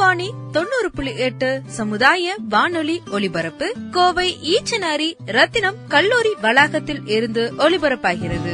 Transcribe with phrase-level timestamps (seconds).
[0.00, 3.74] ரத்னவாணி தொண்ணூறு புள்ளி எட்டு சமுதாய வானொலி ஒலிபரப்பு.
[3.90, 8.52] கோவை ஈச்சனாரி ரத்தினம் கல்லூரி வளாகத்தில் இருந்து ஒலிபரப்பாகிறது.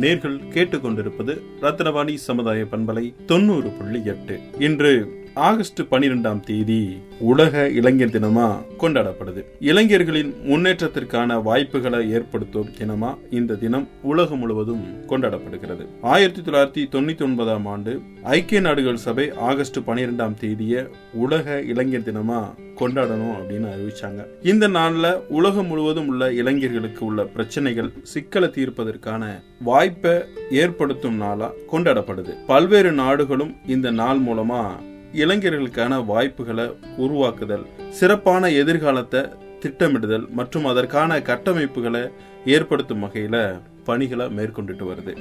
[0.00, 4.40] நேர்கள் கேட்டுக்கொண்டிருப்பது ரத்னவாணி சமுதாய பண்பலை தொண்ணூறு புள்ளி எட்டு.
[4.58, 9.44] இன்று ஆகஸ்ட் பனிரெண்டாம் தேதி உலக இளைஞர் தினமா கொண்டாடப்படுது.
[9.60, 15.86] இளைஞர்களின் முன்னேற்றத்திற்கான வாய்ப்புகளை ஏற்படுத்தும் தினமா இந்த தினம் உலகம் முழுவதும் கொண்டாடப்படுகிறது.
[16.02, 23.34] ஆயிரத்தி தொள்ளாயிரத்தி தொண்ணூத்தி ஒன்பதாம் ஆண்டு ஐக்கிய நாடுகள் சபை ஆகஸ்ட் பனிரெண்டாம் தேதிய உலக இளைஞர் தினமா கொண்டாடணும்
[23.36, 24.46] அப்படின்னு அறிவிச்சாங்க.
[24.46, 30.12] இந்த நாள்ல உலகம் முழுவதும் உள்ள இளைஞர்களுக்கு உள்ள பிரச்சனைகள் சிக்கலை தீர்ப்பதற்கான வாய்ப்பை
[30.50, 32.34] ஏற்படுத்தும் நாளா கொண்டாடப்படுது.
[32.46, 39.20] பல்வேறு நாடுகளும் இந்த நாள் மூலமா இளைஞர்களுக்கான வாய்ப்புகளை உருவாக்குதல் சிறப்பான எதிர்காலத்தை
[39.60, 42.10] திட்டமிடுதல் மற்றும் அதற்கான கட்டமைப்புகளை
[42.46, 45.16] ஏற்படுத்தும் வகையில் பணிகளை மேற்கொண்டுட்டு வருது.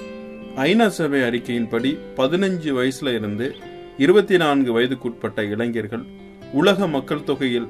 [0.56, 3.56] ஐநா சபை அறிக்கையின்படி பதினஞ்சு வயசுல இருந்து
[3.98, 6.04] இருபத்தி நான்கு வயதுக்குட்பட்ட இளைஞர்கள்
[6.54, 7.68] உலக மக்கள் தொகையில்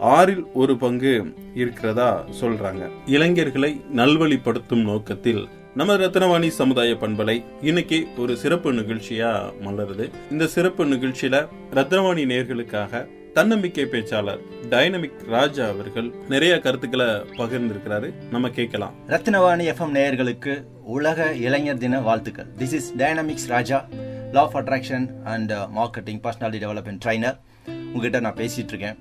[0.00, 2.88] ஆறில் ஒரு பங்கு இருக்கிறதா சொல்றாங்க.
[3.06, 10.10] இளைஞர்களை நல்வழிப்படுத்தும் நோக்கத்தில் நம்ம ரத்னவாணி சமுதாய பண்பலை இன்னைக்கு ஒரு சிறப்பு நிகழ்ச்சியா மலருது.
[10.30, 14.38] இந்த சிறப்பு நிகழ்ச்சியில ரத்னவாணி நேர்களுக்காக தன்னம்பிக்கை பேச்சாளர்
[14.70, 18.12] டைனமிக் ராஜா அவர்கள் நிறைய கருத்துக்களை பகிர்ந்திருக்கிறாரு.
[18.30, 18.94] நம்ம கேட்கலாம்.
[19.08, 22.46] ரத்னவாணி எஃப்எம் நேயர்களுக்கு உலக இளைஞர் தின வாழ்த்துக்கள்.
[22.58, 23.88] This is dynamics Raja
[24.32, 28.98] law of attraction and marketing personality development trainer உங்ககிட்ட நான் பேசிட்டு இருக்கேன்.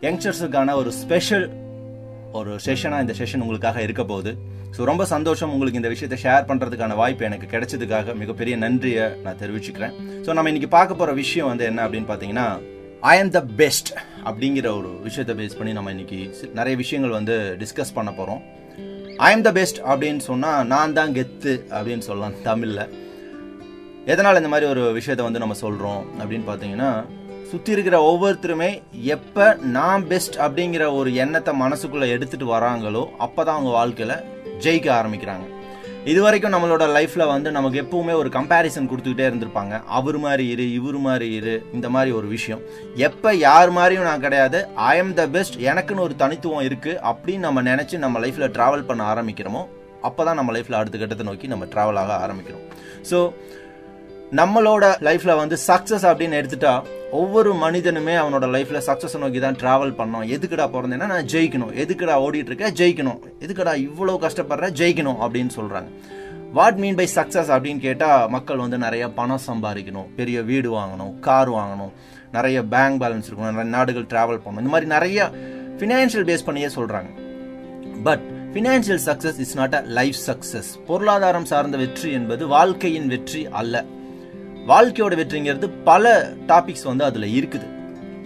[0.00, 1.63] யங்ஸ்டர்ஸுக்கான ஒரு ஸ்பெஷல்
[2.38, 4.32] ஒரு செஷனாக இந்த செஷன் உங்களுக்காக இருக்க போகுது.
[4.76, 8.14] ஸோ ரொம்ப சந்தோஷம் உங்களுக்கு இந்த விஷயத்தை ஷேர் பண்ணுறதுக்கான வாய்ப்பு எனக்கு கிடைச்சதுக்காக.
[8.22, 9.94] மிகப்பெரிய நன்றியை நான் தெரிவிச்சுக்கிறேன்.
[10.24, 12.46] ஸோ நம்ம இன்னைக்கு பார்க்க போகிற விஷயம் வந்து என்ன அப்படின்னு பார்த்தீங்கன்னா
[13.12, 13.90] ஐ ஆம் த பெஸ்ட்
[14.28, 16.18] அப்படிங்கிற ஒரு விஷயத்தை பேஸ் பண்ணி நம்ம இன்னைக்கு
[16.58, 18.42] நிறைய விஷயங்கள் வந்து டிஸ்கஸ் பண்ண போகிறோம்
[19.26, 22.84] ஐ am த பெஸ்ட் அப்படின்னு சொன்னால் நான் தான் கெத்து அப்படின்னு சொல்லலாம் தமிழில்.
[24.12, 26.88] எதனால் இந்த மாதிரி ஒரு விஷயத்தை வந்து நம்ம சொல்கிறோம் அப்படின்னு பார்த்தீங்கன்னா
[27.54, 28.68] சுற்றி இருக்கிற ஒவ்வொருத்தருமே
[29.14, 29.44] எப்போ
[29.74, 34.22] நான் பெஸ்ட் அப்படிங்கிற ஒரு எண்ணத்தை மனசுக்குள்ளே எடுத்துகிட்டு வராங்களோ அப்போ தான் அவங்க வாழ்க்கையில்
[34.64, 35.46] ஜெயிக்க ஆரம்பிக்கிறாங்க.
[36.10, 39.74] இது வரைக்கும் நம்மளோட லைஃப்பில் வந்து நமக்கு எப்பவுமே ஒரு கம்பேரிசன் கொடுத்துக்கிட்டே இருந்திருப்பாங்க.
[39.98, 42.62] அவர் மாதிரி இரு இவர் மாதிரி இரு இந்த மாதிரி ஒரு விஷயம்.
[43.08, 44.60] எப்போ யார் மாதிரியும் நான் கிடையாது.
[44.90, 49.04] ஐ எம் த பெஸ்ட் எனக்குன்னு ஒரு தனித்துவம் இருக்குது அப்படின்னு நம்ம நினச்சி நம்ம லைஃப்பில் ட்ராவல் பண்ண
[49.14, 49.64] ஆரம்பிக்கிறோமோ
[50.08, 52.66] அப்போ தான் நம்ம லைஃப்பில் அடுத்த கட்டத்தை நோக்கி நம்ம ட்ராவல் ஆக ஆரம்பிக்கிறோம்.
[53.10, 53.18] ஸோ
[54.32, 60.28] நம்மளோட லைஃப்ல வந்து சக்சஸ் அப்படின்னு எடுத்துட்டா ஒவ்வொரு மனிதனுமே அவனோட லைஃப்ல சக்சஸ் நோக்கி தான் டிராவல் பண்ணோம்.
[60.28, 61.72] எதுக்குடா பிறந்தேன்னா நான் ஜெயிக்கணும்.
[61.72, 63.18] எதுக்குடா ஓடிட்டு இருக்க ஜெயிக்கணும்.
[63.40, 64.70] எதுக்குடா இவ்வளோ கஷ்டப்படுற?
[64.80, 65.86] ஜெயிக்கணும் அப்படின்னு சொல்றாங்க.
[66.52, 70.06] வாட் மீன் பை சக்சஸ் அப்படின்னு கேட்டா மக்கள் வந்து நிறைய பணம் சம்பாதிக்கணும்.
[70.16, 71.92] பெரிய வீடு வாங்கணும் கார் வாங்கணும்.
[72.32, 73.50] நிறைய பேங்க் பேலன்ஸ் இருக்கணும்.
[73.50, 74.64] நிறைய நாடுகள் டிராவல் பண்ணணும்.
[74.64, 75.30] இந்த மாதிரி நிறைய
[75.78, 77.10] ஃபினான்ஷியல் பேஸ் பண்ணியே சொல்றாங்க.
[78.02, 78.20] But
[78.52, 83.84] financial success is not a life success பொருளாதாரம் சார்ந்த வெற்றி என்பது வாழ்க்கையின் வெற்றி அல்ல.
[84.68, 86.12] வாழ்க்கையோட வெற்றிங்கிறது பல
[86.46, 87.66] டாபிக்ஸ் வந்து அதில் இருக்குது.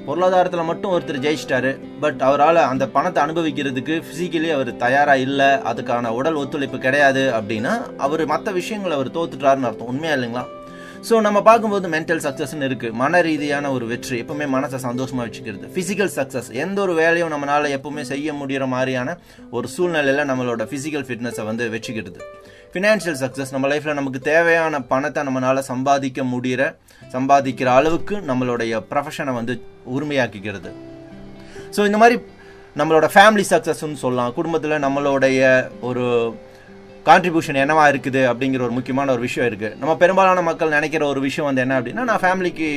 [0.07, 6.35] பொருளாதாரத்தில் மட்டும் ஒருத்தர் ஜெயிச்சிட்டாரு பட் அவரால் அந்த பணத்தை அனுபவிக்கிறதுக்கு ஃபிசிக்கலி அவர் தயாராக இல்லை அதுக்கான உடல்
[6.35, 9.87] ஒத்துழைப்பு கிடையாது அப்படின்னா அவர் மற்ற விஷயங்களை அவர் தோத்துட்டாருன்னு அர்த்தம்.
[9.87, 10.45] உண்மையா இல்லைங்களா?
[11.07, 15.67] ஸோ நம்ம பார்க்கும்போது மென்டல் சக்ஸஸ்னு இருக்குது மன ரீதியான ஒரு வெற்றி எப்பவுமே மனசை சந்தோஷமாக வச்சுக்கிறது.
[15.75, 19.15] ஃபிசிக்கல் சக்ஸஸ் எந்த ஒரு வேலையும் நம்மளால் எப்பவுமே செய்ய முடிகிற மாதிரியான
[19.57, 22.19] ஒரு சூழ்நிலையில் நம்மளோட ஃபிசிக்கல் ஃபிட்னஸை வந்து வச்சுக்கிறது.
[22.73, 26.63] ஃபினான்ஷியல் சக்ஸஸ் நம்ம லைஃப்பில் நமக்கு தேவையான பணத்தை நம்மளால் சம்பாதிக்க முடிகிற
[27.15, 29.57] சம்பாதிக்கிற அளவுக்கு நம்மளுடைய ப்ரொஃபஷனை வந்து
[29.97, 30.73] உரிமையாக்கிக்கிறது.
[31.77, 32.19] ஸோ இந்த மாதிரி
[32.81, 34.35] நம்மளோட ஃபேமிலி சக்ஸஸ்ன்னு சொல்லலாம்.
[34.41, 35.41] குடும்பத்தில் நம்மளுடைய
[35.91, 36.05] ஒரு
[37.09, 39.71] கான்ட்ரிபியூஷன் என்னவா இருக்குது அப்படிங்கிற ஒரு முக்கியமான ஒரு விஷயம் இருக்கு.
[39.81, 42.69] நம்ம பெரும்பாலான மக்கள் நினைக்கிற ஒரு விஷயம் வந்து என்ன அப்படின்னா நான் ஃபேமிலிக்கு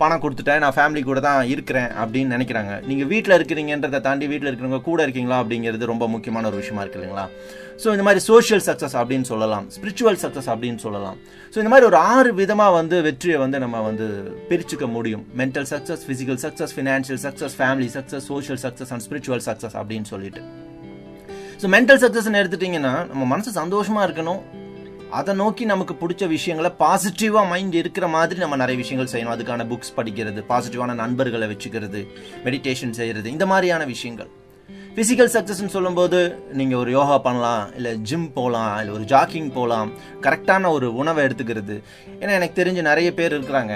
[0.00, 2.72] பணம் கொடுத்துட்டேன் நான் ஃபேமிலி கூட தான் இருக்கிறேன் அப்படின்னு நினைக்கிறாங்க.
[2.88, 7.24] நீங்கள் வீட்டில் இருக்கிறீங்கன்றதை தாண்டி வீட்டில் இருக்கிறவங்க கூட இருக்கீங்களா அப்படிங்கிறது ரொம்ப முக்கியமான ஒரு விஷயமா இருக்கு இல்லைங்களா?
[7.82, 11.16] ஸோ இந்த மாதிரி சோஷியல் சக்ஸஸ் அப்படின்னு சொல்லலாம் ஸ்பிரிச்சுவல் சக்ஸஸ் அப்படின்னு சொல்லலாம்.
[11.52, 14.08] ஸோ இந்த மாதிரி ஒரு ஆறு விதமாக வந்து வெற்றியை வந்து நம்ம வந்து
[14.52, 15.24] பிரிச்சுக்க முடியும்.
[15.42, 20.42] Mental success physical success financial success family success social success and spiritual success அப்படின்னு சொல்லிட்டு.
[21.60, 24.40] ஸோ மென்டல் சக்ஸஸ்ன்னு எடுத்துட்டிங்கன்னா நம்ம மனசு சந்தோஷமா இருக்கணும்.
[25.18, 29.34] அதை நோக்கி நமக்கு பிடிச்ச விஷயங்களை பாசிட்டிவாக மைண்ட் இருக்கிற மாதிரி நம்ம நிறைய விஷயங்கள் செய்யணும்.
[29.34, 32.00] அதுக்கான புக்ஸ் படிக்கிறது பாசிட்டிவான நண்பர்களை வச்சுக்கிறது
[32.46, 34.30] மெடிடேஷன் செய்யறது இந்த மாதிரியான விஷயங்கள்.
[34.96, 36.18] ஃபிசிக்கல் சக்ஸஸ்ன்னு சொல்லும்போது
[36.58, 39.90] நீங்கள் ஒரு யோகா பண்ணலாம் இல்லை ஜிம் போகலாம் இல்லை ஒரு ஜாக்கிங் போகலாம்
[40.26, 41.76] கரெக்டான ஒரு உணவை எடுத்துக்கிறது.
[42.20, 43.74] ஏன்னா எனக்கு தெரிஞ்சு நிறைய பேர் இருக்கிறாங்க.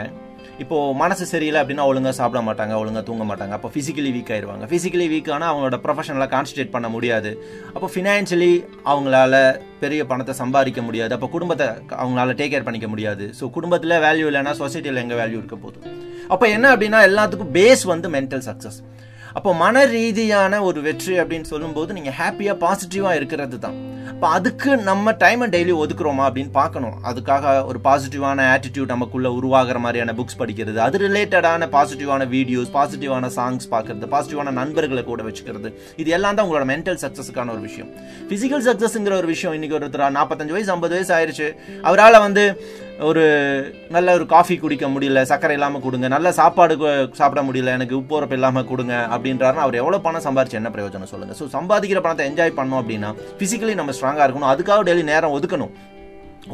[0.62, 3.54] இப்போ மனசு சரியில்லை அப்படின்னா ஒழுங்காக சாப்பிட மாட்டாங்க ஒழுங்கா தூங்க மாட்டாங்க.
[3.58, 7.30] அப்போ ஃபிசிக்கலி வீக் ஆயிடுவாங்க ஃபிசிக்கலி வீக் ஆனால் அவங்களோட ப்ரொஃபஷனலாக கான்சன்ட்ரேட் பண்ண முடியாது.
[7.74, 8.50] அப்போ ஃபினான்ஷியலி
[8.92, 9.34] அவங்களால
[9.82, 11.14] பெரிய பணத்தை சம்பாதிக்க முடியாது.
[11.16, 11.68] அப்போ குடும்பத்தை
[12.02, 13.26] அவங்களால டேக் கேர் பண்ணிக்க முடியாது.
[13.38, 15.80] ஸோ குடும்பத்தில் வேல்யூ இல்லைன்னா சொசைட்டியில் எங்கே வேல்யூ இருக்க போகுது?
[16.34, 18.80] அப்போ என்ன அப்படின்னா எல்லாத்துக்கும் பேஸ் வந்து மென்டல் சக்ஸஸ்
[19.38, 23.76] அப்போ மன ரீதியான ஒரு வெற்றி அப்படின்னு சொல்லும்போது நீங்கள் ஹாப்பியாக பாசிட்டிவாக இருக்கிறது தான்.
[24.10, 26.96] இப்போ அதுக்கு நம்ம டைமை டெய்லி ஒதுக்குறோமா அப்படின்னு பார்க்கணும்.
[27.10, 33.70] அதுக்காக ஒரு பாசிட்டிவான ஆட்டிடியூட் நமக்குள்ள உருவாகிற மாதிரியான புக்ஸ் படிக்கிறது அது ரிலேட்டடான பாசிட்டிவான வீடியோஸ் பாசிட்டிவான சாங்ஸ்
[33.74, 35.70] பார்க்கறது பாசிட்டிவான நண்பர்களை கூட வச்சுக்கிறது.
[36.02, 37.90] இது எல்லாம் தான் உங்களோட மென்டல் சக்ஸஸுக்கான ஒரு விஷயம்.
[38.28, 41.48] ஃபிசிக்கல் சக்ஸஸ்ங்கிற ஒரு விஷயம் இன்னைக்கு ஒருத்தர் நாற்பத்தஞ்சு வயசு ஐம்பது வயசு ஆயிடுச்சு
[41.90, 42.44] அவரால் வந்து
[43.08, 43.22] ஒரு
[43.94, 46.74] நல்ல ஒரு காஃபி குடிக்க முடியல சர்க்கரை இல்லாமல் கொடுங்க நல்ல சாப்பாடு
[47.20, 51.38] சாப்பிட முடியல எனக்கு உப்பு உரப்பு இல்லாமல் கொடுங்க அப்படின்றாருன்னா அவர் எவ்வளோ பணம் சம்பாரிச்சு என்ன பிரயோஜனம் சொல்லுங்கள்
[51.38, 54.50] ஸோ சம்பாதிக்கிற பணத்தை என்ஜாய் பண்ணோம் அப்படின்னா ஃபிசிக்கலி நம்ம ஸ்ட்ராங்காக இருக்கணும்.
[54.54, 55.72] அதுக்காக டெய்லி நேரம் ஒதுக்கணும்.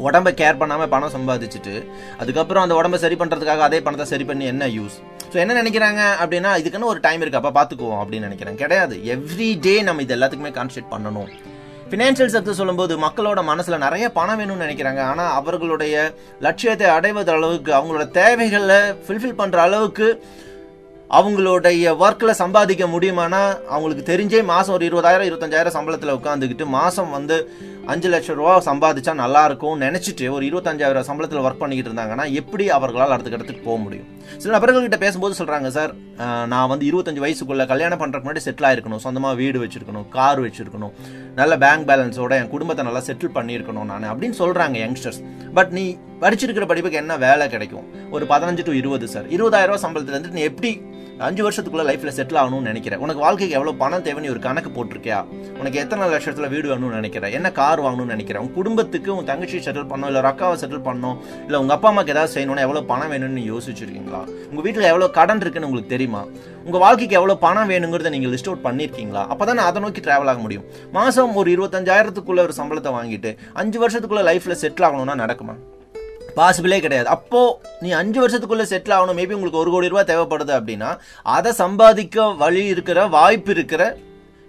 [0.05, 1.73] உடம்ப கேர் பண்ணாமல் பணம் சம்பாதிச்சுட்டு
[2.21, 4.97] அதுக்கப்புறம் அந்த உடம்ப சரி பண்ணுறதுக்காக அதே பணத்தை சரி பண்ணி என்ன யூஸ்
[5.31, 7.39] ஸோ என்ன நினைக்கிறாங்க அப்படின்னா இதுக்குன்னு ஒரு டைம் இருக்கு.
[7.39, 8.57] அப்போ பார்த்துக்குவோம் அப்படின்னு நினைக்கிறேன்.
[8.63, 8.95] கிடையாது.
[9.13, 11.29] எவ்ரி டே நம்ம இது எல்லாத்துக்குமே கான்சன்ட்ரேட் பண்ணணும்.
[11.91, 15.01] ஃபினான்ஷியல் சக்சஸ் சொல்லும்போது மக்களோட மனசில் நிறைய பணம் வேணும்னு நினைக்கிறாங்க.
[15.11, 15.95] ஆனால் அவர்களுடைய
[16.45, 20.07] லட்சியத்தை அடைவது அளவுக்கு அவங்களோட தேவைகளை ஃபில்ஃபில் பண்ணுற அளவுக்கு
[21.09, 27.37] அவங்களுடைய ஒர்க்கில் சம்பாதிக்க முடியுமானா அவங்களுக்கு தெரிஞ்சே மாதம் ஒரு இருபதாயிரம் இருபத்தஞ்சாயிரம் சம்பளத்தில் உட்காந்துக்கிட்டு மாதம் வந்து
[27.91, 33.13] அஞ்சு லட்சம் ரூபா சம்பாதிச்சா நல்லா இருக்கும் நினைச்சிட்டு ஒரு இருபத்தஞ்சாயிரம் சம்பளத்தில் ஒர்க் பண்ணிக்கிட்டு இருந்தாங்கன்னா எப்படி அவர்களால்
[33.15, 34.07] அடுத்த இடத்துக்கு போக முடியும்?
[34.41, 35.91] சில நபர்கள்கிட்ட பேசும்போது சொல்றாங்க சார்
[36.53, 39.01] நான் வந்து இருபத்தஞ்சு வயசுக்குள்ள கல்யாணம் பண்றதுக்கு முன்னாடி செட்டில் ஆயிருக்கணும்.
[39.05, 40.93] சொந்தமாக வீடு வச்சிருக்கணும் கார் வச்சிருக்கணும்.
[41.39, 45.21] நல்ல பேங்க் பேலன்ஸோட என் குடும்பத்தை நல்லா செட்டில் பண்ணியிருக்கணும் நான் அப்படின்னு சொல்றாங்க யங்ஸ்டர்ஸ்
[45.59, 45.85] பட் நீ
[46.23, 47.87] படிச்சிருக்கிற படிப்புக்கு என்ன வேலை கிடைக்கும்?
[48.15, 49.27] ஒரு பதினஞ்சு டு இருபது சார்.
[49.37, 50.71] இருபதாயிரம் ரூபா சம்பளத்துல இருந்து நீ எப்படி
[51.25, 52.99] அஞ்சு வருஷத்துக்குள்ள லைஃப்ல செட்டில் ஆகணும்னு நினைக்கிறேன்.
[52.99, 55.25] உனக்கு வாழ்க்கைக்கு எவ்வளவு பணம் தேவைன்னு ஒரு கணக்கு போட்டிருக்கியா?
[55.59, 57.31] உனக்கு எத்தனை லட்சத்துல வீடு வேணும்னு நினைக்கிறேன்.
[57.31, 58.43] என்ன கார் வாங்கணும்னு நினைக்கிறேன்.
[58.43, 62.07] உன் குடும்பத்துக்கு உன் தங்கச்சி செட்டில் பண்ணணும் இல்ல ஒரு அக்காவை செட்டில் பண்ணணும் இல்ல உங்க அப்பா அம்மாக்கு
[62.07, 64.21] ஏதாவது செய்யணும்னா எவ்வளவு பணம் வேணும்னு யோசிச்சிருக்கீங்களா?
[64.49, 66.25] உங்க வீட்டுல எவ்வளவு கடன் இருக்குன்னு உங்களுக்கு தெரியுமா?
[66.65, 69.23] உங்க வாழ்க்கைக்கு எவ்வளவு பணம் வேணுங்கிறத நீங்க லிஸ்ட் அவுட் பண்ணிருக்கீங்களா?
[69.33, 70.65] அப்பதான் அதை நோக்கி டிராவல் ஆக முடியும்.
[70.91, 75.55] மாசம் ஒரு இருபத்தஞ்சாயிரத்துக்குள்ள ஒரு சம்பளத்தை வாங்கிட்டு அஞ்சு வருஷத்துக்குள்ள லைஃப்ல செட்டில் ஆகணும்னா நடக்குமா?
[76.39, 77.07] பாசிபிளே கிடையாது.
[77.17, 77.41] அப்போ
[77.83, 79.19] நீ அஞ்சு வருஷத்துக்குள்ள செட்டில் ஆகணும்.
[79.19, 80.89] மேபி உங்களுக்கு ஒரு கோடி ரூபாய் தேவைப்படுது அப்படின்னா
[81.37, 83.83] அதை சம்பாதிக்க வழி இருக்கிற வாய்ப்பு இருக்கிற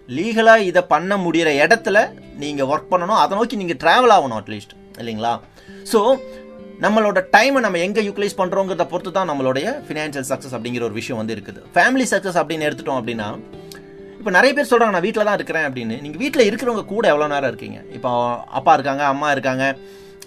[0.09, 1.99] லீகலாக இதை பண்ண முடிகிற இடத்துல
[2.43, 3.21] நீங்கள் ஒர்க் பண்ணணும்.
[3.23, 5.33] அதை நோக்கி நீங்கள் ட்ராவல் ஆகணும் அட்லீஸ்ட் இல்லைங்களா?
[5.93, 6.01] ஸோ
[6.85, 11.35] நம்மளோட டைமை நம்ம எங்கே யூட்டிலைஸ் பண்ணுறோங்கிறத பொறுத்து தான் நம்மளுடைய ஃபினான்ஷியல் சக்சஸ் அப்படிங்கிற ஒரு விஷயம் வந்து
[11.37, 11.61] இருக்குது.
[11.77, 13.29] ஃபேமிலி சக்சஸ் அப்படின்னு எடுத்துட்டோம் அப்படின்னா
[14.19, 15.97] இப்போ நிறைய பேர் சொல்கிறாங்க நான் வீட்டில் தான் இருக்கிறேன் அப்படின்னு.
[16.05, 17.81] நீங்கள் வீட்டில் இருக்கிறவங்க கூட எவ்வளோ நேரம் இருக்கீங்க?
[17.97, 18.11] இப்போ
[18.59, 19.65] அப்பா இருக்காங்க அம்மா இருக்காங்க.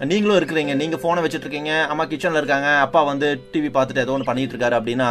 [0.09, 4.27] நீங்களும் இருக்கிறீங்க நீங்க போனை வச்சுட்டு இருக்கீங்க அம்மா கிச்சன்ல இருக்காங்க அப்பா வந்து டிவி பார்த்துட்டு ஏதோ ஒன்று
[4.29, 5.09] பண்ணிட்டு இருக்காரு அப்படின்னா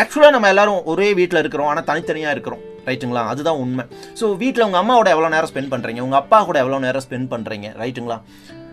[0.00, 2.62] ஆக்சுவலாக நம்ம எல்லாரும் ஒரே வீட்டில் இருக்கிறோம் ஆனால் தனித்தனியாக இருக்கிறோம்.
[2.88, 3.84] ரைட்டுங்களா அதுதான் உண்மை.
[4.20, 7.68] ஸோ வீட்டில் உங்கள் அம்மாவோட எவ்வளோ நேரம் ஸ்பெண்ட் பண்ணுறீங்க உங்கள் அப்பா கூட எவ்வளோ நேரம் ஸ்பெண்ட் பண்ணுறீங்க
[7.82, 8.18] ரைட்டுங்களா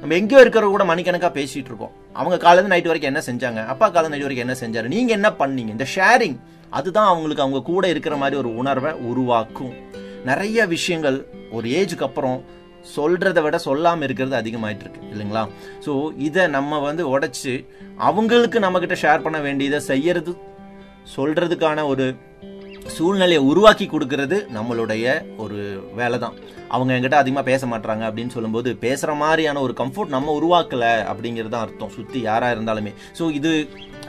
[0.02, 1.94] நம்ம எங்கேயோ இருக்கிற கூட மணிக்கணக்காக பேசிட்டு இருக்கோம்.
[2.14, 3.62] அவங்க காலேருந்து நைட் வரைக்கும் என்ன செஞ்சாங்க?
[3.74, 4.88] அப்பா காலை நைட் வரைக்கும் என்ன செஞ்சாரு?
[4.96, 5.72] நீங்கள் என்ன பண்ணீங்க?
[5.78, 6.38] இந்த ஷேரிங்
[6.70, 9.74] அதுதான் அவங்களுக்கு அவங்க கூட இருக்கிற மாதிரி ஒரு உணர்வை உருவாக்கும்.
[10.30, 11.18] நிறைய விஷயங்கள்
[11.52, 12.38] ஒரு ஏஜுக்கு அப்புறம்
[12.96, 15.44] சொல்கிறத விட சொல்லாம இருக்கிறது அதிகமாயிட்டு இருக்கு இல்லைங்களா?
[15.86, 15.92] ஸோ
[16.28, 17.54] இதை நம்ம வந்து உடைச்சு
[18.10, 20.34] அவங்களுக்கு நம்ம கிட்ட ஷேர் பண்ண வேண்டியதை செய்யறது
[21.16, 22.06] சொல்றதுக்கான ஒரு
[22.96, 25.06] சூழ்நிலையை உருவாக்கி கொடுக்கறது நம்மளுடைய
[25.44, 25.60] ஒரு
[26.00, 26.36] வேலை தான்
[26.68, 31.66] அவங்க என்கிட்ட அதிகமாக பேச மாட்டாங்க அப்படின்னு சொல்லும்போது பேசுகிற மாதிரியான ஒரு கம்ஃபர்ட் நம்ம உருவாக்கலை அப்படிங்கிறது தான்
[31.66, 31.94] அர்த்தம்.
[31.98, 32.92] சுற்றி யாராக இருந்தாலுமே.
[33.20, 33.52] ஸோ இது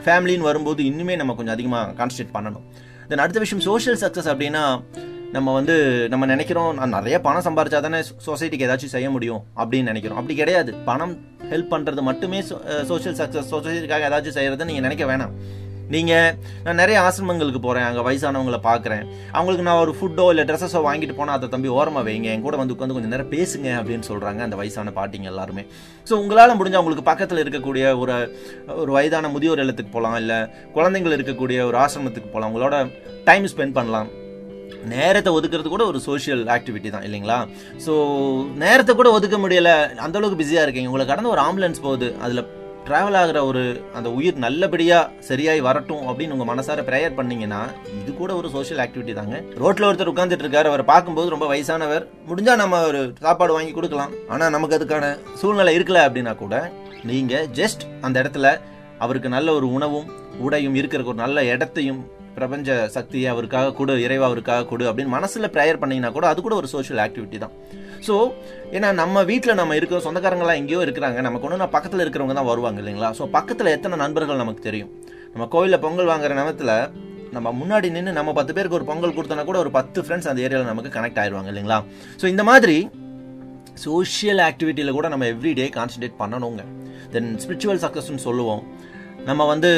[0.05, 2.65] ஃபேமிலின்னு வரும்போது இன்னுமே நம்ம கொஞ்சம் அதிகமாக கான்சன்ட்ரேட் பண்ணணும்.
[3.09, 4.63] தென் அடுத்த விஷயம் சோஷியல் சக்ஸஸ் அப்படின்னா
[5.35, 5.75] நம்ம வந்து
[6.11, 10.19] நம்ம நினைக்கிறோம் நான் நிறைய பணம் சம்பாரிச்சா தானே சொசைட்டிக்கு ஏதாச்சும் செய்ய முடியும் அப்படின்னு நினைக்கிறோம்.
[10.19, 10.71] அப்படி கிடையாது.
[10.89, 11.13] பணம்
[11.51, 12.39] ஹெல்ப் பண்ணுறது மட்டுமே
[12.89, 15.33] சோஷியல் சக்ஸஸ் சொசைட்டிக்காக ஏதாச்சும் செய்கிறதுன்னு நீங்கள் நினைக்க வேணாம்.
[15.93, 16.29] நீங்கள்
[16.65, 19.03] நான் நிறைய ஆசிரமங்களுக்கு போகிறேன் அங்கே வயசானவங்களை பார்க்குறேன்.
[19.37, 22.29] அவங்களுக்கு நான் ஒரு ஃபுட்டோ இல்லை ட்ரெஸ்ஸஸோ வாங்கிட்டு போனால் அதை தம்பி ஓரமாக வைங்க.
[22.35, 25.65] என் கூட வந்து உட்காந்து கொஞ்சம் நேரம் பேசுங்க அப்படின்னு சொல்கிறாங்க அந்த வயசான பாட்டிங்க எல்லாருமே.
[26.09, 28.15] ஸோ உங்களால் முடிஞ்ச அவங்களுக்கு பக்கத்தில் இருக்கக்கூடிய ஒரு
[28.81, 30.39] ஒரு வயதான முதியோர் இல்லத்துக்கு போகலாம் இல்லை
[30.77, 32.77] குழந்தைங்கள் இருக்கக்கூடிய ஒரு ஆசிரமத்துக்கு போகலாம் உங்களோட
[33.29, 34.09] டைம் ஸ்பெண்ட் பண்ணலாம்.
[34.93, 37.39] நேரத்தை ஒதுக்கிறது கூட ஒரு சோஷியல் ஆக்டிவிட்டி தான் இல்லைங்களா?
[37.85, 37.93] ஸோ
[38.63, 39.77] நேரத்தை கூட ஒதுக்க முடியலை.
[40.05, 40.91] அந்த அளவுக்கு பிஸியாக இருக்கீங்க.
[40.91, 42.09] உங்களை கடந்து ஒரு ஆம்புலன்ஸ் போகுது.
[42.25, 42.43] அதில்
[42.87, 43.61] ட்ராவல் ஆகிற ஒரு
[43.97, 47.61] அந்த உயிர் நல்லபடியாக சரியாய் வரட்டும் அப்படின்னு உங்கள் மனசார ப்ரேயர் பண்ணீங்கன்னா
[47.99, 49.37] இது கூட ஒரு சோஷியல் ஆக்டிவிட்டி தாங்க.
[49.61, 50.69] ரோட்டில் ஒருத்தர் உட்காந்துட்டு இருக்காரு.
[50.71, 52.05] அவரை பார்க்கும்போது ரொம்ப வயசானவர்.
[52.29, 54.13] முடிஞ்சால் நம்ம ஒரு சாப்பாடு வாங்கி கொடுக்கலாம்.
[54.35, 55.09] ஆனால் நமக்கு அதுக்கான
[55.41, 56.57] சூழ்நிலை இருக்கல அப்படின்னா கூட
[57.11, 58.51] நீங்கள் ஜஸ்ட் அந்த இடத்துல
[59.05, 60.11] அவருக்கு நல்ல ஒரு உணவும்
[60.45, 61.99] உடையும் இருக்கிற ஒரு நல்ல இடத்தையும்
[62.37, 66.67] பிரபஞ்ச சக்தியை அவருக்காக கொடு இறைவா அவருக்காக கொடு அப்படின்னு மனசில் ப்ரேயர் பண்ணீங்கன்னா கூட அது கூட ஒரு
[66.73, 67.53] சோஷியல் ஆக்டிவிட்டி தான்.
[68.07, 68.15] ஸோ
[68.75, 72.79] ஏன்னா நம்ம வீட்டில் நம்ம இருக்கிற சொந்தக்காரங்களாம் எங்கேயோ இருக்கிறாங்க நமக்கு ஒன்று நான் பக்கத்தில் இருக்கிறவங்க தான் வருவாங்க
[72.83, 73.09] இல்லைங்களா?
[73.19, 74.91] ஸோ பக்கத்தில் எத்தனை நண்பர்கள் நமக்கு தெரியும்?
[75.33, 76.75] நம்ம கோயிலில் பொங்கல் வாங்குற நேரத்தில்
[77.35, 80.71] நம்ம முன்னாடி நின்று நம்ம பத்து பேருக்கு ஒரு பொங்கல் கொடுத்தோன்னா கூட ஒரு பத்து ஃப்ரெண்ட்ஸ் அந்த ஏரியாவில்
[80.71, 81.79] நமக்கு கனெக்ட் ஆயிடுவாங்க இல்லைங்களா?
[82.21, 82.77] ஸோ இந்த மாதிரி
[83.85, 86.61] சோஷியல் ஆக்டிவிட்டியில் கூட நம்ம எவ்ரிடே கான்சன்ட்ரேட் பண்ணணுங்க.
[87.15, 88.61] தென் ஸ்பிரிச்சுவல் சக்ஸஸ்ன்னு சொல்லுவோம்.
[89.29, 89.69] நம்ம வந்து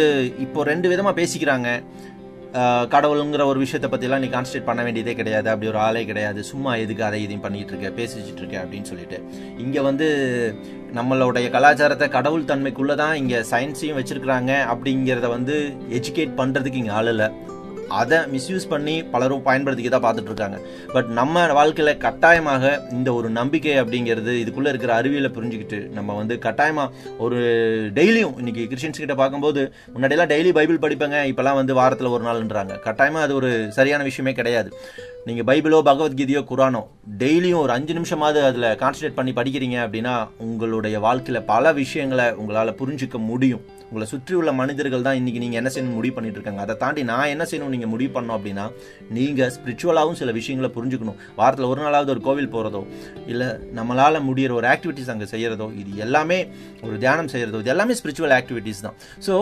[0.46, 1.68] இப்போ ரெண்டு விதமாக பேசிக்கிறாங்க.
[2.94, 5.48] கடவுளுங்கிற ஒரு விஷயத்தை பற்றிலாம் நீ கான்சன்ட்ரேட் பண்ண வேண்டியதே கிடையாது.
[5.54, 6.40] அப்படி ஒரு ஆளே கிடையாது.
[6.52, 9.20] சும்மா எதுக்கு அதை இதையும் பண்ணிட்டு இருக்க பேசிச்சுட்டு இருக்க அப்படின்னு சொல்லிட்டு.
[9.66, 10.08] இங்கே வந்து
[10.98, 15.58] நம்மளுடைய கலாச்சாரத்தை கடவுள் தன்மைக்குள்ளே தான் இங்கே சயின்ஸையும் வச்சிருக்கிறாங்க அப்படிங்கிறத வந்து
[16.00, 17.30] எஜுகேட் பண்ணுறதுக்கு இங்கே ஆள் இல்லை.
[17.90, 20.60] அதை மிஸ்யூஸ் பண்ணி பலரும் பயன்படுத்திக்க தான் பார்த்துட்டு இருக்காங்க
[20.94, 27.16] பட் நம்ம வாழ்க்கையில் கட்டாயமாக இந்த ஒரு நம்பிக்கை அப்படிங்கிறது இதுக்குள்ளே இருக்கிற அறிவியலை புரிஞ்சுக்கிட்டு நம்ம வந்து கட்டாயமாக
[27.18, 27.40] ஒரு
[28.00, 32.80] டெய்லியும் இன்றைக்கி கிறிஸ்டின்ஸ் கிட்ட பார்க்கும்போது முன்னாடியெல்லாம் டெய்லி பைபிள் படிப்பேங்க இப்போலாம் வந்து வாரத்தில் ஒரு நாள்ன்றாங்க.
[32.80, 34.72] கட்டாயமாக அது ஒரு சரியான விஷயமே கிடையாது.
[35.28, 36.82] நீங்கள் பைபிளோ பகவத்கீதையோ குரானோ
[37.22, 43.18] டெய்லியும் ஒரு அஞ்சு நிமிஷமாவது அதில் கான்சன்ட்ரேட் பண்ணி படிக்கிறீங்க அப்படின்னா உங்களுடைய வாழ்க்கையில் பல விஷயங்களை உங்களால் புரிஞ்சுக்க
[43.20, 43.64] முடியும்.
[43.90, 47.32] உங்களை சுற்றி உள்ள மனிதர்கள் தான் இன்றைக்கி நீங்கள் என்ன செய்யணும் முடிவு பண்ணிட்டு இருக்காங்க அதை தாண்டி நான்
[47.34, 48.66] என்ன செய்யணும் நீங்கள் முடிவு பண்ணோம் அப்படின்னா
[49.18, 51.20] நீங்கள் ஸ்பிரிச்சுவலாகவும் சில விஷயங்களை புரிஞ்சுக்கணும்.
[51.40, 52.82] வாரத்தில் ஒரு நாளாவது ஒரு கோவில் போகிறதோ
[53.32, 53.48] இல்லை
[53.80, 56.40] நம்மளால் முடிகிற ஒரு ஆக்டிவிட்டிஸ் அங்கே செய்கிறதோ இது எல்லாமே
[56.88, 58.98] ஒரு தியானம் செய்கிறதோ இது எல்லாமே ஸ்பிரிச்சுவல் ஆக்டிவிட்டிஸ் தான்.
[59.28, 59.36] ஸோ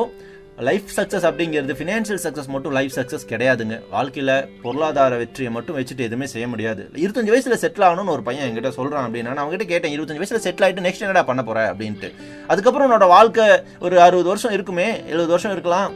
[0.67, 3.75] லைஃப் சக்ஸஸ் அப்படிங்கிறது ஃபினான்ஷியல் சக்ஸஸ் மட்டும் லைஃப் சக்ஸஸ் கிடையாதுங்க.
[3.95, 4.33] வாழ்க்கையில்
[4.63, 6.81] பொருளாதார வெற்றியை மட்டும் வச்சுட்டு எதுவுமே செய்ய முடியாது.
[7.01, 10.65] இருபத்தஞ்சு வயசில் செட்டில் ஆகணும்னு ஒரு பையன் என்கிட்ட சொல்கிறான் அப்படின்னா நான் அவங்ககிட்ட கேட்டேன் இருபத்தஞ்சு வயசில் செட்டில்
[10.67, 12.09] ஆகிட்டு நெக்ஸ்ட் என்னடா பண்ண போகிறேன் அப்படின்ட்டு.
[12.51, 13.47] அதுக்கப்புறம் உன்னோட வாழ்க்கை
[13.87, 15.91] ஒரு அறுபது வருஷம் இருக்குமே எழுபது வருஷம் இருக்கலாம்.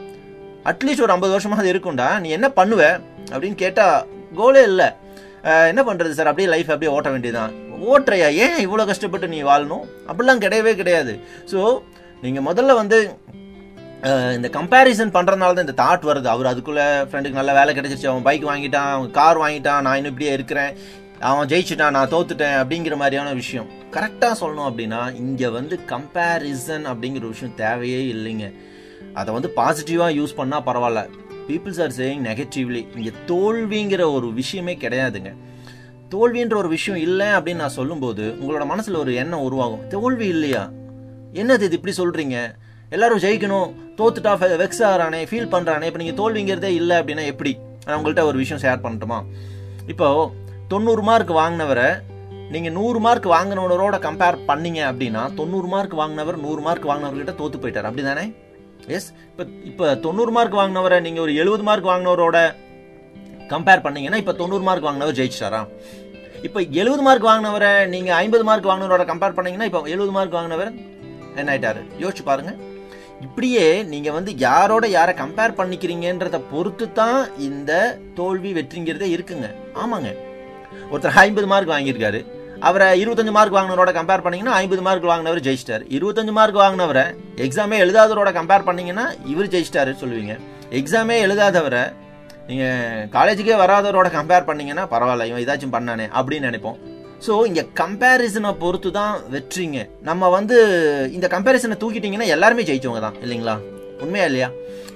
[0.72, 2.82] அட்லீஸ்ட் ஒரு ஐம்பது வருஷமாக அது இருக்கும்டா நீ என்ன பண்ணுவ
[3.32, 3.98] அப்படின்னு கேட்டால்
[4.40, 4.90] கோலே இல்லை.
[5.72, 7.52] என்ன பண்ணுறது சார் அப்படியே லைஃப் அப்படியே ஓட்ட வேண்டியதுதான்.
[7.92, 8.28] ஓட்டுறையா?
[8.44, 9.84] ஏன் இவ்வளோ கஷ்டப்பட்டு நீ வாழணும்?
[10.10, 11.12] அப்படிலாம் கிடையவே கிடையாது.
[11.52, 11.60] ஸோ
[12.24, 12.98] நீங்கள் முதல்ல வந்து
[14.36, 16.24] இந்த கம்பேரிசன் பண்றதுனால தான் இந்த தாட் வருது.
[16.24, 18.06] அவர் அதுக்குள்ள ஃப்ரெண்டுக்கு நல்ல வேலை கிடைச்சிருச்சு.
[18.06, 20.72] அவன் பைக் வாங்கிட்டான் அவன் கார் வாங்கிட்டான் நான் இன்னும் இப்படியே இருக்கிறேன்.
[21.18, 23.66] அவன் ஜெயிச்சுட்டான் நான் தோத்துட்டேன் அப்படிங்கிற மாதிரியான விஷயம்.
[23.92, 28.52] கரெக்டாக சொல்லணும் அப்படின்னா இங்கே வந்து கம்பேரிசன் அப்படிங்கிற விஷயம் தேவையே இல்லைங்க.
[29.14, 31.02] அதை வந்து பாசிட்டிவாக யூஸ் பண்ணால் பரவாயில்ல.
[31.48, 35.32] பீப்புள்ஸ் ஆர் சேயிங் நெகட்டிவ்லி இங்கே தோல்விங்கிற ஒரு விஷயமே கிடையாதுங்க.
[36.14, 39.86] தோல்வின்ற ஒரு விஷயம் இல்லை அப்படின்னு நான் சொல்லும்போது உங்களோட மனசில் ஒரு எண்ணம் உருவாகும்.
[39.88, 40.70] தோல்வி இல்லையா?
[41.32, 42.56] என்னது இது இப்படி சொல்கிறீங்க
[42.94, 43.68] எல்லாரும் ஜெயிக்கணும்
[43.98, 44.32] தோத்துட்டா
[44.62, 47.52] வெக்ஸ் ஆகிறானே ஃபீல் பண்ணுறானே இப்போ நீங்கள் தோல்விங்கிறதே இல்லை அப்படின்னா எப்படி?
[47.86, 49.18] நான் உங்கள்கிட்ட ஒரு விஷயம் ஷேர் பண்ணட்டுமா?
[49.92, 50.08] இப்போ
[50.72, 51.88] தொண்ணூறு மார்க் வாங்கினவரை
[52.54, 57.88] நீங்கள் நூறு மார்க் வாங்கினவரோட கம்பேர் பண்ணீங்க அப்படின்னா தொண்ணூறு மார்க் வாங்கினவர் நூறு மார்க் வாங்கினவர்கிட்ட தோத்து போயிட்டார்.
[57.90, 58.24] அப்படி தானே
[58.96, 62.38] எஸ் இப்போ இப்போ தொண்ணூறு மார்க் வாங்கினவரை நீங்கள் ஒரு எழுபது மார்க் வாங்கினவரோட
[63.52, 65.62] கம்பேர் பண்ணீங்கன்னா இப்போ தொண்ணூறு மார்க் வாங்கினவர் ஜெயிச்சிட்டாரா?
[66.48, 70.72] இப்போ எழுபது மார்க் வாங்கினவரை நீங்கள் ஐம்பது மார்க் வாங்கினவரோட கம்பேர் பண்ணீங்கன்னா இப்போ எழுபது மார்க் வாங்கினவர்
[71.40, 71.82] என்ன ஆயிட்டாரு?
[72.02, 72.58] யோசிச்சு பாருங்கள்
[73.26, 77.72] இப்படியே நீங்கள் வந்து யாரோட யாரை கம்பேர் பண்ணிக்கிறீங்கன்றத பொறுத்து தான் இந்த
[78.18, 79.48] தோல்வி வெற்றிங்கிறதே இருக்குங்க.
[79.82, 80.10] ஆமாங்க.
[80.92, 82.20] ஒருத்தர் ஐம்பது மார்க் வாங்கியிருக்காரு.
[82.68, 85.84] அவரை இருபத்தஞ்சு மார்க் வாங்கினவரோட கம்பேர் பண்ணீங்கன்னா ஐம்பது மார்க் வாங்கினவர் ஜெயிச்சிட்டார்.
[85.96, 87.04] இருபத்தஞ்சு மார்க் வாங்கினவரை
[87.46, 90.36] எக்ஸாமே எழுதாதவரோட கம்பேர் பண்ணீங்கன்னா இவர் ஜெயிச்சிட்டாரு சொல்லுவீங்க.
[90.80, 91.84] எக்ஸாமே எழுதாதவரை
[92.48, 96.80] நீங்கள் காலேஜுக்கே வராதவரோட கம்பேர் பண்ணீங்கன்னா பரவாயில்ல இவன் ஏதாச்சும் பண்ணானே அப்படின்னு நினைப்போம்.
[97.26, 99.78] ஸோ இங்கே கம்பேரிசனை பொறுத்து தான் வெற்றிங்க.
[100.08, 100.56] நம்ம வந்து
[101.16, 103.54] இந்த கம்பேரிசனை தூக்கிட்டிங்கன்னா எல்லாருமே ஜெயிச்சவங்க தான் இல்லைங்களா?
[104.04, 104.48] உண்மையா இல்லையா?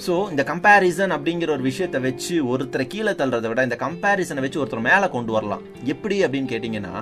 [0.04, 4.86] ஸோ இந்த கம்பேரிசன் அப்படிங்கிற ஒரு விஷயத்தை வச்சு ஒருத்தரை கீழே தள்ளுறதை விட இந்த கம்பேரிசனை வச்சு ஒருத்தர்
[4.90, 5.64] மேலே கொண்டு வரலாம்.
[5.94, 6.94] எப்படி அப்படின்னு கேட்டிங்கன்னா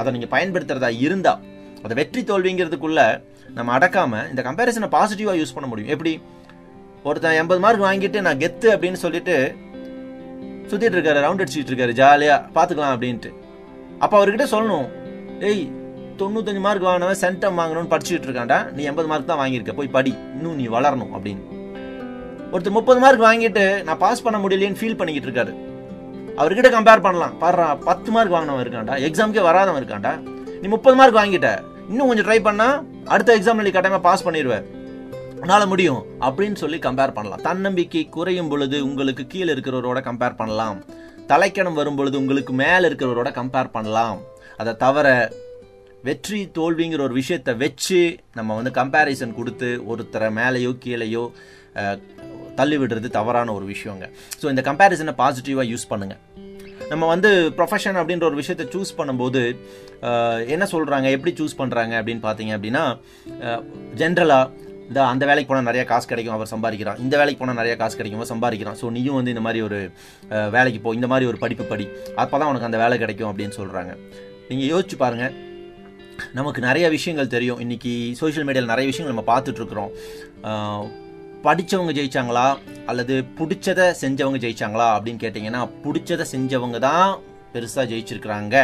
[0.00, 1.42] அதை நீங்கள் பயன்படுத்துறதா இருந்தால்
[1.84, 3.00] அதை வெற்றி தோல்விங்கிறதுக்குள்ள
[3.58, 5.92] நம்ம அடக்காமல் இந்த கம்பேரிசனை பாசிட்டிவாக யூஸ் பண்ண முடியும்.
[5.94, 6.12] எப்படி?
[7.08, 9.36] ஒருத்தன் எண்பது மார்க் வாங்கிட்டு நான் கெத்து அப்படின்னு சொல்லிட்டு
[10.70, 13.32] சுற்றிட்டு இருக்காரு ரவுண்ட் அடிச்சுட்டு இருக்காரு ஜாலியாக பார்த்துக்கலாம் அப்படின்ட்டு.
[13.98, 14.86] அப்போ அவர்கிட்ட சொல்லணும்
[15.48, 15.64] ஏய்
[16.20, 19.72] தொண்ணூத்தஞ்சு மார்க் வாங்கினவன் சென்டம் வாங்கணும்னு படிச்சுட்டு இருக்காண்டா நீ எண்பது மார்க் தான் வாங்கியிருக்க.
[19.78, 20.12] போய் படி.
[20.36, 21.42] இன்னும் நீ வளரணும் அப்படின்னு.
[22.52, 25.52] ஒருத்தர் முப்பது மார்க் வாங்கிட்டு நான் பாஸ் பண்ண முடியலையேன்னு ஃபீல் பண்ணிக்கிட்டு இருக்காரு.
[26.40, 27.34] அவர்கிட்ட கம்பேர் பண்ணலாம்.
[27.42, 30.12] பாடுறா பத்து மார்க் வாங்கினவன் இருக்காண்டா எக்ஸாம்க்கே வராதவன் இருக்காண்டா
[30.60, 31.50] நீ முப்பது மார்க் வாங்கிட்ட.
[31.90, 32.68] இன்னும் கொஞ்சம் ட்ரை பண்ணா
[33.14, 34.66] அடுத்த எக்ஸாம்ல நீ கட்டாயமா பாஸ் பண்ணிடுவேன்
[35.42, 37.42] உன்னால முடியும் அப்படின்னு சொல்லி கம்பேர் பண்ணலாம்.
[37.48, 40.78] தன்னம்பிக்கை குறையும் பொழுது உங்களுக்கு கீழே இருக்கிறவரோட கம்பேர் பண்ணலாம்.
[41.30, 44.18] தலைக்கணம் வரும்பொழுது உங்களுக்கு மேலே இருக்கிறவரோட கம்பேர் பண்ணலாம்.
[44.60, 45.06] அதை தவிர
[46.08, 48.00] வெற்றி தோல்விங்கிற ஒரு விஷயத்தை வச்சு
[48.38, 51.24] நம்ம வந்து கம்பேரிசன் கொடுத்து ஒருத்தரை மேலேயோ கீழேயோ
[51.78, 54.04] தள்ளிவிடுறது தள்ளி விடுறது தவறான ஒரு விஷயங்க.
[54.40, 56.22] ஸோ இந்த கம்பேரிசனை பாசிட்டிவாக யூஸ் பண்ணுங்கள்
[56.92, 59.42] நம்ம வந்து ப்ரொஃபஷன் அப்படின்ற ஒரு விஷயத்தை சூஸ் பண்ணும்போது
[60.54, 62.84] என்ன சொல்கிறாங்க எப்படி சூஸ் பண்ணுறாங்க அப்படின்னு பார்த்தீங்க அப்படின்னா
[64.02, 64.52] ஜென்ரலாக
[64.88, 66.98] இந்த அந்த வேலைக்கு போனால் நிறைய காசு கிடைக்கும் அவர் சம்பாதிக்கிறான்.
[67.04, 68.78] இந்த வேலைக்கு போனால் நிறைய காசு கிடைக்கும் அவர் சம்பாதிக்கிறான்.
[68.82, 69.78] ஸோ நீயும் வந்து இந்த மாதிரி ஒரு
[70.56, 71.86] வேலைக்கு போ இந்த மாதிரி ஒரு படிப்பு படி.
[72.22, 73.94] அப்போ தான் உனக்கு அந்த வேலை கிடைக்கும் அப்படின்னு சொல்கிறாங்க
[74.50, 75.34] நீங்கள் யோசிச்சு பாருங்கள்
[76.38, 77.58] நமக்கு நிறைய விஷயங்கள் தெரியும்.
[77.64, 79.90] இன்னைக்கு சோஷியல் மீடியாவில் நிறைய விஷயங்கள் நம்ம பார்த்துட்ருக்குறோம்.
[81.46, 82.46] படித்தவங்க ஜெயித்தாங்களா
[82.90, 84.86] அல்லது பிடிச்சத செஞ்சவங்க ஜெயிச்சாங்களா?
[84.96, 87.10] அப்படின்னு கேட்டிங்கன்னா பிடிச்சத செஞ்சவங்க தான்
[87.54, 88.56] பெருசாக ஜெயிச்சிருக்கிறாங்க.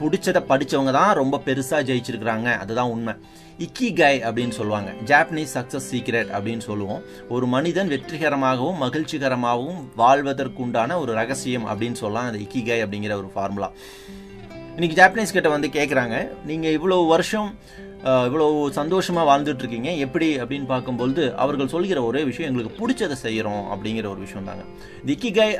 [0.00, 2.48] பிடிச்சத படித்தவங்க தான் ரொம்ப பெருசாக ஜெயிச்சிருக்கிறாங்க.
[2.62, 3.14] அதுதான் உண்மை.
[3.64, 4.90] இக்கிகாய் அப்படின்னு சொல்லுவாங்க.
[5.10, 7.02] ஜாப்பனீஸ் சக்சஸ் சீக்ரெட் அப்படின்னு சொல்லுவோம்.
[7.28, 12.28] ஒரு மனிதன் வெற்றிகரமாகவும் மகிழ்ச்சிகரமாகவும் வாழ்வதற்குண்டான ஒரு ரகசியம் அப்படின்னு சொல்லலாம்.
[12.30, 13.70] அந்த இக்கிகாய் அப்படிங்கிற ஒரு ஃபார்முலா
[14.76, 17.50] இன்னைக்கு ஜாப்பனீஸ் கிட்ட வந்து கேட்குறாங்க நீங்கள் இவ்வளோ வருஷம்
[18.28, 20.28] இவ்வளோ சந்தோஷமாக வாழ்ந்துட்டு இருக்கீங்க எப்படி?
[20.42, 24.64] அப்படின்னு பார்க்கும்பொழுது அவர்கள் சொல்கிற ஒரே விஷயம் எங்களுக்கு பிடிச்சதை செய்கிறோம் அப்படிங்கிற ஒரு விஷயம் தாங்க
[25.02, 25.14] இந்த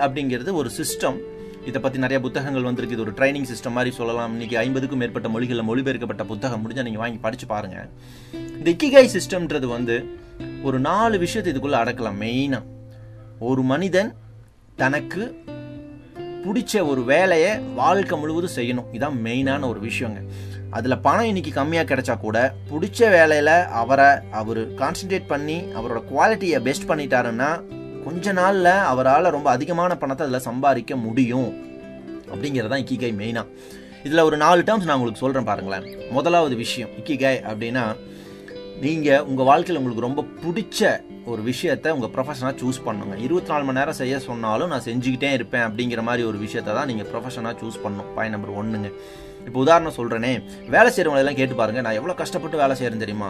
[0.07, 1.19] அப்படிங்கிறது ஒரு சிஸ்டம்
[1.69, 2.97] இதை பற்றி நிறைய புத்தகங்கள் வந்திருக்கு.
[2.97, 4.33] இது ஒரு ட்ரைனிங் சிஸ்டம் மாதிரி சொல்லலாம்.
[4.33, 7.89] இன்னைக்கு ஐம்பதுக்கும் மேற்பட்ட மொழிகளில் மொழிபெயர்க்கப்பட்ட புத்தகம் முடிஞ்சால் நீங்கள் வாங்கி படிச்சு பாருங்க.
[8.59, 9.97] இந்த இக்கிகை சிஸ்டம்ன்றது வந்து
[10.63, 12.21] ஒரு நாலு விஷயத்தை இதுக்குள்ளே அடக்கலாம்.
[12.25, 12.69] மெயினாக
[13.39, 14.11] ஒரு மனிதன்
[14.77, 15.23] தனக்கு
[16.45, 18.89] பிடிச்ச ஒரு வேலையை வாழ்க்கை முழுவதும் செய்யணும்.
[18.93, 20.21] இதான் மெயினான ஒரு விஷயங்க.
[20.71, 22.39] அதில் பணம் இன்னைக்கு கம்மியாக கிடைச்சா கூட
[22.71, 24.09] பிடிச்ச வேலையில் அவரை
[24.41, 27.51] அவர் கான்சென்ட்ரேட் பண்ணி அவரோட குவாலிட்டியை பெஸ்ட் பண்ணிட்டாருன்னா
[28.07, 31.51] கொஞ்ச நாளில் அவரால் ரொம்ப அதிகமான பணத்தை அதில் சம்பாதிக்க முடியும்.
[32.33, 33.47] அப்படிங்கிறது தான் இக்கிகை மெயினாக
[34.07, 35.87] இதில் ஒரு நாலு டேர்ம்ஸ் நான் உங்களுக்கு சொல்கிறேன் பாருங்களேன்.
[36.17, 37.85] முதலாவது விஷயம் இக்கிகை அப்படின்னா
[38.85, 40.91] நீங்கள் உங்கள் வாழ்க்கையில் உங்களுக்கு ரொம்ப பிடிச்ச
[41.31, 43.15] ஒரு விஷயத்த உங்கள் ப்ரொஃபஷனாக சூஸ் பண்ணுங்க.
[43.27, 47.09] இருபத்தி நாலு மணி நேரம் செய்ய சொன்னாலும் நான் செஞ்சுக்கிட்டே இருப்பேன் அப்படிங்கிற மாதிரி ஒரு விஷயத்தை தான் நீங்கள்
[47.11, 48.91] ப்ரொஃபஷனாக சூஸ் பண்ணணும் பாயிண்ட் நம்பர் ஒன்றுங்க
[49.47, 50.33] இப்போ உதாரணம் சொல்கிறேனே
[50.75, 53.29] வேலை செய்கிறவங்க எல்லாம் கேட்டு பாருங்கள் நான் எவ்வளோ கஷ்டப்பட்டு வேலை செய்கிறேன் தெரியுமா?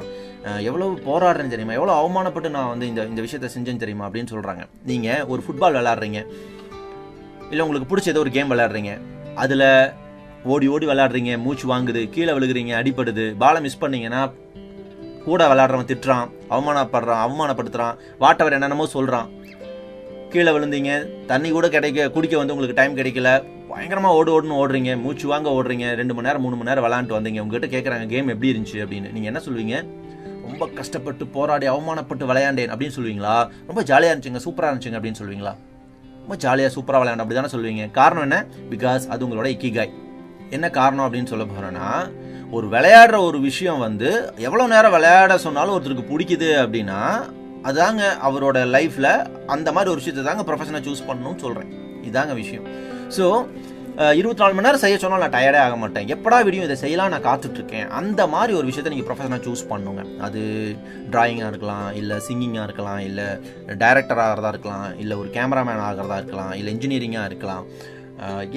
[0.69, 1.75] எவ்வளோ போராடுறேன்னு தெரியுமா?
[1.79, 6.21] எவ்வளோ அவமானப்பட்டு நான் வந்து இந்த இந்த விஷயத்தை செஞ்சேன்னு தெரியுமா அப்படின்னு சொல்கிறாங்க நீங்கள் ஒரு ஃபுட்பால் விளாட்றீங்க
[7.50, 8.93] இல்லை உங்களுக்கு பிடிச்ச ஏதோ ஒரு கேம் விளாட்றீங்க
[9.35, 9.67] அதில்
[10.45, 14.21] ஓடி ஓடி விளாட்றீங்க மூச்சு வாங்குது கீழே விழுகுறீங்க அடிப்படுது பாலை மிஸ் பண்ணீங்கன்னா
[15.25, 19.29] கூட விளாட்றவன் திட்டுறான் அவமானப்படுறான் அவமானப்படுத்துகிறான் வாட்டவர் என்னென்னமோ சொல்கிறான்
[20.33, 20.91] கீழே விழுந்தீங்க
[21.27, 23.31] தண்ணி கூட கிடைக்க குடிக்க வந்து உங்களுக்கு டைம் கிடைக்கல.
[23.71, 27.41] பயங்கரமாக ஓடு ஓடுன்னு ஓடுறீங்க மூச்சு வாங்க ஓடுறீங்க ரெண்டு மணி நேரம் மூணு மணி நேரம் விளாண்டு வந்தீங்க.
[27.41, 28.79] உங்ககிட்ட கேட்குறாங்க கேம் எப்படி இருந்துச்சு?
[28.85, 29.13] அப்படின்னு.
[29.13, 29.77] நீங்கள் என்ன சொல்லுவீங்க?
[30.49, 32.71] ரொம்ப கஷ்டப்பட்டு போராடி அவமானப்பட்டு விளையாண்டேன்.
[32.73, 33.51] அப்படின்னு சொல்லுவீங்களா?
[33.67, 35.55] ரொம்ப ஜாலியாக இருந்துச்சுங்க சூப்பராக இருந்துச்சுங்க அப்படின்னு சொல்லுவீங்களா?
[36.21, 37.91] ரொம்ப ஜாலியாக சூப்பராக விளையாண்டு அப்படி தானே சொல்லுவீங்க.
[37.91, 38.47] காரணம் என்ன?
[38.71, 39.93] பிகாஸ் அது உங்களோட இக்கிகாய்
[40.51, 41.89] என்ன காரணம் அப்படின்னு சொல்ல போகிறேன்னா
[42.51, 47.01] ஒரு விளையாடுற ஒரு விஷயம் வந்து எவ்வளோ நேரம் விளையாட சொன்னாலும் ஒருத்தருக்கு பிடிக்குது அப்படின்னா
[47.69, 49.12] அதாங்க அவரோட லைஃப்பில்
[49.55, 51.71] அந்த மாதிரி ஒரு விஷயத்தை தாங்க ப்ரொஃபஷனை சூஸ் பண்ணணும்னு சொல்கிறேன்
[52.08, 52.67] இதாங்க விஷயம்.
[53.19, 53.26] ஸோ
[54.19, 56.06] இருபத்தி நாலு மணி நேரம் செய்ய சொன்னால் நான் டயர்டே ஆக மாட்டேன்.
[56.15, 57.89] எப்படா விடியும் இதை செய்யலாம் நான் காத்துட்ருக்கேன்.
[57.99, 60.02] அந்த மாதிரி ஒரு விஷயத்தை நீங்கள் ப்ரொஃபஷனாக சூஸ் பண்ணுங்க.
[60.26, 60.41] அது
[61.15, 63.26] டிராயிங்காக இருக்கலாம் இல்லை சிங்கிங்காக இருக்கலாம் இல்லை
[63.82, 67.67] டைரக்டர் ஆகிறதா இருக்கலாம் இல்லை ஒரு கேமராமேன் ஆகிறதா இருக்கலாம் இல்லை இன்ஜினியரிங்காக இருக்கலாம்.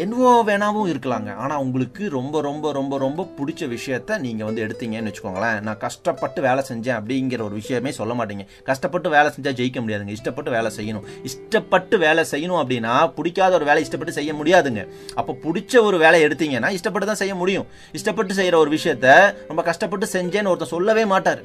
[0.04, 1.30] என்னவோ வேணாவும் இருக்கலாங்க.
[1.44, 5.60] ஆனால் உங்களுக்கு ரொம்ப ரொம்ப ரொம்ப ரொம்ப பிடிச்ச விஷயத்த நீங்கள் வந்து எடுத்தீங்கன்னு வச்சுக்கோங்களேன்.
[5.68, 8.46] நான் கஷ்டப்பட்டு வேலை செஞ்சேன் அப்படிங்கிற ஒரு விஷயமே சொல்ல மாட்டீங்க.
[8.70, 10.14] கஷ்டப்பட்டு வேலை செஞ்சால் ஜெயிக்க முடியாதுங்க.
[10.18, 11.08] இஷ்டப்பட்டு வேலை செய்யணும்.
[11.30, 14.84] இஷ்டப்பட்டு வேலை செய்யணும் அப்படின்னா பிடிக்காத ஒரு வேலை இஷ்டப்பட்டு செய்ய முடியாதுங்க.
[15.22, 17.68] அப்போ பிடிச்ச ஒரு வேலை எடுத்தீங்கன்னா இஷ்டப்பட்டு தான் செய்ய முடியும்.
[18.00, 19.08] இஷ்டப்பட்டு செய்கிற ஒரு விஷயத்த
[19.52, 21.44] ரொம்ப கஷ்டப்பட்டு செஞ்சேன்னு ஒருத்தன் சொல்லவே மாட்டார்.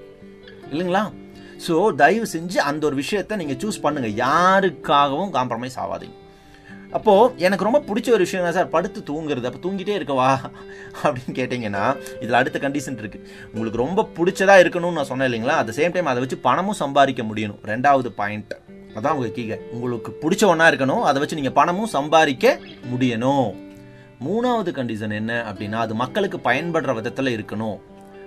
[0.73, 1.05] இல்லைங்களா?
[1.67, 6.17] ஸோ தயவு செஞ்சு அந்த ஒரு விஷயத்த நீங்கள் சூஸ் பண்ணுங்கள் யாருக்காகவும் காம்ப்ரமைஸ் ஆகாதீங்க.
[6.93, 8.69] அப்போது எனக்கு ரொம்ப பிடிச்ச ஒரு விஷயம் சார்?
[8.69, 9.49] படுத்து தூங்குறது.
[9.51, 10.39] அப்போ தூங்கிட்டே இருக்கவா
[11.03, 11.85] அப்படின்னு கேட்டிங்கன்னா
[12.21, 15.57] இதில் அடுத்த கண்டிஷன் இருக்குது உங்களுக்கு ரொம்ப பிடிச்சதாக இருக்கணும்னு நான் சொன்னேன் இல்லைங்களா?
[15.61, 17.61] அட் சேம் டைம் அதை வச்சு பணமும் சம்பாதிக்க முடியணும்.
[17.65, 18.55] ரெண்டாவது பாயிண்ட்
[18.95, 21.03] அதான் உங்கள் கீக உங்களுக்கு பிடிச்ச ஒன்றா இருக்கணும்.
[21.03, 22.59] அதை வச்சு நீங்கள் பணமும் சம்பாதிக்க
[22.93, 23.49] முடியணும்.
[24.27, 27.79] மூணாவது கண்டிஷன் என்ன அப்படின்னா அது மக்களுக்கு பயன்படுற விதத்தில் இருக்கணும்.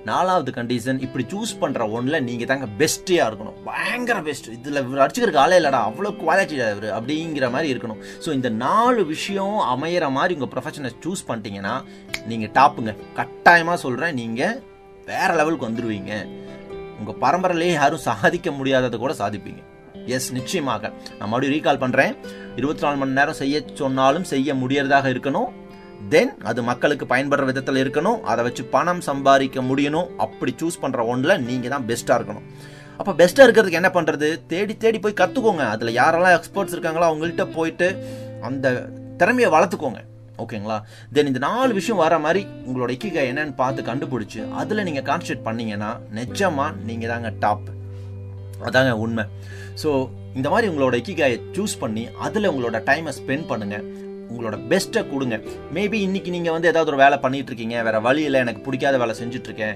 [0.05, 3.57] நாலாவது கண்டிஷன் இப்படி சூஸ் பண்ற ஒன்ல நீங்க தாங்க பெஸ்டியா இருக்கணும்.
[3.65, 5.81] பயங்கர பெஸ்ட் இதுல இவர் அடிச்சுக்கிறதுக்கு ஆளே இல்லடா.
[5.89, 6.87] அவ்வளவு குவாலிட்டி இவர்.
[6.97, 8.01] அப்படிங்கிற மாதிரி இருக்கணும்.
[8.25, 11.75] ஸோ இந்த நாலு விஷயம் அமையிற மாதிரி உங்க ப்ரொஃபஷனை சூஸ் பண்ணிட்டீங்கன்னா
[12.25, 12.93] நீங்க டாப்புங்க.
[13.19, 14.61] கட்டாயமா சொல்றேன் நீங்க
[15.05, 16.13] வேற லெவலுக்கு வந்துடுவீங்க
[16.99, 19.61] உங்கள் பரம்பரையிலேயே யாரும் சாதிக்க முடியாததை கூட சாதிப்பீங்க.
[20.05, 20.93] எஸ் நிச்சயமாக.
[21.19, 22.13] நான் மறுபடியும் ரீகால் பண்ணுறேன்
[22.55, 25.49] இருபத்தி நாலு மணி நேரம் செய்ய சொன்னாலும் செய்ய முடியறதாக இருக்கணும்.
[26.09, 28.19] தென் அது மக்களுக்கு பயன்படுற விதத்தில் இருக்கணும்.
[28.31, 30.11] அதை வச்சு பணம் சம்பாதிக்க முடியணும்.
[30.17, 32.47] அப்படி சூஸ் பண்ற ஒன்றில் நீங்க தான் பெஸ்ட்டாக இருக்கணும்.
[32.99, 37.89] அப்போ பெஸ்ட்டாக இருக்கிறதுக்கு என்ன பண்ணுறது தேடி தேடி போய் கற்றுக்கோங்க அதில் யாரெல்லாம் எக்ஸ்பர்ட்ஸ் இருக்காங்களோ அவங்கள்ட்ட போயிட்டு
[38.49, 38.67] அந்த
[39.21, 40.01] திறமையை வளர்த்துக்கோங்க.
[40.43, 40.77] ஓகேங்களா?
[41.13, 45.91] தென் இந்த நாலு விஷயம் வர மாதிரி உங்களோட இக்கிகை என்னன்னு பார்த்து கண்டுபிடிச்சி அதில் நீங்கள் கான்சன்ட்ரேட் பண்ணீங்கன்னா
[46.19, 47.67] நிச்சயமாக நீங்கள் தாங்க டாப்
[48.67, 49.25] அதாங்க உண்மை.
[49.81, 49.89] ஸோ
[50.37, 53.85] இந்த மாதிரி உங்களோட இக்கிகாயை சூஸ் பண்ணி அதில் உங்களோட டைமை ஸ்பெண்ட் பண்ணுங்கள்
[54.31, 55.37] உங்களோட பெஸ்ட்டை கொடுங்க.
[55.77, 59.13] மேபி இன்னைக்கு நீங்கள் வந்து ஏதாவது ஒரு வேலை பண்ணிகிட்ருக்கீங்க இருக்கீங்க வழியில் வழி இல்லை எனக்கு பிடிக்காத வேலை
[59.21, 59.75] செஞ்சுட்ருக்கேன்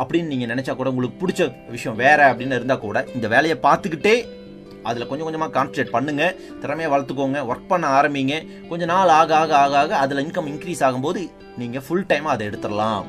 [0.00, 1.42] அப்படின்னு நீங்கள் நினச்சா கூட உங்களுக்கு பிடிச்ச
[1.74, 4.16] விஷயம் வேறு அப்படின்னு இருந்தால் கூட இந்த வேலையை பார்த்துக்கிட்டே
[4.88, 8.34] அதில் கொஞ்சம் கொஞ்சமாக கான்சன்ட்ரேட் பண்ணுங்கள் திறமையை வளர்த்துக்கோங்க ஒர்க் பண்ண ஆரம்பிங்க.
[8.70, 11.22] கொஞ்சம் நாள் ஆக ஆக ஆக ஆக அதில் இன்கம் இன்க்ரீஸ் ஆகும்போது
[11.62, 13.06] நீங்கள் ஃபுல் டைமாக அதை எடுத்துடலாம்.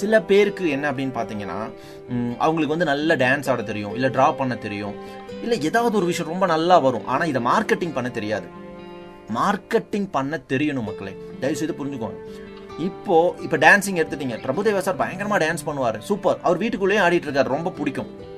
[0.00, 1.58] சில பேருக்கு என்ன அப்படின்னு பார்த்தீங்கன்னா
[2.44, 4.96] அவங்களுக்கு வந்து நல்ல டான்ஸ் ஆட தெரியும் இல்லை ட்ரா பண்ண தெரியும்
[5.44, 8.46] இல்லை ஏதாவது ஒரு விஷயம் ரொம்ப நல்லா வரும் ஆனால் இதை மார்க்கெட்டிங் பண்ண தெரியாது.
[9.34, 11.16] மார்க்கெட்டிங் பண்ண தெரியணும் மக்களே.
[11.40, 12.16] தயவு செய்து புரிஞ்சுக்கோங்க.
[12.78, 14.36] இப்போ இப்போ டான்சிங் எடுத்துட்டீங்க.
[14.46, 15.98] பிரபுதேவா சார் பயங்கரமா டான்ஸ் பண்ணுவார்.
[15.98, 16.38] சூப்பர்.
[16.42, 17.42] அவர் வீட்டுக்குள்ளேயே ஆடிட்டு இருக்காரு.
[17.42, 18.32] ரொம்ப பிடிக்கும்.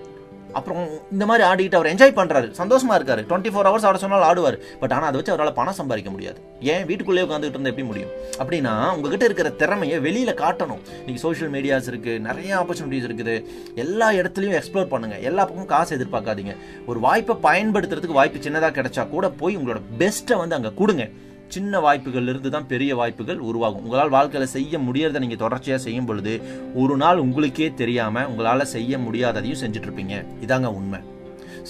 [0.58, 3.22] அப்புறம் இந்த மாதிரி ஆடிட்டு அவர் என்ஜாய் பண்ணுறாரு சந்தோஷமாக இருக்காரு.
[3.30, 4.56] டுவெண்ட்டி ஃபோர் ஹவர்ஸ் ஆட சொன்னாலும் ஆடுவார்.
[4.82, 6.38] பட் ஆனால் அதை வச்சு அவரால் பணம் சம்பாதிக்க முடியாது.
[6.72, 6.84] ஏன்?
[6.90, 8.12] வீட்டுக்குள்ளே உட்காந்துட்டு இருந்தால் எப்படி முடியும்?
[8.42, 10.82] அப்படின்னா உங்ககிட்ட இருக்கிற திறமையை வெளியில் காட்டணும்.
[11.00, 13.36] இன்றைக்கி சோஷியல் மீடியாஸ் இருக்குது நிறைய ஆப்பர்ச்சுனிட்டிஸ் இருக்குது.
[13.84, 16.54] எல்லா இடத்துலையும் எக்ஸ்ப்ளோர் பண்ணுங்கள் எல்லா பக்கமும் காசு எதிர்பார்க்காதீங்க.
[16.90, 21.06] ஒரு வாய்ப்பை பயன்படுத்துறதுக்கு வாய்ப்பு சின்னதாக கிடைச்சா கூட போய் உங்களோட பெஸ்ட்டை வந்து அங்கே கொடுங்க.
[21.54, 23.84] சின்ன வாய்ப்புகள் இருந்து தான் பெரிய வாய்ப்புகள் உருவாகும்.
[23.86, 26.34] உங்களால் வாழ்க்கையில் செய்ய முடியறதை நீங்கள் தொடர்ச்சியாக செய்யும் பொழுது
[26.82, 30.16] ஒரு நாள் உங்களுக்கே தெரியாமல் உங்களால் செய்ய முடியாததையும் செஞ்சிட்ருப்பீங்க.
[30.46, 31.00] இதாங்க உண்மை.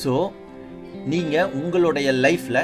[0.02, 0.12] ஸோ
[1.12, 2.62] நீங்கள் உங்களுடைய லைஃப்பில்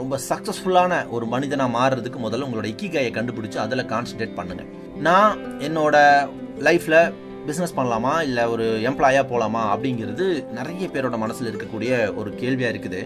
[0.00, 4.70] ரொம்ப சக்ஸஸ்ஃபுல்லான ஒரு மனிதனாக மாறுறதுக்கு முதல்ல உங்களோட இக்கிகாயை கண்டுபிடிச்சி அதில் கான்சன்ட்ரேட் பண்ணுங்கள்
[5.06, 5.34] நான்
[5.66, 5.96] என்னோட
[6.66, 7.00] லைஃப்பில்
[7.50, 8.14] பிஸ்னஸ் பண்ணலாமா?
[8.28, 10.26] இல்லை ஒரு எம்ப்ளாயாக போகலாமா அப்படிங்கிறது
[10.58, 13.00] நிறைய பேரோட மனசில் இருக்கக்கூடிய ஒரு கேள்வியாக இருக்குது.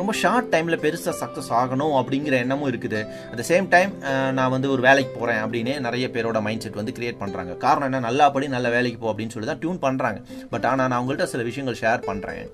[0.00, 3.00] ரொம்ப ஷார்ட் டைமில் பெருசாக சக்ஸஸ் ஆகணும் அப்படிங்கிற எண்ணமும் இருக்குது.
[3.30, 3.92] அட் த சேம் டைம்
[4.38, 8.00] நான் வந்து ஒரு வேலைக்கு போகிறேன் அப்படின்னு நிறைய பேரோட மைண்ட் செட் வந்து கிரியேட் பண்ணுறாங்க காரணம் என்ன?
[8.08, 10.20] நல்லா படி நல்ல வேலைக்கு போ அப்படின்னு சொல்லி தான் டியூன் பண்ணுறாங்க
[10.52, 12.44] பட் ஆனால் நான் அவங்கள்ட்ட சில விஷயங்கள் ஷேர் பண்ணுறேன்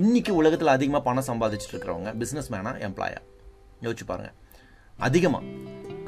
[0.00, 3.20] இன்றைக்கி உலகத்தில் அதிகமாக பணம் சம்பாதிச்சுட்டு இருக்கிறவங்க பிஸ்னஸ் மேனா எம்ப்ளாயா
[3.86, 4.36] யோசிச்சு பாருங்கள்
[5.08, 5.44] அதிகமாக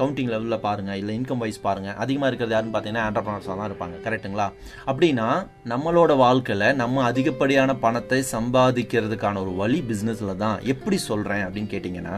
[0.01, 4.49] கவுண்டிங் லெவலில் பாருங்கள் இல்லை இன்கம் வைஸ் பாருங்கள் அதிகமாக இருக்கிறது யாருன்னு பார்த்தீங்கன்னா ஆண்டர்பனர்ஸாக தான் இருப்பாங்க கரெக்ட்டுங்களா
[4.91, 5.29] அப்படின்னா
[5.73, 10.59] நம்மளோட வாழ்க்கையில் நம்ம அதிகப்படியான பணத்தை சம்பாதிக்கிறதுக்கான ஒரு வழி பிஸ்னஸில் தான்.
[10.75, 12.17] எப்படி சொல்கிறேன் அப்படின்னு கேட்டிங்கன்னா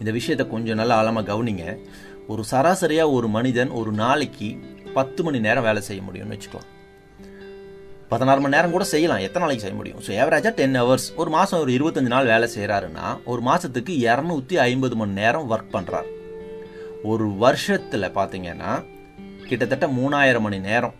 [0.00, 1.64] இந்த விஷயத்தை கொஞ்சம் நல்லா ஆழமாக கவனிங்க.
[2.32, 4.48] ஒரு சராசரியாக ஒரு மனிதன் ஒரு நாளைக்கு
[4.96, 6.68] பத்து மணி நேரம் வேலை செய்ய முடியும்னு வச்சுக்கலாம்.
[8.12, 10.00] பதினாறு மணி நேரம் கூட செய்யலாம் எத்தனை நாளைக்கு செய்ய முடியும்?
[10.06, 14.96] ஸோ ஏவரேஜாக டென் ஹவர்ஸ் ஒரு மாதம் ஒரு இருபத்தஞ்சு நாள் வேலை செய்கிறாருன்னா ஒரு மாதத்துக்கு இரநூத்தி ஐம்பது
[15.02, 16.10] மணி நேரம் ஒர்க் பண்ணுறாரு
[17.02, 18.84] ஒரு வருஷத்தில் பார்த்தீங்கன்னா
[19.46, 20.94] கிட்டத்தட்ட மூணாயிரம் மணி நேரம்.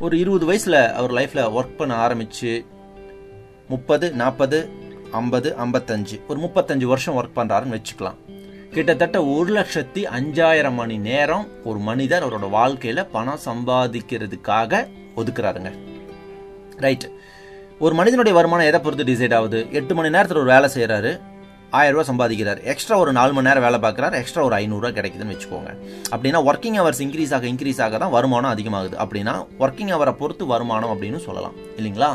[0.00, 2.64] ஒரு இருபது வயசில் அவர் லைஃப்பில் ஒர்க் பண்ண ஆரம்பித்து
[3.68, 4.68] முப்பது நாற்பது
[5.10, 6.20] ஐம்பது ஐம்பத்தஞ்சு.
[6.28, 8.14] ஒரு முப்பத்தஞ்சு வருஷம் ஒர்க் பண்ணுறாருன்னு வச்சுக்கலாம்.
[8.70, 15.78] கிட்டத்தட்ட ஒரு லட்சத்தி அஞ்சாயிரம் மணி நேரம் ஒரு மனிதர் அவரோட வாழ்க்கையில் பணம் சம்பாதிக்கிறதுக்காக ஒதுக்குறாருங்க.
[16.76, 17.10] ரைட்
[17.78, 19.66] ஒரு மனிதனுடைய வருமானம் எதை பொறுத்து டிசைட் ஆகுது?
[19.72, 21.20] எட்டு மணி நேரத்தில் ஒரு வேலை செய்கிறாரு
[21.78, 22.60] ஆயிரம் ரூபா சம்பாதிக்கிறார்.
[22.72, 24.16] எக்ஸ்ட்ரா ஒரு நாலு மணி நேரம் வேலை பார்க்குறாரு.
[24.22, 25.70] எக்ஸ்ட்ரா ஒரு ஐநூறுரூவா கிடைக்குதுன்னு வச்சுக்கோங்க.
[26.14, 28.96] அப்படின்னா ஒர்க்கிங் ஹவர்ஸ் இன்க்ரீஸ் ஆக இன்க்ரீஸ் ஆக தான் வருமானம் அதிகமாகுது.
[29.04, 31.56] அப்படின்னா ஒர்க்கிங் ஹவரை பொறுத்து வருமானம் அப்படின்னு சொல்லலாம்.
[31.78, 32.10] இல்லைங்களா?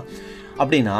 [0.58, 1.00] அப்படின்னா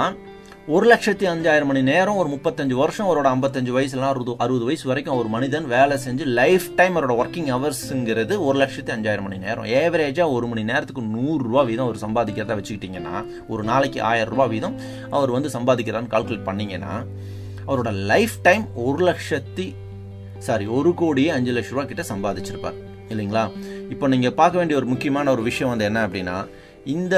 [0.76, 5.18] ஒரு லட்சத்தி அஞ்சாயிரம் மணி நேரம் ஒரு முப்பத்தஞ்சு வருஷம் அவரோட ஐம்பத்தஞ்சு வயசுலாம் அறுபது அறுபது வயசு வரைக்கும்
[5.20, 9.68] ஒரு மனிதன் வேலை செஞ்சு லைஃப் டைம் அவரோட ஒர்க்கிங் ஹவர்ஸுங்கிறது ஒரு லட்சத்தி அஞ்சாயிரம் மணி நேரம்.
[9.80, 13.16] ஏவரேஜாக ஒரு மணி நேரத்துக்கு நூறுரூவா வீதம் அவர் சம்பாதிக்கிறதா வச்சுக்கிட்டிங்கன்னா
[13.48, 14.78] ஒரு நாளைக்கு ஆயிரம் ரூபா வீதம்
[15.10, 16.94] அவர் வந்து சம்பாதிக்கிறான்னு கால்குலேட் பண்ணீங்கன்னா
[17.70, 19.68] அவரோட லைஃப் டைம் ஒரு லட்சத்தி
[20.48, 22.78] சாரி ஒரு கோடியே அஞ்சு லட்ச ரூபா கிட்ட சம்பாதிச்சிருப்பார்.
[23.12, 23.44] இல்லைங்களா?
[23.94, 26.36] இப்போ நீங்கள் பார்க்க வேண்டிய ஒரு முக்கியமான ஒரு விஷயம் வந்து என்ன அப்படின்னா
[26.96, 27.16] இந்த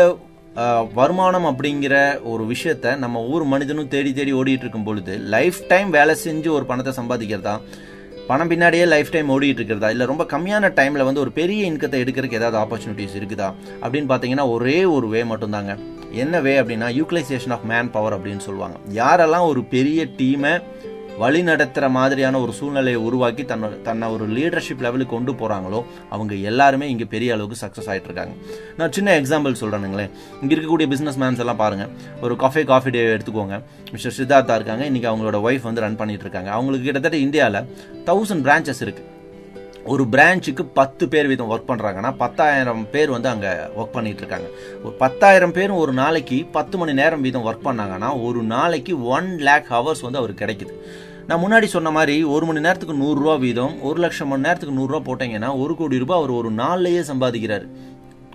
[0.93, 1.95] வருமானம் அப்படிங்கிற
[2.31, 6.65] ஒரு விஷயத்த நம்ம ஊர் மனிதனும் தேடி தேடி ஓடிட்டு இருக்கும் பொழுது லைஃப் டைம் வேலை செஞ்சு ஒரு
[6.65, 7.55] பணத்தை சம்பாதிக்கிறதா
[8.31, 12.33] பணம் பின்னாடியே லைஃப் டைம் ஓடிட்டு இருக்கிறதா இல்லை ரொம்ப கம்மியான டைமில் வந்து ஒரு பெரிய இன்கத்தை எடுக்கிறதுக்கு
[12.33, 13.53] ஏதாவது ஆப்பர்ச்சுனிட்டிஸ் இருக்குதா?
[13.81, 15.79] அப்படின்னு பார்த்தீங்கன்னா ஒரே ஒரு வே மட்டும்தாங்க.
[16.11, 18.77] என்ன வே அப்படின்னா யூட்டிலைசேஷன் ஆஃப் மேன் பவர் அப்படின்னு சொல்லுவாங்க.
[18.93, 20.61] யாரெல்லாம் ஒரு பெரிய டீமை
[21.21, 25.79] வழி நடத்துகிற மாதிரியான ஒரு சூழ்நிலையை உருவாக்கி தன்னோட தன்னை ஒரு லீடர்ஷிப் லெவலுக்கு கொண்டு போகிறாங்களோ
[26.15, 28.33] அவங்க எல்லாருமே இங்கே பெரிய அளவுக்கு சக்ஸஸ் ஆகிட்டு இருக்காங்க
[28.79, 31.93] நான் சின்ன எக்ஸாம்பிள் சொல்கிறேனுங்களேன் இங்கே இருக்கக்கூடிய பிஸ்னஸ் மேன்ஸ் எல்லாம் பாருங்கள்
[32.25, 33.57] ஒரு கஃபே காஃபி டே எடுத்துக்கோங்க.
[33.93, 34.83] மிஸ்டர் சித்தார்த்தா இருக்காங்க.
[34.91, 37.65] இன்றைக்கி அவங்களோட ஒய்ஃப் வந்து ரன் பண்ணிட்டு இருக்காங்க அவங்களுக்கு கிட்டத்தட்ட இந்தியாவில்
[38.11, 39.09] தௌசண்ட் பிரான்ச்சஸ் இருக்குது
[39.91, 44.47] ஒரு பிரான்ச்சுக்கு பத்து பேர் வீதம் ஒர்க் பண்ணுறாங்கன்னா பத்தாயிரம் பேர் வந்து அங்கே ஒர்க் பண்ணிட்டு இருக்காங்க
[44.83, 49.71] ஒரு பத்தாயிரம் பேரும் ஒரு நாளைக்கு பத்து மணி நேரம் வீதம் ஒர்க் பண்ணாங்கன்னா ஒரு நாளைக்கு ஒன் லேக்
[49.75, 50.75] ஹவர்ஸ் வந்து அவருக்கு கிடைக்குது.
[51.29, 55.49] நான் முன்னாடி சொன்ன மாதிரி ஒரு மணி நேரத்துக்கு நூறுரூவா வீதம் ஒரு லட்சம் மணி நேரத்துக்கு நூறுரூவா போட்டீங்கன்னா
[55.63, 57.65] ஒரு கோடி ரூபாய் அவர் ஒரு நாள்லேயே சம்பாதிக்கிறார்.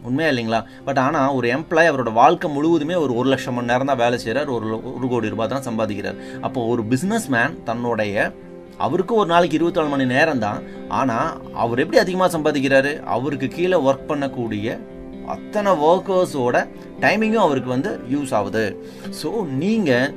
[0.08, 0.60] உண்மையா இல்லைங்களா?
[0.86, 4.50] பட் ஆனால் ஒரு எம்ப்ளாய் அவரோட வாழ்க்கை முழுவதுமே ஒரு ஒரு லட்சம் மணி நேரம் தான் வேலை செய்கிறார்
[4.56, 6.18] ஒரு ஒரு கோடி ரூபாய் தான் சம்பாதிக்கிறார்.
[6.48, 8.32] அப்போ ஒரு பிஸ்னஸ் மேன் தன்னுடைய
[8.86, 10.60] அவருக்கு ஒரு நாளைக்கு இருபத்தி நாலு மணி நேரம் தான்.
[11.00, 11.30] ஆனால்
[11.64, 12.92] அவர் எப்படி அதிகமாக சம்பாதிக்கிறாரு?
[13.16, 14.78] அவருக்கு கீழே ஒர்க் பண்ணக்கூடிய
[15.34, 16.56] அத்தனை ஒர்க்கர்ஸோட
[17.04, 18.64] டைமிங்கும் அவருக்கு வந்து யூஸ் ஆகுது.
[19.20, 19.30] ஸோ
[19.62, 20.12] நீங்கள்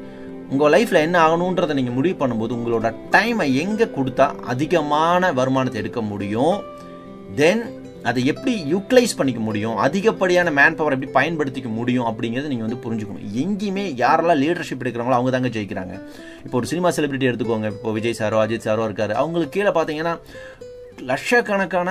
[0.53, 6.57] உங்கள் லைஃப்பில் என்ன ஆகணுன்றதை நீங்கள் முடிவு பண்ணும்போது உங்களோட டைமை எங்கே கொடுத்தா அதிகமான வருமானத்தை எடுக்க முடியும்?
[7.39, 7.61] தென்
[8.09, 9.77] அதை எப்படி யூட்டிலைஸ் பண்ணிக்க முடியும்?
[9.85, 13.25] அதிகப்படியான மேன் பவர் எப்படி பயன்படுத்திக்க முடியும் அப்படிங்கிறத நீங்கள் வந்து புரிஞ்சுக்கணும்.
[13.43, 15.95] எங்கேயுமே யாரெல்லாம் லீடர்ஷிப் எடுக்கிறாங்களோ அவங்க தாங்க ஜெயிக்கிறாங்க.
[16.45, 17.69] இப்போ ஒரு சினிமா செலிபிரிட்டி எடுத்துக்கோங்க.
[17.75, 19.15] இப்போ விஜய் சாரோ அஜித் சாரோ இருக்காரு.
[19.23, 20.15] அவங்களுக்கு கீழே பார்த்தீங்கன்னா
[21.11, 21.89] லட்சக்கணக்கான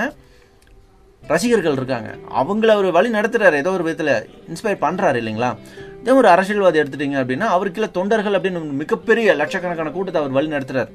[1.32, 2.10] ரசிகர்கள் இருக்காங்க.
[2.40, 4.14] அவங்கள அவர் வழி நடத்துகிறாரு ஏதோ ஒரு விதத்தில்
[4.50, 5.52] இன்ஸ்பயர் பண்ணுறாரு இல்லைங்களா?
[6.00, 10.88] இதே ஒரு அரசியல்வாதி எடுத்துட்டீங்க அப்படின்னா அவருக்குள்ள தொண்டர்கள் அப்படின்னு மிகப்பெரிய லட்சக்கணக்கான கூட்டத்தை அவர் வழி நடத்துறாரு.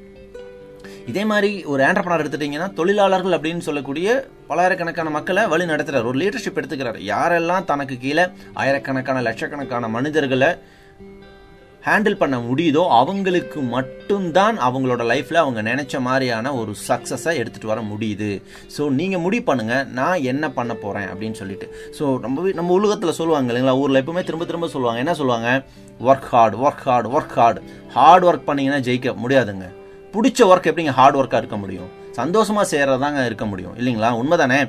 [1.07, 6.05] இதே மாதிரி ஒரு ஆண்டர்பனர் எடுத்துட்டீங்கன்னா தொழிலாளர்கள் அப்படின்னு சொல்லக்கூடிய பலாயிரக்கணக்கான மக்களை வழி நடத்துறாரு.
[6.05, 6.99] ஒரு லீடர்ஷிப் எடுத்துக்கிறார்.
[7.13, 10.47] யாரெல்லாம் தனக்கு கீழே ஆயிரக்கணக்கான லட்சக்கணக்கான மனிதர்களை
[11.87, 18.29] ஹேண்டில் பண்ண முடியுதோ அவங்களுக்கு மட்டும்தான் அவங்களோட லைஃப்பில் அவங்க நினச்ச மாதிரியான ஒரு சக்ஸஸை எடுத்துகிட்டு வர முடியுது.
[18.75, 21.67] ஸோ நீங்கள் முடிவு பண்ணுங்கள் நான் என்ன பண்ண போகிறேன் அப்படின்னு சொல்லிட்டு.
[21.97, 25.01] ஸோ நம்ம நம்ம உலகத்தில் சொல்லுவாங்க இல்லைங்களா ஊரில் எப்பவுமே திரும்ப திரும்ப சொல்லுவாங்க.
[25.05, 25.49] என்ன சொல்லுவாங்க?
[26.09, 27.59] Work hard work hard work hard
[27.97, 29.67] hard work பண்ணிங்கன்னா ஜெயிக்க முடியாதுங்க.
[30.15, 31.91] பிடிச்ச ஒர்க் எப்படிங்க ஹார்ட் ஒர்க்காக இருக்க முடியும்?
[32.21, 33.75] சந்தோஷமாக செய்கிறதாங்க இருக்க முடியும்.
[33.81, 34.09] இல்லைங்களா?
[34.21, 34.59] உண்மை தானே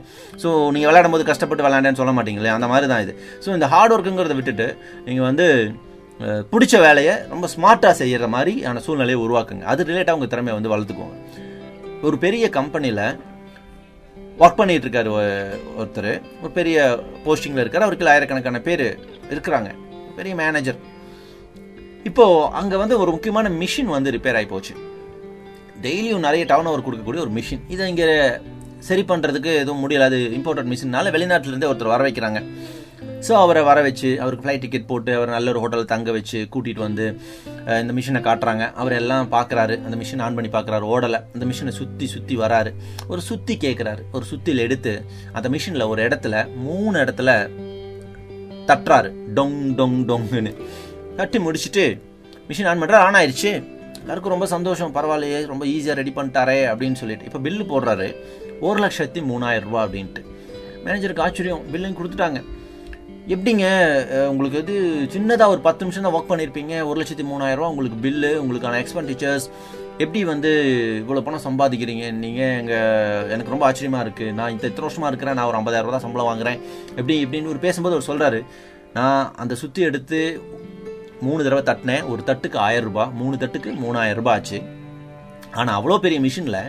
[0.42, 2.53] ஸோ நீங்கள் விளையாடும் போது கஷ்டப்பட்டு விளையாண்டேன்னு சொல்ல மாட்டீங்களே?
[2.59, 3.14] அந்த மாதிரி தான் இது.
[3.46, 4.68] ஸோ இந்த ஹார்ட் ஒர்க்குங்கிறத விட்டுட்டு
[5.09, 5.48] நீங்கள் வந்து
[6.20, 9.62] பிடிச்ச வேலையை ரொம்ப ஸ்மார்ட்டாக செய்கிற மாதிரியான சூழ்நிலையை உருவாக்குங்க.
[9.62, 11.12] அது ரிலேட்டாக உங்கள் திறமையை வந்து வளர்த்துக்கோங்க.
[12.03, 13.18] ஒரு பெரிய கம்பெனியில்
[14.38, 16.22] ஒர்க் பண்ணிகிட்டு இருக்காரு ஒ- ஒருத்தர்.
[16.40, 17.83] ஒரு பெரிய போஸ்டிங்கில் இருக்கார்.
[17.83, 18.98] அவருக்கு ஆயிரக்கணக்கான பேர்
[19.31, 19.70] இருக்கிறாங்க.
[20.16, 20.77] பெரிய மேனேஜர்
[22.05, 24.74] இப்போது அங்கே வந்து ஒரு முக்கியமான மிஷின் வந்து ரிப்பேர் ஆகி போச்சு.
[25.83, 28.31] டெய்லியும் நிறைய டவுன் ஓவர் கொடுக்கக்கூடிய ஒரு மிஷின் இதை இங்கே
[28.79, 30.00] சரி பண்ணுறதுக்கு எதுவும் முடியல.
[30.00, 32.44] அது இம்போர்ட்டட் மிஷின்னால வெளிநாட்டிலேருந்தே ஒருத்தர் வர வைக்கிறாங்க.
[33.26, 36.82] ஸோ அவரை வர வச்சு அவருக்கு ஃப்ளைட் டிக்கெட் போட்டு அவர் நல்ல ஒரு ஹோட்டலில் தங்க வச்சு கூட்டிகிட்டு
[36.86, 37.04] வந்து
[37.82, 38.64] இந்த மிஷினை காட்டுறாங்க.
[38.80, 39.74] அவர் எல்லாம் பார்க்குறாரு.
[39.86, 40.84] அந்த மிஷின் ஆன் பண்ணி பார்க்குறாரு.
[40.94, 41.20] ஓடலை.
[41.34, 42.72] அந்த மிஷினை சுற்றி சுற்றி வராரு.
[43.12, 44.92] ஒரு சுற்றி கேட்குறாரு ஒரு சுத்தியில் எடுத்து
[45.32, 46.34] அந்த மிஷினில் ஒரு இடத்துல
[46.66, 47.30] மூணு இடத்துல
[48.70, 49.12] தட்டுறாரு.
[49.38, 50.52] டொங் டொங் டொங்குன்னு.
[51.20, 51.86] தட்டி முடிச்சுட்டு
[52.48, 53.52] மிஷின் ஆன் பண்ணுறாரு ஆன் ஆயிடுச்சு
[54.02, 54.92] எல்லாருக்கும் ரொம்ப சந்தோஷம்.
[54.96, 57.28] பரவாயில்லையே ரொம்ப ஈஸியாக ரெடி பண்ணிட்டாரே அப்படின்னு சொல்லிட்டு.
[57.28, 58.08] இப்போ பில்லு போடுறாரு.
[58.68, 60.22] ஒரு லட்சத்தி மூணாயிரம் ரூபா அப்படின்ட்டு.
[60.84, 61.62] மேனேஜருக்கு ஆச்சரியம்.
[61.72, 62.40] பில்லையும் கொடுத்துட்டாங்க.
[63.32, 63.66] எப்படிங்க
[64.30, 64.74] உங்களுக்கு இது
[65.12, 69.46] சின்னதாக ஒரு பத்து நிமிஷம் தான் ஒர்க் பண்ணியிருப்பீங்க ஒரு லட்சத்தி மூணாயிரரூவா உங்களுக்கு பில்லு உங்களுக்கான எக்ஸ்பெண்டிச்சர்ஸ்
[70.04, 70.50] எப்படி வந்து
[71.02, 72.04] இவ்வளோ பணம் சம்பாதிக்கிறீங்க?
[72.24, 75.37] நீங்கள் எங்கள் எனக்கு ரொம்ப ஆச்சரியமாக இருக்குது நான் இந்த இத்தனை வருஷமாக இருக்கிறேன்.
[75.38, 76.58] நான் ஒரு ஐம்பதாயிரம் ரூபா தான் சம்பளம் வாங்குறேன்.
[76.98, 78.40] எப்படி இப்படின்னு ஒரு பேசும்போது அவர் சொல்கிறாரு
[78.98, 80.20] நான் அந்த சுற்றி எடுத்து
[81.26, 82.06] மூணு தடவை தட்டினேன்.
[82.12, 84.60] ஒரு தட்டுக்கு ஆயிரம் ரூபாய் மூணு தட்டுக்கு மூணாயிரம் ரூபாய் ஆச்சு.
[85.58, 86.62] ஆனால் அவ்வளோ பெரிய மிஷினில்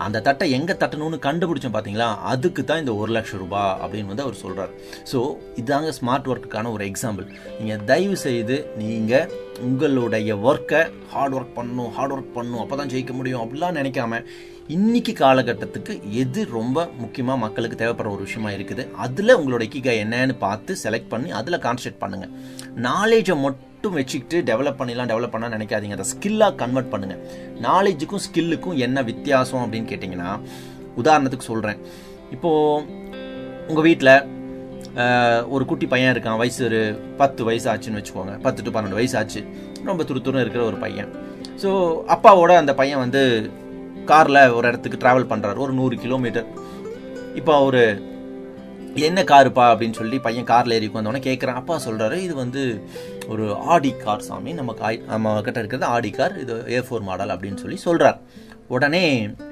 [0.00, 4.40] அந்த தட்டை எங்கே தட்டணும்னு கண்டுபிடிச்சோம் பார்த்தீங்களா அதுக்கு தான் இந்த ஒரு லட்சம் ரூபாய் அப்படின்னு வந்து அவர்
[4.40, 4.72] சொல்கிறார்
[5.04, 5.18] ஸோ
[5.56, 7.26] இதாங்க ஸ்மார்ட் ஒர்க்குக்கான ஒரு எக்ஸாம்பிள்
[7.58, 9.28] நீங்கள் தயவு செய்து நீங்கள்
[9.64, 14.20] உங்களுடைய ஒர்க்கை ஹார்ட் ஒர்க் பண்ணணும் ஹார்ட் ஒர்க் பண்ணணும் அப்போ தான் ஜெயிக்க முடியும் அப்படிலாம் நினைக்காம
[14.68, 18.82] இன்னைக்கு காலகட்டத்துக்கு எது ரொம்ப முக்கியமாக மக்களுக்கு தேவைப்படுற ஒரு விஷயமா இருக்குது?
[18.96, 22.32] அதில் உங்களோட இக்கிகா என்னன்னு பார்த்து செலக்ட் பண்ணி அதில் கான்சன்ட்ரேட் பண்ணுங்கள்
[22.84, 25.94] நாலேஜை மட்டும் மட்டும் வச்சுக்கிட்டு டெவலப் பண்ணிடலாம் டெவலப் பண்ண நினைக்காதீங்க.
[25.96, 27.14] அதை ஸ்கில்லாக கன்வெர்ட் பண்ணுங்க.
[27.66, 30.30] நாலேஜுக்கும் ஸ்கில்லுக்கும் என்ன வித்தியாசம் அப்படின்னு கேட்டிங்கன்னா
[31.02, 31.78] உதாரணத்துக்கு சொல்கிறேன்
[32.34, 32.84] இப்போது
[33.70, 34.12] உங்கள் வீட்டில்
[35.54, 36.38] ஒரு குட்டி பையன் இருக்கான்.
[36.42, 36.80] வயசு ஒரு
[37.22, 38.34] பத்து வயசு ஆச்சுன்னு வச்சுக்கோங்க.
[38.46, 39.42] பத்து டு பன்னெண்டு வயசு ஆச்சு.
[39.88, 41.10] ரொம்ப துருத்துருன்னு இருக்கிற ஒரு பையன்.
[41.62, 41.70] ஸோ
[42.16, 43.22] அப்பாவோட அந்த பையன் வந்து
[44.12, 46.48] காரில் ஒரு இடத்துக்கு ட்ராவல் பண்ணுறாரு ஒரு நூறு கிலோமீட்டர்
[47.40, 47.54] இப்போ
[48.94, 49.64] என்ன காருப்பா?
[49.72, 52.62] அப்படின்னு சொல்லி பையன் காரில் ஏறி வந்தோடனே கேட்குறான் அப்பா சொல்கிறாரு இது வந்து
[53.28, 54.52] ஒரு ஆடி கார் சாமி.
[54.52, 56.34] நம்ம காய் நம்ம கிட்ட இருக்கிறது ஆடி கார்.
[56.40, 58.18] இது ஏ ஃபோர் மாடல் அப்படின்னு சொல்லி சொல்கிறார்
[58.68, 59.04] உடனே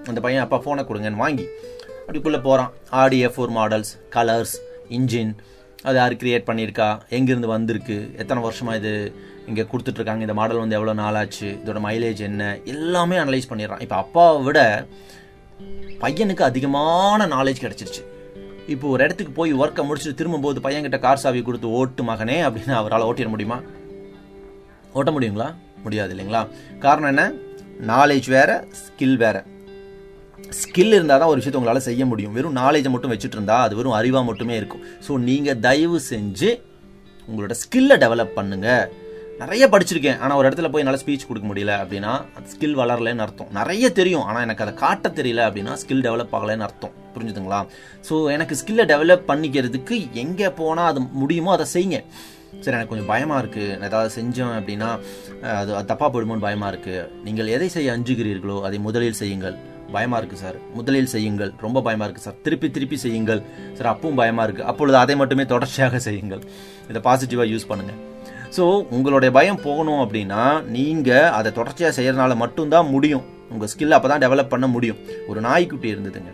[0.07, 1.47] அந்த பையன் அப்பா ஃபோனை கொடுங்கன்னு வாங்கி
[2.07, 2.73] அப்படிக்குள்ளே போகிறான்
[3.03, 4.57] Audi A four models colours
[4.89, 5.33] engine
[5.83, 6.91] அது யார் கிரியேட் பண்ணியிருக்கா?
[7.17, 8.11] எங்கேருந்து வந்திருக்கு?
[8.17, 8.93] எத்தனை வருஷமாக இது
[9.47, 10.21] இங்கே கொடுத்துட்ருக்காங்க?
[10.21, 12.59] இந்த மாடல் வந்து எவ்வளோ நாள் ஆச்சு இதோட மைலேஜ் என்ன?
[12.65, 13.81] எல்லாமே அனலைஸ் பண்ணிடுறான்.
[13.81, 14.87] இப்போ அப்பாவை விட
[16.05, 18.03] பையனுக்கு அதிகமான நாலேஜ் கிடச்சிருச்சு.
[18.73, 23.07] இப்போ ஒரு இடத்துக்கு போய் ஒர்க்கை முடிச்சுட்டு திரும்பும்போது பையன்கிட்ட கார் சாவி கொடுத்து ஓட்டு மகனே அப்படின்னு அவரால்
[23.09, 23.59] ஓட்டிட முடியுமா?
[24.99, 25.49] ஓட்ட முடியுங்களா?
[25.85, 26.43] முடியாது இல்லைங்களா?
[26.85, 27.25] காரணம் என்ன?
[27.93, 28.51] நாலேஜ் வேற
[28.83, 29.37] ஸ்கில் வேற.
[30.61, 32.35] ஸ்கில் இருந்தால் தான் ஒரு விஷயத்தை உங்களால் செய்ய முடியும்.
[32.37, 34.85] வெறும் நாலேஜை மட்டும் வச்சுட்டு இருந்தால் அது வெறும் அறிவாக மட்டுமே இருக்கும்.
[35.07, 36.51] ஸோ நீங்கள் தயவு செஞ்சு
[37.29, 38.87] உங்களோட ஸ்கில்லை டெவலப் பண்ணுங்கள்
[39.43, 40.21] நிறைய படிச்சிருக்கேன்.
[40.23, 42.13] ஆனால் ஒரு இடத்துல போய் என்னால் ஸ்பீச் கொடுக்க முடியல அப்படின்னா
[42.53, 43.51] ஸ்கில் வளரலன்னு அர்த்தம்.
[43.61, 44.25] நிறைய தெரியும்.
[44.29, 46.95] ஆனால் எனக்கு அதை காட்ட தெரியல அப்படின்னா ஸ்கில் டெவலப் ஆகலைன்னு அர்த்தம்.
[47.19, 47.61] புரிஞ்சுதுங்களா?
[48.09, 52.01] ஸோ எனக்கு ஸ்கில்லை டெவலப் பண்ணிக்கிறதுக்கு எங்கே போனால் அது முடியுமோ அதை செய்யுங்க.
[52.65, 54.87] சரி எனக்கு கொஞ்சம் பயமாக இருக்குது நான் ஏதாவது செஞ்சோம் அப்படின்னா
[55.59, 59.57] அது அது தப்பாக போயிடுமோன்னு பயமாக இருக்குது நீங்கள் எதை செய்ய அஞ்சுகிறீர்களோ அதை முதலில் செய்யுங்கள்.
[59.95, 61.51] பயமாக இருக்குது சார் முதலில் செய்யுங்கள்.
[61.65, 63.41] ரொம்ப பயமாக இருக்குது சார் திருப்பி திருப்பி செய்யுங்கள்.
[63.77, 66.43] சார் அப்பவும் பயமாக இருக்குது அப்பொழுது அதை மட்டுமே தொடர்ச்சியாக செய்யுங்கள்.
[66.91, 68.01] இதை பாசிட்டிவாக யூஸ் பண்ணுங்கள்
[68.57, 68.65] ஸோ
[68.97, 70.43] உங்களுடைய பயம் போகணும் அப்படின்னா
[70.77, 73.25] நீங்கள் அதை தொடர்ச்சியாக செய்கிறதுனால மட்டும்தான் முடியும்.
[73.55, 75.01] உங்கள் ஸ்கில் அப்போ தான் டெவலப் பண்ண முடியும்.
[75.31, 76.33] ஒரு நாய்க்குட்டி இருந்ததுங்க.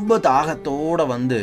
[0.00, 1.38] ரொம்ப தாகத்தோட வந்து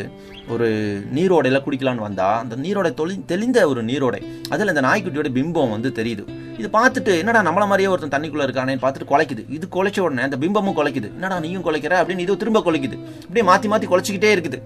[0.54, 0.68] ஒரு
[1.16, 6.24] நீரோடையில் குடிக்கலான்னு வந்தா அந்த நீரோடை தொளி தெளிந்த ஒரு நீரோடை அதில் இந்த நாய்க்குட்டியோட பிம்பம் வந்து தெரியுது.
[6.58, 9.44] இது பார்த்துட்டு என்னடா நம்மள மாதிரியே ஒருத்தன் தண்ணிக்குள்ளே இருக்கானேன்னு பார்த்துட்டு குலைக்குது.
[9.58, 11.10] இது குலைச்ச உடனே அந்த பிம்பமும் குலைக்குது.
[11.18, 11.94] என்னடா நீயும் குலைக்கிற?
[12.02, 12.98] அப்படின்னு இது திரும்ப குலைக்குது.
[13.26, 14.60] இப்படியே மாற்றி மாற்றி குலைச்சிக்கிட்டே இருக்குது.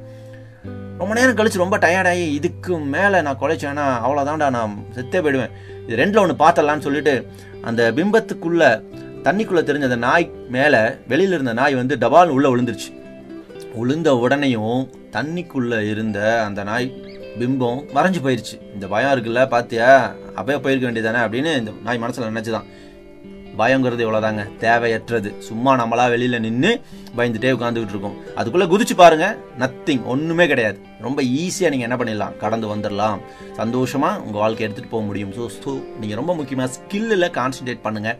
[0.98, 5.54] ரொம்ப நேரம் கழிச்சு ரொம்ப டயர்டாகி இதுக்கு மேலே நான் குலைச்சேன்னா அவ்வளோதான்டா நான் செத்தே போயிடுவேன்.
[5.88, 7.16] இது ரெண்டில் ஒன்று பார்த்தலான்னு சொல்லிட்டு
[7.62, 8.72] அந்த பிம்பத்துக்குள்ளே
[9.28, 12.90] தண்ணிக்குள்ளே தெரிஞ்ச அந்த நாய் மேலே வெளியில் இருந்த நாய் வந்து டபால் உள்ளே விழுந்துருச்சு.
[13.76, 16.94] உளுந்த உடனேயும் தண்ணிக்குள்ள இருந்த அந்த நாய்
[17.40, 18.74] பிம்பம் மறைஞ்சு போயிருச்சு.
[18.74, 20.12] இந்த பயம் இருக்குல்ல பாத்தியா?
[20.36, 22.68] அப்பயே போயிருக்க வேண்டியதானே அப்படின்னு இந்த நாய் மனசுல நினைச்சுதான்.
[23.58, 24.44] பயங்கிறது இவ்வளவுதாங்க.
[24.60, 25.38] தேவையற்றது.
[25.38, 26.82] சும்மா நம்மளா வெளியில நின்று
[27.18, 28.18] பயந்துட்டே உட்காந்துக்கிட்டு இருக்கோம்.
[28.36, 29.38] அதுக்குள்ள குதிச்சு பாருங்க.
[29.60, 30.80] நத்திங் ஒண்ணுமே கிடையாது.
[31.02, 32.38] ரொம்ப ஈஸியா நீங்க என்ன பண்ணிடலாம்?
[32.38, 33.20] கடந்து வந்துடலாம்.
[33.58, 35.34] சந்தோஷமா உங்க வாழ்க்கை எடுத்துட்டு போக முடியும்.
[35.34, 38.18] ஸோ ஸோ நீங்க ரொம்ப முக்கியமா ஸ்கில்லில் கான்சென்ட்ரேட் பண்ணுங்க.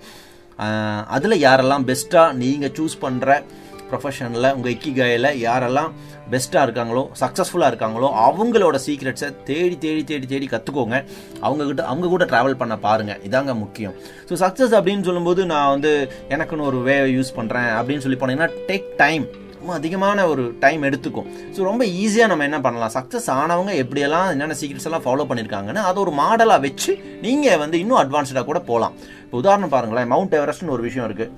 [1.08, 3.44] அதில் அதுல யாரெல்லாம் பெஸ்டா நீங்க சூஸ் பண்ற
[3.92, 5.92] ப்ரொஃபஷனில் உங்கள் இக்கிகாயில் யாரெல்லாம்
[6.34, 10.98] பெஸ்ட்டாக இருக்காங்களோ சக்ஸஸ்ஃபுல்லாக இருக்காங்களோ அவங்களோட சீக்ரெட்ஸை தேடி தேடி தேடி தேடி கற்றுக்கோங்க
[11.46, 13.96] அவங்கக்கிட்ட அவங்க கூட ட்ராவல் பண்ண பாருங்கள் இதாங்க முக்கியம்.
[14.30, 15.94] ஸோ சக்ஸஸ் அப்படின்னு சொல்லும்போது நான் வந்து
[16.36, 19.26] எனக்குன்னு ஒரு வே யூஸ் பண்ணுறேன் அப்படின்னு சொல்லி போனீங்கன்னா டேக் டைம்
[19.62, 21.28] ரொம்ப அதிகமான ஒரு டைம் எடுத்துக்கும்.
[21.56, 22.94] ஸோ ரொம்ப ஈஸியாக நம்ம என்ன பண்ணலாம்?
[22.96, 26.94] சக்ஸஸ் ஆனவங்க எப்படியெல்லாம் என்னென்ன சீக்ரெட்ஸ் எல்லாம் ஃபாலோ பண்ணியிருக்காங்கன்னு அதை ஒரு மாடலாக வச்சு
[27.26, 31.30] நீங்கள் வந்து இன்னும் அட்வான்ஸ்டாக கூட போகலாம் இப்போ உதாரணம் பாருங்களேன் மவுண்ட் எவரெஸ்ட்னு ஒரு விஷயம் இருக்குது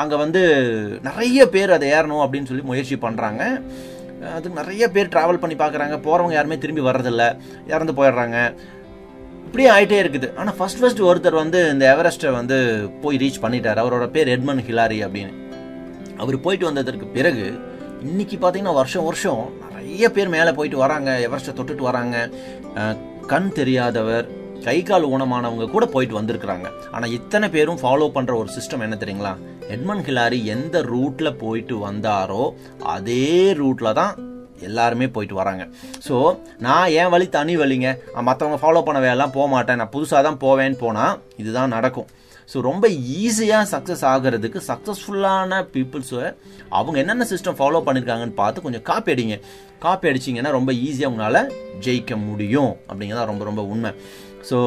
[0.00, 0.42] அங்கே வந்து
[1.08, 3.42] நிறைய பேர் அதை ஏறணும் அப்படின்னு சொல்லி முயற்சி பண்ணுறாங்க
[4.34, 7.24] அதுக்கு நிறைய பேர் ட்ராவல் பண்ணி பார்க்குறாங்க போகிறவங்க யாருமே திரும்பி வர்றதில்ல.
[7.74, 8.38] இறந்து போயிடுறாங்க.
[9.46, 10.28] இப்படியே ஆகிட்டே இருக்குது.
[10.40, 12.56] ஆனால் ஃபர்ஸ்ட் ஃபர்ஸ்ட் ஒருத்தர் வந்து இந்த எவரெஸ்ட்டை வந்து
[13.02, 13.80] போய் ரீச் பண்ணிட்டார்.
[13.82, 15.32] அவரோட பேர் எட்மன் ஹிலாரி அப்படின்னு.
[16.22, 17.46] அவர் போயிட்டு வந்ததற்கு பிறகு
[18.08, 19.42] இன்னைக்கு பார்த்தீங்கன்னா வருஷம் வருஷம்
[19.74, 21.10] நிறைய பேர் மேலே போயிட்டு வராங்க.
[21.26, 22.16] எவரெஸ்ட்டை தொட்டுட்டு வராங்க.
[23.32, 24.28] கண் தெரியாதவர்
[24.66, 26.66] கை கால் ஊனமானவங்க கூட போயிட்டு வந்திருக்கிறாங்க.
[26.94, 29.32] ஆனால் இத்தனை பேரும் ஃபாலோ பண்ணுற ஒரு சிஸ்டம் என்ன தெரியுங்களா?
[29.74, 32.44] எட்மன் ஹிலாரி எந்த ரூட்டில் போயிட்டு வந்தாரோ
[32.94, 33.26] அதே
[33.60, 34.14] ரூட்டில் தான்
[34.68, 35.64] எல்லாருமே போயிட்டு வராங்க.
[36.06, 36.16] ஸோ
[36.66, 37.90] நான் என் வழி தனி வழிங்க.
[38.28, 39.80] மற்றவங்க ஃபாலோ பண்ண வேலைலாம் போக மாட்டேன்.
[39.82, 42.10] நான் புதுசாக தான் போவேன்னு போனால் இதுதான் நடக்கும்.
[42.52, 42.84] ஸோ ரொம்ப
[43.22, 46.24] ஈஸியாக சக்ஸஸ் ஆகிறதுக்கு சக்ஸஸ்ஃபுல்லான பீப்புள்ஸை
[46.78, 49.36] அவங்க என்னென்ன சிஸ்டம் ஃபாலோ பண்ணியிருக்காங்கன்னு பார்த்து கொஞ்சம் காப்பி அடிங்க.
[49.84, 51.52] காப்பி அடிச்சிங்கன்னா ரொம்ப ஈஸியாக உங்களால்
[51.84, 52.72] ஜெயிக்க முடியும்.
[52.88, 53.92] அப்படிங்கிறதா ரொம்ப ரொம்ப உண்மை.
[54.48, 54.58] ஸோ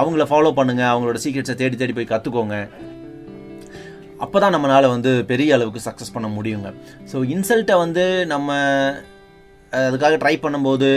[0.00, 2.58] அவங்கள ஃபாலோ பண்ணுங்கள் அவங்களோட சீக்ரெட்ஸை தேடி தேடி போய் கற்றுக்கோங்க
[4.24, 6.68] அப்போ தான் நம்மளால் வந்து பெரிய அளவுக்கு சக்ஸஸ் பண்ண முடியுங்க.
[7.10, 8.56] ஸோ இன்சல்ட்டை வந்து நம்ம
[9.72, 10.88] அதுக்காக ட்ரை பண்ணும்போது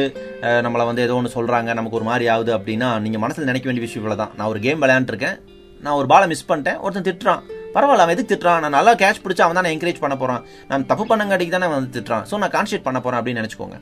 [0.66, 4.02] நம்மளை வந்து ஏதோ ஒன்று சொல்கிறாங்க நமக்கு ஒரு மாதிரி ஆகுது அப்படின்னா நீங்கள் மனசில் நினைக்க வேண்டிய விஷயம்
[4.02, 5.38] இவ்வளோ தான் நான் ஒரு கேம் விளையாண்டுருக்கேன்
[5.86, 7.42] நான் ஒரு பாலை மிஸ் பண்ணிட்டேன் ஒருத்தன் திட்டுறான்.
[7.76, 8.62] பரவாயில்ல அவன் எதுக்கு திட்டுறான்?
[8.64, 11.96] நான் நல்லா கேட்ச் பிடிச்சா அவன் தான் என்கரேஜ் பண்ண போகிறான் நான் தப்பு பண்ணங்காட்டிக்கு தானே அவன் வந்து
[11.98, 12.24] திட்டுறான்.
[12.30, 13.78] ஸோ நான் கான்சன்ட்ரேட் பண்ண போகிறேன் அப்படின்னு நினச்சிக்கோங்க.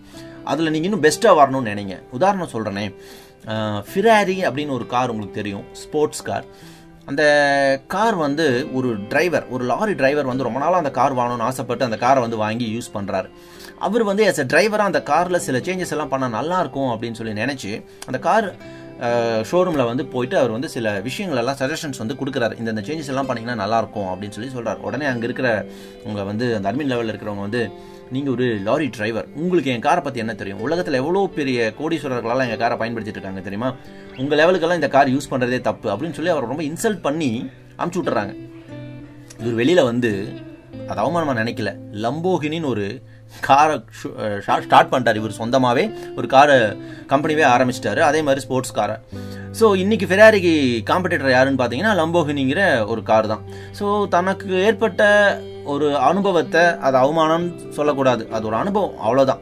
[0.52, 1.98] அதில் நீங்கள் இன்னும் பெஸ்ட்டாக வரணும்னு நினைங்க.
[2.18, 2.86] உதாரணம் சொல்கிறேனே
[3.90, 6.46] ஃபிராரி அப்படின்னு ஒரு கார் உங்களுக்கு தெரியும் ஸ்போர்ட்ஸ் கார்
[7.06, 7.24] அந்த
[7.88, 11.98] கார் வந்து ஒரு டிரைவர் ஒரு லாரி டிரைவர் வந்து ரொம்ப நாளாக அந்த கார் வாங்கணும்னு ஆசைப்பட்டு அந்த
[11.98, 13.30] காரை வந்து வாங்கி யூஸ் பண்ணுறாரு
[13.80, 17.84] அவர் வந்து எஸ் எ டிரைவராக அந்த காரில் சில சேஞ்சஸ் எல்லாம் பண்ணால் நல்லாயிருக்கும் அப்படின்னு சொல்லி நினச்சி
[18.06, 18.56] அந்த கார்
[19.52, 22.60] ஷோரூமில் வந்து போயிட்டு அவர் வந்து சில விஷயங்கள் எல்லாம் சஜஷன்ஸ் வந்து கொடுக்குறாரு.
[22.60, 25.66] இந்த இந்த சேஞ்சஸ் எல்லாம் பண்ணிங்கன்னா நல்லாயிருக்கும் அப்படின்னு சொல்லி சொல்கிறார் உடனே அங்கே இருக்கிற
[26.04, 27.72] உங்களை வந்து அந்த அட்மின் லெவலில் இருக்கிறவங்க வந்து
[28.14, 30.62] நீங்கள் ஒரு லாரி டிரைவர் உங்களுக்கு என் காரை பற்றி என்ன தெரியும்?
[30.66, 33.70] உலகத்தில் எவ்வளோ பெரிய கோடீஸ்வரர்களால் எங்கள் காரை பயன்படுத்திட்டு இருக்காங்க தெரியுமா?
[34.22, 37.30] உங்கள் லெவலுக்கெல்லாம் இந்த கார் யூஸ் பண்ணுறதே தப்பு அப்படின்னு சொல்லி அவர் ரொம்ப இன்சல்ட் பண்ணி
[37.82, 38.34] அமுச்சு விட்டுறாங்க.
[39.42, 40.12] இவர் வெளியில் வந்து
[40.90, 41.72] அது அவமானமாக நினைக்கல.
[42.04, 42.86] லம்போகினின்னு ஒரு
[43.48, 43.76] காரை
[44.66, 45.86] ஸ்டார்ட் பண்ணிட்டார் இவர் சொந்தமாகவே
[46.20, 46.58] ஒரு காரை
[47.14, 48.02] கம்பெனிவே ஆரம்பிச்சிட்டாரு.
[48.10, 48.98] அதே மாதிரி ஸ்போர்ட்ஸ் காரை
[49.60, 50.54] ஸோ இன்னைக்கு ஃபெராரிக்கு
[50.92, 52.62] காம்படிட்டர் யாருன்னு பார்த்தீங்கன்னா லம்போகினிங்கிற
[52.94, 53.44] ஒரு கார் தான்.
[53.80, 55.04] ஸோ தனக்கு ஏற்பட்ட
[55.74, 57.48] ஒரு அனுபவத்தை அது அவமானம்
[57.78, 58.24] சொல்லக்கூடாது.
[58.36, 59.42] அது ஒரு அனுபவம் அவ்வளோதான்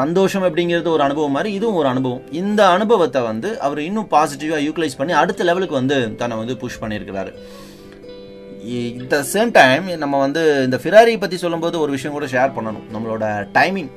[0.00, 2.22] சந்தோஷம் அப்படிங்கிறது ஒரு அனுபவம் மாதிரி இதுவும் ஒரு அனுபவம்.
[2.40, 7.32] இந்த அனுபவத்தை வந்து அவர் இன்னும் பாசிட்டிவாக யூட்டிலைஸ் பண்ணி அடுத்த லெவலுக்கு வந்து தன்னை வந்து புஷ் பண்ணியிருக்கிறாரு.
[9.00, 12.86] இந்த சேம் டைம் நம்ம வந்து இந்த ஃபிராரியை பற்றி சொல்லும்போது ஒரு விஷயம் கூட ஷேர் பண்ணணும்.
[12.94, 13.24] நம்மளோட
[13.58, 13.92] டைமிங்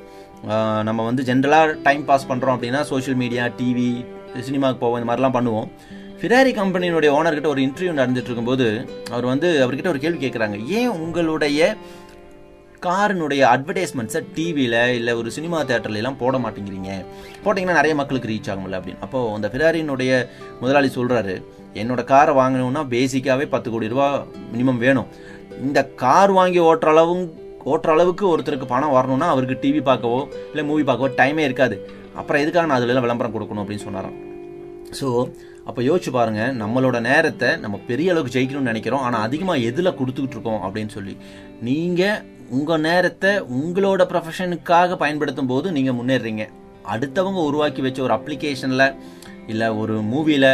[0.88, 3.90] நம்ம வந்து ஜென்ரலாக டைம் பாஸ் பண்ணுறோம் அப்படின்னா சோஷியல் மீடியா டிவி
[4.46, 5.68] சினிமாவுக்கு போவோம் இந்த மாதிரிலாம் பண்ணுவோம்.
[6.22, 8.66] ஃபிராரி கம்பெனியினுடைய ஓனர்கிட்ட ஒரு இன்டர்வியூ நடந்துட்டு இருக்கும்போது
[9.10, 11.60] அவர் வந்து அவர்கிட்ட ஒரு கேள்வி கேட்குறாங்க ஏன் உங்களுடைய
[12.86, 16.90] காரினுடைய அட்வர்டைஸ்மெண்ட்ஸை டிவியில் இல்லை ஒரு சினிமா தேட்டர்ல எல்லாம் போட மாட்டேங்கிறீங்க?
[17.44, 19.02] போட்டிங்கன்னா நிறைய மக்களுக்கு ரீச் ஆகும்ல அப்படின்னு.
[19.06, 20.22] அப்போது அந்த ஃபிராரினுடைய
[20.60, 21.34] முதலாளி சொல்கிறாரு
[21.82, 24.08] என்னோட காரை வாங்கணும்னா பேசிக்காகவே பத்து கோடி ரூபா
[24.54, 25.08] மினிமம் வேணும்.
[25.66, 27.24] இந்த கார் வாங்கி ஓட்டுற அளவும்
[27.72, 31.78] ஓட்டுற அளவுக்கு ஒருத்தருக்கு பணம் வரணும்னா அவருக்கு டிவி பார்க்கவோ இல்லை மூவி பார்க்கவோ டைமே இருக்காது.
[32.20, 33.64] அப்புறம் எதுக்காக நான் அதுலலாம் விளம்பரம் கொடுக்கணும்?
[33.64, 34.18] அப்படின்னு சொன்னாராம்.
[35.00, 35.08] ஸோ
[35.68, 39.04] அப்போ யோசிச்சு பாருங்க நம்மளோட நேரத்தை நம்ம பெரிய அளவுக்கு ஜெயிக்கணும்னு நினைக்கிறோம்.
[39.06, 41.14] ஆனால் அதிகமாக எதில் கொடுத்துக்கிட்டு இருக்கோம் அப்படின்னு சொல்லி.
[41.68, 42.20] நீங்கள்
[42.56, 46.44] உங்கள் நேரத்தை உங்களோட ப்ரொஃபஷனுக்காக பயன்படுத்தும் போது நீங்கள் முன்னேறீங்க.
[46.94, 48.86] அடுத்தவங்க உருவாக்கி வச்ச ஒரு அப்ளிகேஷனில்
[49.52, 50.52] இல்லை ஒரு மூவியில்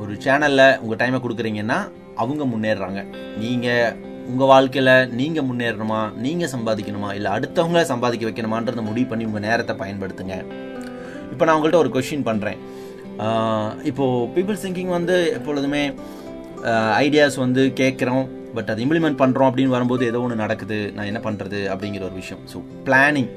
[0.00, 1.78] ஒரு சேனலில் உங்கள் டைமை கொடுக்குறீங்கன்னா
[2.22, 3.00] அவங்க முன்னேறுறாங்க
[3.42, 3.96] நீங்கள்
[4.30, 6.00] உங்கள் வாழ்க்கையில் நீங்கள் முன்னேறணுமா?
[6.24, 7.10] நீங்கள் சம்பாதிக்கணுமா?
[7.18, 10.36] இல்லை அடுத்தவங்கள சம்பாதிக்க வைக்கணுமான்றதை முடிவு பண்ணி உங்கள் நேரத்தை பயன்படுத்துங்க.
[11.32, 12.60] இப்போ நான் உங்கள்கிட்ட ஒரு கொஷின் பண்ணுறேன்
[13.90, 15.82] இப்போது பீப்புள்ஸ் திங்கிங் வந்து எப்பொழுதுமே
[17.04, 21.58] ஐடியாஸ் வந்து கேட்குறோம் பட் அதை இம்ப்ளிமெண்ட் பண்ணுறோம் அப்படின்னு வரும்போது ஏதோ ஒன்று நடக்குது நான் என்ன பண்ணுறது
[21.72, 22.42] அப்படிங்கிற ஒரு விஷயம்.
[22.52, 23.30] ஸோ பிளானிங்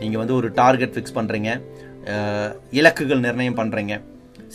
[0.00, 1.50] நீங்கள் வந்து ஒரு டார்கெட் ஃபிக்ஸ் பண்ணுறீங்க
[2.78, 3.94] இலக்குகள் நிர்ணயம் பண்ணுறீங்க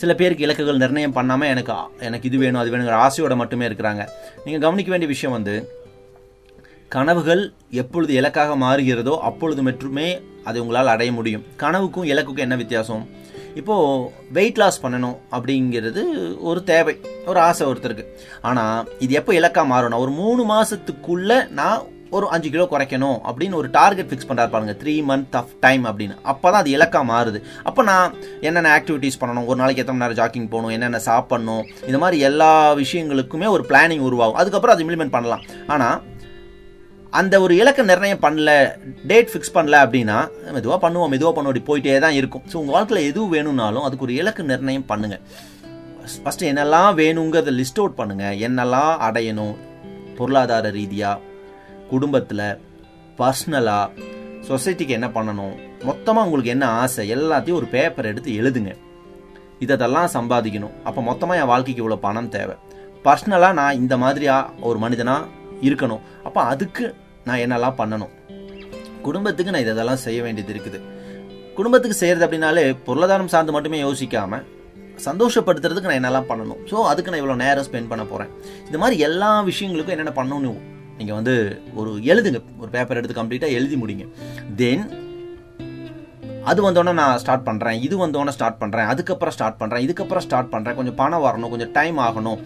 [0.00, 1.74] சில பேருக்கு இலக்குகள் நிர்ணயம் பண்ணாமல் எனக்கு
[2.08, 4.02] எனக்கு இது வேணும் அது வேணுங்கிற ஆசையோட மட்டுமே இருக்கிறாங்க.
[4.44, 5.54] நீங்கள் கவனிக்க வேண்டிய விஷயம் வந்து
[6.94, 7.42] கனவுகள்
[7.82, 10.08] எப்பொழுது இலக்காக மாறுகிறதோ அப்பொழுது மட்டுமே
[10.48, 11.46] அதை உங்களால் அடைய முடியும்.
[11.62, 13.02] கனவுக்கும் இலக்குக்கும் என்ன வித்தியாசம்?
[13.54, 16.02] இப்போது வெயிட் லாஸ் பண்ணணும் அப்படிங்கிறது
[16.40, 16.96] ஒரு தேவை
[17.26, 18.06] ஒரு ஆசை ஒருத்தருக்கு.
[18.42, 23.68] ஆனால் இது எப்போ இலக்கா மாறணும் ஒரு மூணு மாதத்துக்குள்ளே நான் ஒரு அஞ்சு கிலோ குறைக்கணும் அப்படின்னு ஒரு
[23.70, 26.14] டார்கெட் ஃபிக்ஸ் பண்ணுறாரு பாருங்க த்ரீ மந்த் ஆஃப் டைம் அப்படின்னு.
[26.22, 27.40] அப்போ தான் அது இலக்கா மாறுது.
[27.68, 32.18] அப்போ நான் என்னென்ன ஆக்டிவிட்டீஸ் பண்ணணும் ஒரு நாளைக்கு எத்தனை நேரம் ஜாக்கிங் போகணும் என்னென்ன சாப்பிடணும் இந்த மாதிரி
[32.28, 34.34] எல்லா விஷயங்களுக்குமே ஒரு பிளானிங் உருவாகும்.
[34.34, 35.44] அதுக்கப்புறம் அது இம்ப்ளிமெண்ட் பண்ணலாம்.
[35.66, 36.16] ஆனால்
[37.12, 38.50] அந்த ஒரு இலக்க நிர்ணயம் பண்ணல
[39.10, 40.16] டேட் ஃபிக்ஸ் பண்ணல அப்படின்னா
[40.56, 42.42] மெதுவாக பண்ணுவோம் மெதுவாக பண்ணுவோம் அப்படி போயிட்டே தான் இருக்கும்.
[42.50, 45.22] ஸோ உங்கள் வாழ்க்கையில் எது வேணும்னாலும் அதுக்கு ஒரு இலக்கு நிர்ணயம் பண்ணுங்கள்
[46.24, 49.56] ஃபஸ்ட்டு என்னெல்லாம் வேணுங்கிறத லிஸ்ட் அவுட் பண்ணுங்கள் என்னெல்லாம் அடையணும்?
[50.18, 51.22] பொருளாதார ரீதியாக
[51.92, 52.44] குடும்பத்தில்
[53.20, 54.06] பர்சனலாக
[54.48, 55.54] சொசைட்டிக்கு என்ன பண்ணணும்?
[55.88, 57.02] மொத்தமாக உங்களுக்கு என்ன ஆசை?
[57.16, 58.72] எல்லாத்தையும் ஒரு பேப்பர் எடுத்து எழுதுங்க.
[59.64, 60.76] இதெல்லாம் சம்பாதிக்கணும்.
[60.88, 62.56] அப்போ மொத்தமாக என் வாழ்க்கைக்கு இவ்வளோ பணம் தேவை.
[63.06, 65.36] பர்சனலாக நான் இந்த மாதிரியாக ஒரு மனிதனாக
[65.66, 66.02] இருக்கணும்.
[66.28, 66.86] அப்போ அதுக்கு
[67.28, 68.12] நான் என்னெல்லாம் பண்ணணும்?
[69.06, 70.78] குடும்பத்துக்கு நான் இதெல்லாம் செய்ய வேண்டியது இருக்குது.
[71.58, 74.44] குடும்பத்துக்கு செய்கிறது அப்படின்னாலே பொருளாதாரம் சார்ந்து மட்டுமே யோசிக்காமல்
[75.06, 76.60] சந்தோஷப்படுத்துறதுக்கு நான் என்னெல்லாம் பண்ணணும்?
[76.70, 78.30] ஸோ அதுக்கு நான் இவ்வளோ நேரம் ஸ்பெண்ட் பண்ண போகிறேன்
[78.68, 80.60] இந்த மாதிரி எல்லா விஷயங்களுக்கும் என்னென்ன பண்ணணும்
[81.00, 81.34] நீங்கள் வந்து
[81.80, 82.38] ஒரு எழுதுங்க.
[82.62, 84.06] ஒரு பேப்பர் எடுத்து கம்ப்ளீட்டாக எழுதி முடிங்க.
[84.60, 84.84] தென்
[86.50, 90.78] அது வந்தோடனே நான் ஸ்டார்ட் பண்ணுறேன் இது வந்தோடனே ஸ்டார்ட் பண்ணுறேன் அதுக்கப்புறம் ஸ்டார்ட் பண்ணுறேன் இதுக்கப்புறம் ஸ்டார்ட் பண்ணுறேன்
[90.78, 92.40] கொஞ்சம் பணம் வரணும் கொஞ்சம் டைம் ஆகணும்.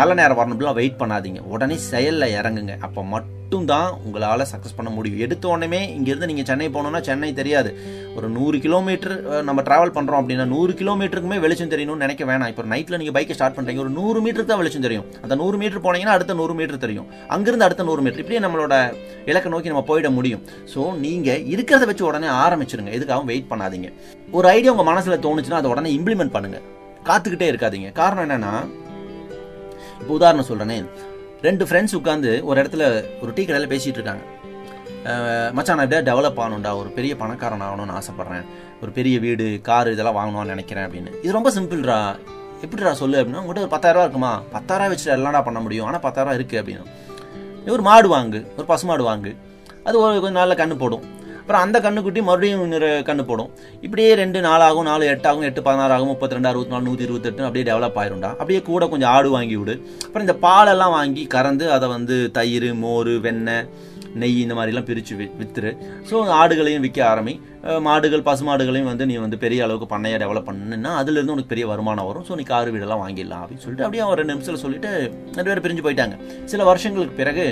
[0.00, 1.42] நல்ல நேரம் வரணும் இப்படிலாம் வெயிட் பண்ணாதீங்க.
[1.54, 2.76] உடனே செயலில் இறங்குங்க.
[2.88, 5.20] அப்போ மட்டும் மட்டும்தான் உங்களால் சக்ஸஸ் பண்ண முடியும்.
[5.24, 7.70] எடுத்த உடனே இங்கேருந்து நீங்கள் சென்னை போகணுன்னா சென்னை தெரியாது.
[8.16, 9.14] ஒரு நூறு கிலோமீட்டர்
[9.48, 12.50] நம்ம ட்ராவல் பண்ணுறோம் அப்படின்னா நூறு கிலோமீட்டருக்குமே வெளிச்சம் தெரியணும்னு நினைக்க வேணாம்.
[12.52, 15.06] இப்போ நைட்டில் நீங்கள் பைக்கை ஸ்டார்ட் பண்ணுறீங்க ஒரு நூறு மீட்டருக்கு தான் வெளிச்சம் தெரியும்.
[15.24, 17.06] அந்த நூறு மீட்டர் போனீங்கன்னா அடுத்த நூறு மீட்டர் தெரியும்.
[17.36, 18.74] அங்கேருந்து அடுத்த நூறு மீட்டர் இப்படியே நம்மளோட
[19.32, 20.44] இலக்கை நோக்கி நம்ம போயிட முடியும்.
[20.74, 22.92] ஸோ நீங்கள் இருக்கிறத வச்சு உடனே ஆரம்பிச்சிருங்க.
[22.98, 23.90] எதுக்காகவும் வெயிட் பண்ணாதீங்க.
[24.38, 26.66] ஒரு ஐடியா உங்கள் மனசில் தோணுச்சுன்னா அதை உடனே இம்ப்ளிமெண்ட் பண்ணுங்கள்
[27.10, 27.88] காத்துக்கிட்டே இருக்காதீங்க.
[28.02, 28.54] காரணம் என்னென்னா
[30.00, 30.78] இப்போ உதாரணம் சொல்கிறேனே
[31.44, 32.84] ரெண்டு ஃப்ரெண்ட்ஸ் உட்காந்து ஒரு இடத்துல
[33.22, 34.22] ஒரு டீ கடையில் பேசிகிட்டு இருக்காங்க.
[35.52, 36.76] மச்சான் நான் எப்படியா டெவலப் ஆகணும்டா.
[36.76, 38.44] ஒரு பெரிய பணக்காரன் ஆகணும்னு ஆசைப்பட்றேன்.
[38.82, 41.10] ஒரு பெரிய வீடு கார் இதெல்லாம் வாங்கணும்னு நினைக்கிறேன் அப்படின்னு.
[41.22, 41.98] இது ரொம்ப சிம்பிள்ரா.
[42.62, 44.32] எப்படிடா சொல்லு அப்படின்னா உங்கள்கிட்ட ஒரு பத்தாயிரம் ரூபா இருக்குமா?
[44.52, 45.86] பத்தாயிரம் வச்சுட்டு எல்லாம்டா பண்ண முடியும்?
[45.86, 47.70] ஆனால் பத்தாயிரம் ரூபா இருக்குது அப்படின்னு.
[47.70, 48.46] ஒரு மாடு வாங்கு.
[48.56, 49.36] ஒரு பசுமாடு வாங்கு.
[49.84, 51.04] அது ஒரு கொஞ்சம் நாளில் கண்ணு போடும்.
[51.44, 53.48] அப்புறம் அந்த கண்ணுக்குட்டி மறுபடியும் இன்னொரு கண்ணு போடும்.
[53.86, 57.64] இப்படியே ரெண்டு நாலாகும் நாலு எட்டாகும் எட்டு பதினாறு ஆகும் முப்பத்தி ரெண்டு அறுபத்தி நாலு நூற்றி இருபத்தெட்டு அப்படியே
[57.70, 58.30] டெவலப் ஆயிரும்டா.
[58.40, 59.74] அப்படியே கூட கொஞ்சம் ஆடு வாங்கி விடு.
[60.06, 63.66] அப்புறம் இந்த பாலெல்லாம் வாங்கி கறந்து அதை வந்து தயிர் மோர் வெண்ணெய்
[64.22, 65.70] நெய் இந்த மாதிரிலாம் பிரித்து வி வித்துரு.
[66.08, 67.32] ஸோ ஆடுகளையும் விற்க ஆரம்பி.
[67.86, 72.26] மாடுகள் பசுமாடுகளையும் வந்து நீ வந்து பெரிய அளவுக்கு பண்ணையை டெவலப் பண்ணுன்னா அதுலேருந்து உனக்கு பெரிய வருமானம் வரும்.
[72.28, 74.90] ஸோ நீ காரு வீடெல்லாம் வாங்கிடலாம் அப்படின்னு சொல்லிட்டு அப்படியே ஒரு ரெண்டு நிமிஷத்தில் சொல்லிட்டு
[75.36, 76.16] ரெண்டு பேரும் பிரிஞ்சு போயிட்டாங்க.
[76.52, 77.46] சில வருஷங்களுக்கு பிறகு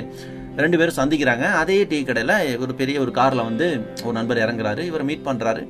[0.60, 1.44] ரெண்டு பேரும் சந்திக்கிறாங்க.
[1.60, 3.66] அதே டீ கடையில் ஒரு பெரிய ஒரு காரில் வந்து
[4.04, 4.82] ஒரு நண்பர் இறங்குறாரு.
[4.90, 5.64] இவரை மீட் பண்ணுறாரு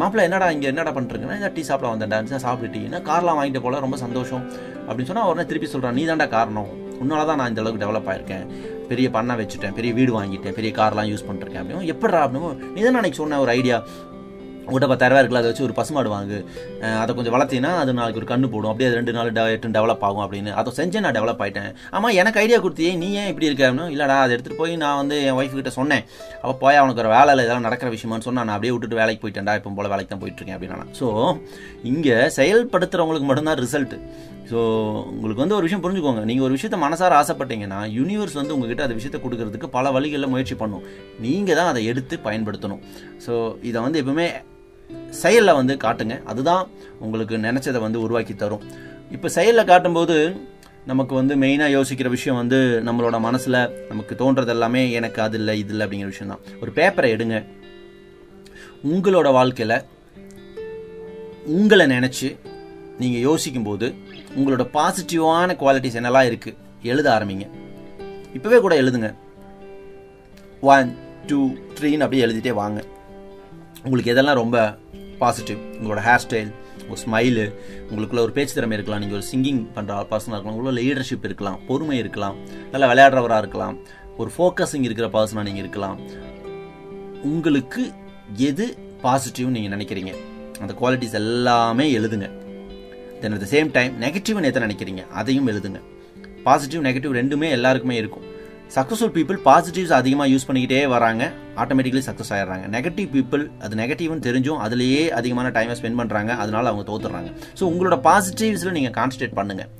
[0.00, 3.80] மாப்பிள்ளை என்னடா இங்கே என்னடா பண்ணுறீங்கன்னா இந்த டீ சாப்பிட வந்தேன்டா சாப்பிட்டுட்டீங்கன்னா கார்லாம் வாங்கிட்டு போல?
[3.84, 4.44] ரொம்ப சந்தோஷம்.
[4.86, 6.70] அப்படின்னு சொன்னால் உடனே திருப்பி சொல்கிறான் நீ தாண்டா காரணம்.
[7.02, 8.44] உன்னால தான் நான் இந்த அளவுக்கு டெவலப் ஆயிருக்கேன்.
[8.90, 12.98] பெரிய பண்ணை வச்சுட்டேன் பெரிய வீடு வாங்கிட்டேன் பெரிய கார்லாம் யூஸ் பண்ணிருக்கேன் அப்படின்னு எப்படா அப்படின்னு நீ தான்
[13.00, 13.78] அன்னைக்கு சொன்ன ஒரு ஐடியா
[14.66, 16.38] உங்கள்கிட்ட பத்தாயிரம் இருக்குல்ல அதை வச்சு ஒரு பசுமாடு வாங்கு.
[17.02, 18.70] அதை கொஞ்சம் வளர்த்தீங்கன்னா அது நாளைக்கு ஒரு கண்ணு போடும்.
[18.72, 20.52] அப்படியே அது ரெண்டு நாள் எட்டு டெவலப் ஆகும் அப்படின்னு.
[20.62, 21.70] அதை செஞ்சே நான் டெவலப் ஆயிட்டேன்.
[21.96, 23.64] ஆமாம் எனக்கு ஐடியா கொடுத்தியே நீ ஏன் இப்படி இருக்க?
[23.68, 26.04] அப்படின்னு இல்லடா அதை எடுத்துகிட்டு போய் நான் வந்து என் ஒய்ஃப் கிட்ட சொன்னேன்.
[26.42, 29.56] அப்போ போய் அவனுக்கு ஒரு வேலை இல்லை இதெல்லாம் நடக்கிற விஷயமான்னு சொன்னால் நான் அப்படியே விட்டுட்டு வேலைக்கு போயிட்டேன்டா
[29.60, 31.08] இப்போ போல வேலைக்கு தான் போயிட்டுருக்கேன் அப்படின்னா ஸோ
[31.92, 33.96] இங்கே செயல்படுத்துகிறவங்களுக்கு மட்டும்தான் ரிசல்ட்
[34.48, 34.58] ஸோ
[35.12, 36.22] உங்களுக்கு வந்து ஒரு விஷயம் புரிஞ்சுக்கோங்க.
[36.30, 40.82] நீங்கள் ஒரு விஷயத்தை மனசார ஆசைப்பட்டீங்கன்னா யூனிவர்ஸ் வந்து உங்ககிட்ட அந்த விஷயத்தை கொடுக்கறதுக்கு பல வழிகளில் முயற்சி பண்ணும்.
[41.26, 42.82] நீங்கள் தான் அதை எடுத்து பயன்படுத்தணும்.
[43.26, 43.32] ஸோ
[43.70, 44.26] இதை வந்து எப்பவுமே
[45.22, 46.16] செயலில் வந்து காட்டுங்க.
[46.24, 46.68] அதுதான்
[46.98, 48.64] உங்களுக்கு நினச்சதை வந்து உருவாக்கி தரும்.
[49.10, 50.16] இப்போ செயலில் காட்டும்போது
[50.86, 55.72] நமக்கு வந்து மெயினாக யோசிக்கிற விஷயம் வந்து நம்மளோட மனசில் நமக்கு தோன்றது எல்லாமே எனக்கு அது இல்லை இது
[55.72, 57.36] இல்லை அப்படிங்கிற விஷயம் தான் ஒரு பேப்பரை எடுங்க.
[58.92, 59.76] உங்களோட வாழ்க்கையில்
[61.58, 62.28] உங்களை நினச்சி
[62.98, 63.86] நீங்கள் யோசிக்கும்போது
[64.36, 67.46] உங்களோட பாசிட்டிவான குவாலிட்டிஸ் என்னெல்லாம் இருக்குது எழுத ஆரம்பிங்க.
[68.36, 69.08] இப்போவே கூட எழுதுங்க.
[70.60, 70.90] ஒன்
[71.26, 71.38] டூ
[71.76, 72.78] த்ரீன்னு அப்படியே எழுதிட்டே வாங்க.
[73.84, 74.58] உங்களுக்கு எதெல்லாம் ரொம்ப
[75.24, 76.52] பாசிட்டிவ் உங்களோட ஹேர் ஸ்டைல்
[76.84, 77.44] உங்கள் ஸ்மைலு
[77.88, 81.98] உங்களுக்குள்ள ஒரு பேச்சு திறமை இருக்கலாம் நீங்கள் ஒரு சிங்கிங் பண்ணுற பர்சனாக இருக்கலாம் உங்களோட லீடர்ஷிப் இருக்கலாம் பொறுமை
[82.04, 82.36] இருக்கலாம்
[82.72, 83.76] நல்லா விளையாடுறவராக இருக்கலாம்
[84.22, 85.98] ஒரு ஃபோக்கஸிங் இருக்கிற பர்சனாக நீங்கள் இருக்கலாம்.
[87.30, 87.82] உங்களுக்கு
[88.48, 88.66] எது
[89.04, 90.12] பாசிட்டிவ்னு நீங்கள் நினைக்கிறீங்க?
[90.62, 92.26] அந்த குவாலிட்டிஸ் எல்லாமே எழுதுங்க.
[93.20, 95.02] Then at the same time நெகட்டிவ்னு எத்தனை நினைக்கிறீங்க?
[95.20, 95.80] அதையும் எழுதுங்க.
[96.46, 98.26] பாசிட்டிவ் நெகட்டிவ் ரெண்டுமே எல்லாருக்குமே இருக்கும்.
[98.76, 101.24] சக்ஸஸ்ஃபுல் பீப்புள் பாசிட்டிவ்ஸ் அதிகமாக யூஸ் பண்ணிக்கிட்டே வராங்க.
[101.62, 102.64] ஆட்டோமேட்டிக்கலி சக்ஸஸ் ஆயிடுறாங்க.
[102.76, 107.98] நெகட்டிவ் பீப்புள் அது நெகட்டிவ்னு தெரிஞ்சும் அதுலேயே அதிகமான டைமை ஸ்பெண்ட் பண்ணுறாங்க அதனால அவங்க தோத்துறாங்க ஸோ உங்களோட
[108.08, 109.70] பாசிட்டிவ்ஸில் நீங்கள் கான்சன்ட்ரேட் பண்ணுங்கள்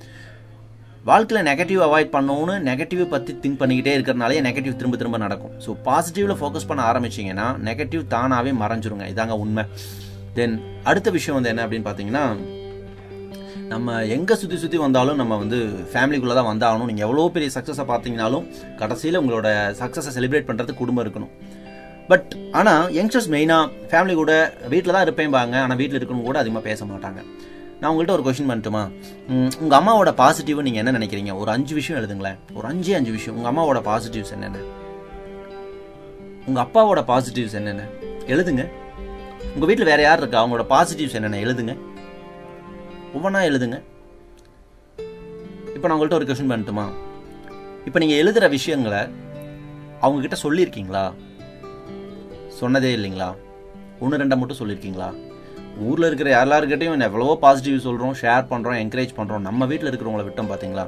[1.11, 5.55] வாழ்க்கையில் நெகட்டிவ் அவாய்ட் பண்ணணும்னு நெகட்டிவ் பற்றி திங்க் பண்ணிக்கிட்டே இருக்கிறனாலே நெகட்டிவ் திரும்ப திரும்ப நடக்கும்.
[5.64, 9.07] ஸோ பாசிட்டிவில் ஃபோக்கஸ் பண்ண ஆரம்பிச்சிங்கன்னா நெகட்டிவ் தானாகவே மறைஞ்சிருங்க.
[9.14, 9.64] இதாங்க உண்மை.
[10.39, 10.55] தென்
[10.91, 12.24] அடுத்த விஷயம் வந்து என்ன அப்படின்னு பார்த்தீங்கன்னா
[13.72, 15.58] நம்ம எங்கே சுற்றி சுற்றி வந்தாலும் நம்ம வந்து
[15.92, 16.88] ஃபேமிலிக்குள்ளே தான் வந்தாகணும்.
[16.90, 18.44] நீங்கள் எவ்வளோ பெரிய சக்ஸஸை பார்த்தீங்கனாலும்
[18.80, 19.48] கடைசியில் உங்களோட
[19.80, 21.32] சக்ஸஸை செலிப்ரேட் பண்ணுறதுக்கு குடும்பம் இருக்கணும்.
[22.10, 24.32] பட் ஆனால் யங்ஸ்டர்ஸ் மெயினாக ஃபேமிலி கூட
[24.72, 27.20] வீட்டில் தான் இருப்பேன்பாங்க ஆனால் வீட்டில் இருக்கணும் கூட அதிகமாக பேச மாட்டாங்க.
[27.80, 28.82] நான் உங்கள்கிட்ட ஒரு கொஷின் பண்ணட்டுமா?
[29.62, 31.32] உங்கள் அம்மாவோட பாசிட்டிவ் நீங்கள் என்ன நினைக்கிறீங்க?
[31.42, 32.38] ஒரு அஞ்சு விஷயம் எழுதுங்களேன்.
[32.58, 33.36] ஒரு அஞ்சே அஞ்சு விஷயம்.
[33.38, 34.60] உங்கள் அம்மாவோட பாசிட்டிவ்ஸ் என்னென்ன?
[36.48, 37.88] உங்கள் அப்பாவோட பாசிட்டிவ்ஸ் என்னென்ன?
[38.34, 38.64] எழுதுங்க.
[39.54, 40.40] உங்கள் வீட்டில் வேறு யார் இருக்கா?
[40.44, 41.40] அவங்களோட பாசிட்டிவ்ஸ் என்னென்ன?
[41.46, 41.74] எழுதுங்க.
[43.16, 43.76] ஒவ்வொன்றா எழுதுங்க.
[45.74, 46.86] இப்போ நான் உங்கள்கிட்ட ஒரு கொஷின் பண்ணட்டுமா?
[47.88, 49.02] இப்போ நீங்கள் எழுதுகிற விஷயங்களை
[50.04, 51.04] அவங்கக்கிட்ட சொல்லியிருக்கீங்களா?
[52.60, 53.28] சொன்னதே இல்லைங்களா?
[54.02, 55.08] ஒன்று ரெண்டை மட்டும் சொல்லியிருக்கீங்களா?
[55.86, 60.84] ஊரில் இருக்கிற எல்லாருக்கிட்டையும் எவ்வளவோ பாசிட்டிவ் சொல்கிறோம் ஷேர் பண்ணுறோம் என்கரேஜ் பண்ணுறோம் நம்ம வீட்டில் இருக்கிறவங்கள விட்டோம் பார்த்தீங்களா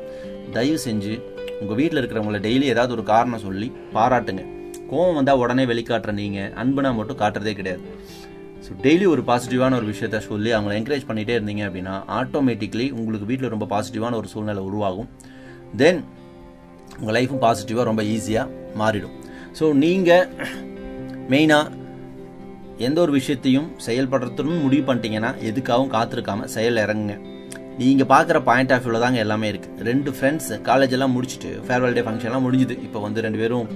[0.57, 1.15] தயவு செஞ்சு
[1.61, 4.43] உங்கள் வீட்டில் இருக்கிறவங்கள டெய்லி ஏதாவது ஒரு காரணம் சொல்லி பாராட்டுங்க.
[4.91, 7.85] கோவம் வந்தால் உடனே வெளிக்காட்டுற நீங்கள் அன்புனா மட்டும் காட்டுறதே கிடையாது.
[8.67, 13.53] ஸோ டெய்லி ஒரு பாசிட்டிவான ஒரு விஷயத்த சொல்லி அவங்கள என்கரேஜ் பண்ணிகிட்டே இருந்தீங்க அப்படின்னா ஆட்டோமேட்டிக்லி உங்களுக்கு வீட்டில்
[13.55, 15.09] ரொம்ப பாசிட்டிவான ஒரு சூழ்நிலை உருவாகும்.
[15.81, 16.01] தென்
[16.99, 19.15] உங்கள் லைஃப்பும் பாசிட்டிவாக ரொம்ப ஈஸியாக மாறிடும்.
[19.59, 20.27] ஸோ நீங்கள்
[21.33, 21.85] மெயினாக
[22.87, 27.17] எந்த ஒரு விஷயத்தையும் செயல்படுறதுன்னு முடிவு பண்ணிட்டீங்கன்னா எதுக்காகவும் காத்திருக்காமல் செயல் இறங்குங்க.
[27.81, 32.03] நீங்கள் பார்க்குற பாயிண்ட் ஆஃப் வியூவில் தாங்க எல்லாமே இருக்குது ரெண்டு ஃப்ரெண்ட்ஸ் காலேஜ் எல்லாம் முடிச்சுட்டு ஃபேர்வெல் டே
[32.07, 32.75] ஃபங்க்ஷன்லாம் முடிஞ்சுது.
[32.87, 33.67] இப்போ வந்து ரெண்டு பேரும்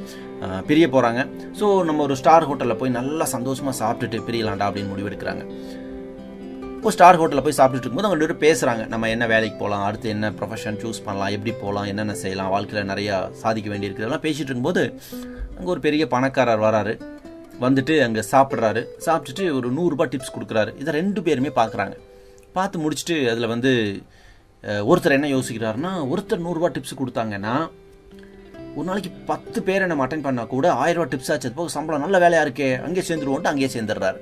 [0.69, 1.21] பிரிய போகிறாங்க
[1.59, 5.45] ஸோ நம்ம ஒரு ஸ்டார் ஹோட்டலில் போய் நல்லா சந்தோஷமாக சாப்பிட்டுட்டு பிரியலாண்டா அப்படின்னு முடிவெடுக்கிறாங்க.
[6.79, 10.31] இப்போ ஸ்டார் ஹோட்டலில் போய் சாப்பிட்டுட்டு இருக்கும்போது அவங்க ரெண்டு பேசுகிறாங்க நம்ம என்ன வேலைக்கு போகலாம் அடுத்து என்ன
[10.39, 14.85] ப்ரொஃபஷன் சூஸ் பண்ணலாம் எப்படி போகலாம் என்னென்ன செய்யலாம் வாழ்க்கையில் நிறையா சாதிக்க வேண்டியிருக்கிறதெல்லாம் பேசிகிட்டு இருக்கும்போது
[15.57, 16.95] அங்கே ஒரு பெரிய பணக்காரர் வராரு.
[17.65, 18.83] வந்துட்டு அங்கே சாப்பிட்றாரு.
[19.07, 20.73] சாப்பிட்டுட்டு ஒரு நூறுரூபா டிப்ஸ் கொடுக்குறாரு.
[20.83, 21.97] இதை ரெண்டு பேருமே பார்க்குறாங்க
[22.57, 23.73] பார்த்து முடிச்சுட்டு அதில் வந்து
[24.91, 27.55] ஒருத்தர் என்ன யோசிக்கிறாருன்னா ஒருத்தர் நூறுரூவா டிப்ஸ் கொடுத்தாங்கன்னா
[28.77, 31.49] ஒரு நாளைக்கு பத்து பேரை நம்ம அட்டன் பண்ணால் கூட ஆயிரம் டிப்ஸ் ஆச்சு.
[31.59, 34.19] போக சம்பளம் நல்ல வேலையாக இருக்கே அங்கேயே சேர்ந்துருவோன்ட்டு அங்கேயே சேர்ந்துடுறாரு.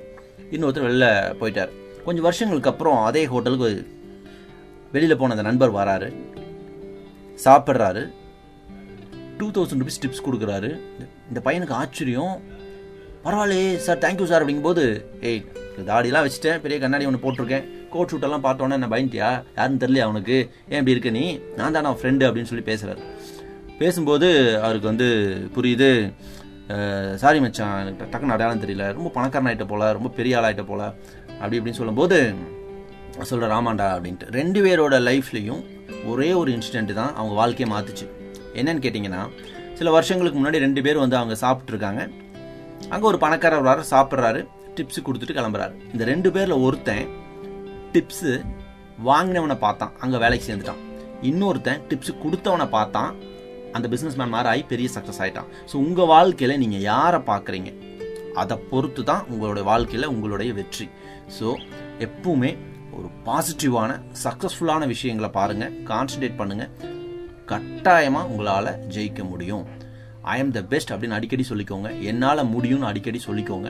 [0.53, 1.07] இன்னொருத்தர் வெளில
[1.41, 1.71] போயிட்டார்.
[2.05, 3.69] கொஞ்சம் வருஷங்களுக்கு அப்புறம் அதே ஹோட்டலுக்கு
[4.93, 6.09] வெளியில் போன அந்த நண்பர் வராரு.
[7.45, 8.03] சாப்பிட்றாரு.
[9.39, 10.71] டூ தௌசண்ட் ருபீஸ் டிப்ஸ் கொடுக்குறாரு.
[11.29, 12.33] இந்த பையனுக்கு ஆச்சரியம்.
[13.25, 14.85] பரவாயில்லையே சார் தேங்க்யூ சார் அப்படிங்கும்போது
[15.29, 15.43] ஏய்
[15.91, 16.61] தாடிலாம் வச்சுட்டேன்.
[16.65, 17.67] பெரிய கண்ணாடி ஒன்று போட்டிருக்கேன்.
[17.93, 19.29] கோட் ஷூட்டெல்லாம் பார்த்தோன்னே என்ன பயந்துட்டியா?
[19.57, 20.35] யாருன்னு தெரியல அவனுக்கு
[20.71, 21.23] ஏன் இப்படி இருக்க நீ?
[21.59, 23.01] நான் தான் அவன் ஃப்ரெண்டு அப்படின்னு சொல்லி பேசுறாரு.
[23.81, 24.27] பேசும்போது
[24.65, 25.07] அவருக்கு வந்து
[25.55, 25.89] புரியுது.
[27.21, 28.85] சாரி மச்சான் எனக்கு டக்குன்னு அடையாளம் தெரியல.
[28.97, 30.81] ரொம்ப பணக்காரன் ஆகிட்ட போல ரொம்ப பெரிய ஆளாயிட்ட போல.
[31.39, 32.17] அப்படி இப்படின்னு சொல்லும்போது
[33.29, 34.27] சொல்கிற ராமாண்டா அப்படின்ட்டு.
[34.39, 35.61] ரெண்டு பேரோட லைஃப்லேயும்
[36.11, 38.05] ஒரே ஒரு இன்சிடென்ட் தான் அவங்க வாழ்க்கையை மாற்றுச்சு
[38.59, 39.23] என்னன்னு கேட்டிங்கன்னா
[39.79, 42.01] சில வருஷங்களுக்கு முன்னாடி ரெண்டு பேர் வந்து அவங்க சாப்பிட்ருக்காங்க
[42.93, 44.41] அங்கே ஒரு பணக்காரர் வர சாப்பிட்றாரு
[44.77, 45.73] டிப்ஸ் கொடுத்துட்டு கிளம்புறாரு.
[45.93, 47.05] இந்த ரெண்டு பேரில் ஒருத்தன்
[47.95, 48.31] டிப்ஸு
[49.09, 49.93] வாங்கினவனை பார்த்தான்.
[50.03, 50.81] அங்கே வேலைக்கு சேர்ந்துட்டான்.
[51.29, 53.11] இன்னொருத்தன் டிப்ஸ் கொடுத்தவனை பார்த்தான்.
[53.77, 57.71] அந்த பிஸ்னஸ் மேன் மாதிரி ஆகி பெரிய சக்ஸஸ் ஆகிட்டான் ஸோ உங்கள் வாழ்க்கையில் நீங்கள் யாரை பார்க்குறீங்க?
[58.41, 60.87] அதை பொறுத்து தான் உங்களுடைய வாழ்க்கையில் உங்களுடைய வெற்றி.
[61.37, 61.47] ஸோ
[62.05, 62.51] எப்பவுமே
[62.97, 63.91] ஒரு பாசிட்டிவான
[64.23, 66.71] சக்ஸஸ்ஃபுல்லான விஷயங்களை பாருங்கள் கான்சன்ட்ரேட் பண்ணுங்கள்
[67.51, 69.63] கட்டாயமாக உங்களால் ஜெயிக்க முடியும்.
[70.33, 71.89] ஐ எம் த பெஸ்ட் அப்படின்னு அடிக்கடி சொல்லிக்கோங்க.
[72.09, 73.69] என்னால் முடியும்னு அடிக்கடி சொல்லிக்கோங்க.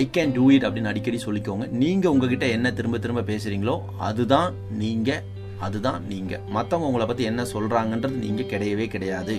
[0.00, 1.64] ஐ கேன் டூ இட் அப்படின்னு அடிக்கடி சொல்லிக்கோங்க.
[1.82, 3.76] நீங்கள் உங்ககிட்ட என்ன திரும்ப திரும்ப பேசுகிறீங்களோ
[4.08, 4.50] அதுதான்
[4.82, 5.22] நீங்கள்
[5.66, 9.36] அதுதான் நீங்கள் மற்றவங்க உங்களை பற்றி என்ன சொல்கிறாங்கன்றது நீங்கள் கிடையவே கிடையாது.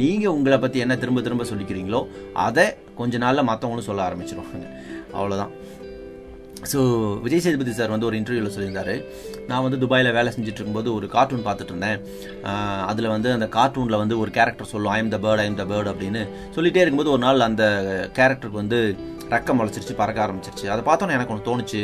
[0.00, 2.00] நீங்கள் உங்களை பற்றி என்ன திரும்ப திரும்ப சொல்லிக்கிறீங்களோ
[2.46, 2.64] அதை
[3.00, 4.66] கொஞ்ச நாளில் மற்றவங்களும் சொல்ல ஆரம்பிச்சிருவாங்க.
[5.18, 5.52] அவ்வளோதான்
[6.70, 6.80] ஸோ
[7.24, 8.94] விஜய் சேதுபதி சார் வந்து ஒரு இன்டர்வியூவில் சொல்லியிருந்தாரு.
[9.50, 12.00] நான் வந்து துபாயில் வேலை செஞ்சுட்டு இருக்கும்போது ஒரு கார்ட்டூன் பார்த்துட்டு இருந்தேன்
[12.90, 16.22] அதில் வந்து அந்த கார்ட்டூனில் வந்து ஒரு கேரக்டர் சொல்லும் I'm the bird I'm the bird அப்படின்னு
[16.56, 17.64] சொல்லிகிட்டே இருக்கும்போது ஒரு நாள் அந்த
[18.18, 18.80] கேரக்டருக்கு வந்து
[19.34, 20.66] ரக்கம் முளைச்சிருச்சு பறக்க ஆரம்பிச்சிருச்சு.
[20.74, 21.82] அதை பார்த்தோன்னே எனக்கு ஒன்று தோணுச்சு.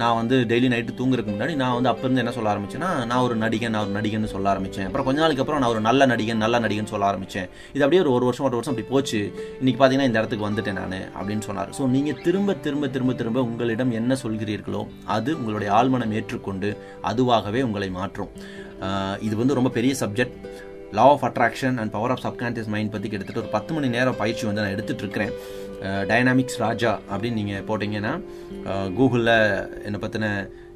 [0.00, 3.36] நான் வந்து டெய்லி நைட்டு தூங்குறதுக்கு முன்னாடி நான் வந்து அப்போ இருந்து என்ன சொல்ல ஆரம்பிச்சேன்னா நான் ஒரு
[3.44, 6.58] நடிகன் நான் ஒரு நடிகன் சொல்ல ஆரம்பித்தேன் அப்புறம் கொஞ்ச நாளுக்கு அப்புறம் நான் ஒரு நல்ல நடிகன் நல்ல
[6.66, 9.20] நடிகன் சொல்ல ஆரம்பித்தேன் இது அப்படியே ஒரு ஒரு வருஷம் ஒரு வருஷம் அப்படி போச்சு.
[9.60, 11.72] இன்றைக்கி பார்த்தீங்கன்னா இந்த இடத்துக்கு வந்துட்டேன் நான் அப்படின்னு சொன்னார்.
[11.78, 14.84] ஸோ நீங்கள் திரும்ப திரும்ப திரும்ப திரும்ப உங்களிடம் என்ன சொல்கிறீர்களோ
[15.16, 16.70] அது உங்களுடைய ஆழ்மனம் ஏற்றுக்கொண்டு
[17.12, 18.32] அதுவாகவே உங்களை மாற்றும்.
[19.26, 20.36] இது வந்து ரொம்ப பெரிய subject
[20.96, 24.44] law of attraction and power of subconscious mind பற்றி கிட்டத்தட்ட ஒரு பத்து மணி நேரம் பயிற்சி
[24.48, 25.32] வந்து நான் எடுத்துகிட்டு இருக்கிறேன்
[26.10, 28.12] டைனாமிக்ஸ் ராஜா அப்படின்னு நீங்கள் போட்டிங்கன்னா
[28.98, 29.34] கூகுளில்
[29.88, 30.28] என்னை பற்றின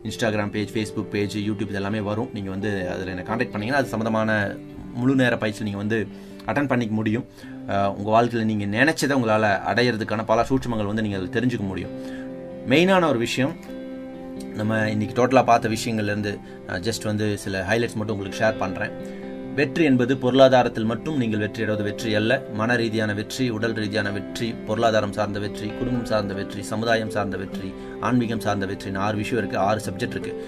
[0.09, 2.29] Instagram page Facebook page YouTube எல்லாமே வரும்.
[2.37, 4.31] நீங்கள் வந்து அதில் என்னை காண்டாக்ட் பண்ணிங்கன்னா அது சம்மந்தமான
[5.01, 5.99] முழு நேர பயிற்சி நீங்கள் வந்து
[6.51, 7.25] அட்டன் பண்ணிக்க முடியும்.
[7.99, 11.93] உங்கள் வாழ்க்கையில் நீங்கள் நினச்சதை உங்களால் அடையிறதுக்கான பல சூட்சமங்கள் வந்து நீங்கள் அதில் தெரிஞ்சுக்க முடியும்.
[12.73, 13.55] மெயினான ஒரு விஷயம்
[14.59, 16.33] நம்ம இன்னைக்கு டோட்டலாக பார்த்த விஷயங்கள்லேருந்து
[16.87, 18.93] ஜஸ்ட் வந்து சில ஹைலைட்ஸ் மட்டும் உங்களுக்கு ஷேர் பண்ணுறேன்
[19.57, 22.33] வெற்றி என்பது பொருளாதாரத்தில் மட்டும் நீங்கள் வெற்றி அடைவது வெற்றி அல்ல.
[22.59, 27.71] மன ரீதியான வெற்றி உடல் ரீதியான வெற்றி பொருளாதாரம் சார்ந்த வெற்றி குடும்பம் சார்ந்த வெற்றி சமுதாயம் சார்ந்த வெற்றி
[28.09, 30.39] ஆன்மீகம் சார்ந்த வெற்றின்னு ஆறு விஷயம் இருக்குது ஆறு சப்ஜெக்ட் இருக்குது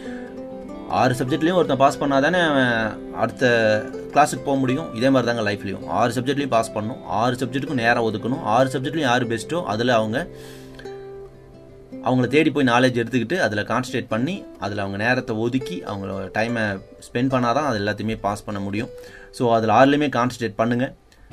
[1.00, 2.74] ஆறு சப்ஜெக்ட்லையும் ஒருத்தன் பாஸ் பண்ணாதானே அவன்
[3.22, 3.44] அடுத்த
[4.14, 4.88] கிளாஸுக்கு போக முடியும்.
[4.98, 8.42] இதே மாதிரி தாங்க லைஃப்லையும் ஆறு சப்ஜெக்ட்லையும் பாஸ் பண்ணணும் ஆறு சப்ஜெக்ட்டுக்கும் நேராக ஒதுக்கணும்.
[8.57, 10.18] ஆறு சப்ஜெக்ட்லையும் யார் பெஸ்ட்டோ அதில் அவங்க
[12.07, 14.34] அவங்கள தேடி போய் நாலேஜ் எடுத்துக்கிட்டு அதில் கான்சன்ட்ரேட் பண்ணி
[14.64, 16.64] அதில் அவங்க நேரத்தை ஒதுக்கி அவங்களோட டைமை
[17.07, 18.90] ஸ்பெண்ட் பண்ணால் தான் அது எல்லாத்தையுமே பாஸ் பண்ண முடியும்.
[19.38, 20.92] ஸோ அதில் ஆறுலையுமே கான்சன்ட்ரேட் பண்ணுங்கள்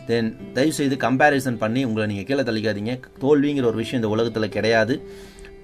[0.10, 2.96] தென் தயவு செய்து கம்பேரிசன் பண்ணி உங்களை நீங்கள் கீழே தள்ளிக்காதீங்க.
[3.24, 4.96] தோல்விங்கிற ஒரு விஷயம் இந்த உலகத்தில் கிடையாது.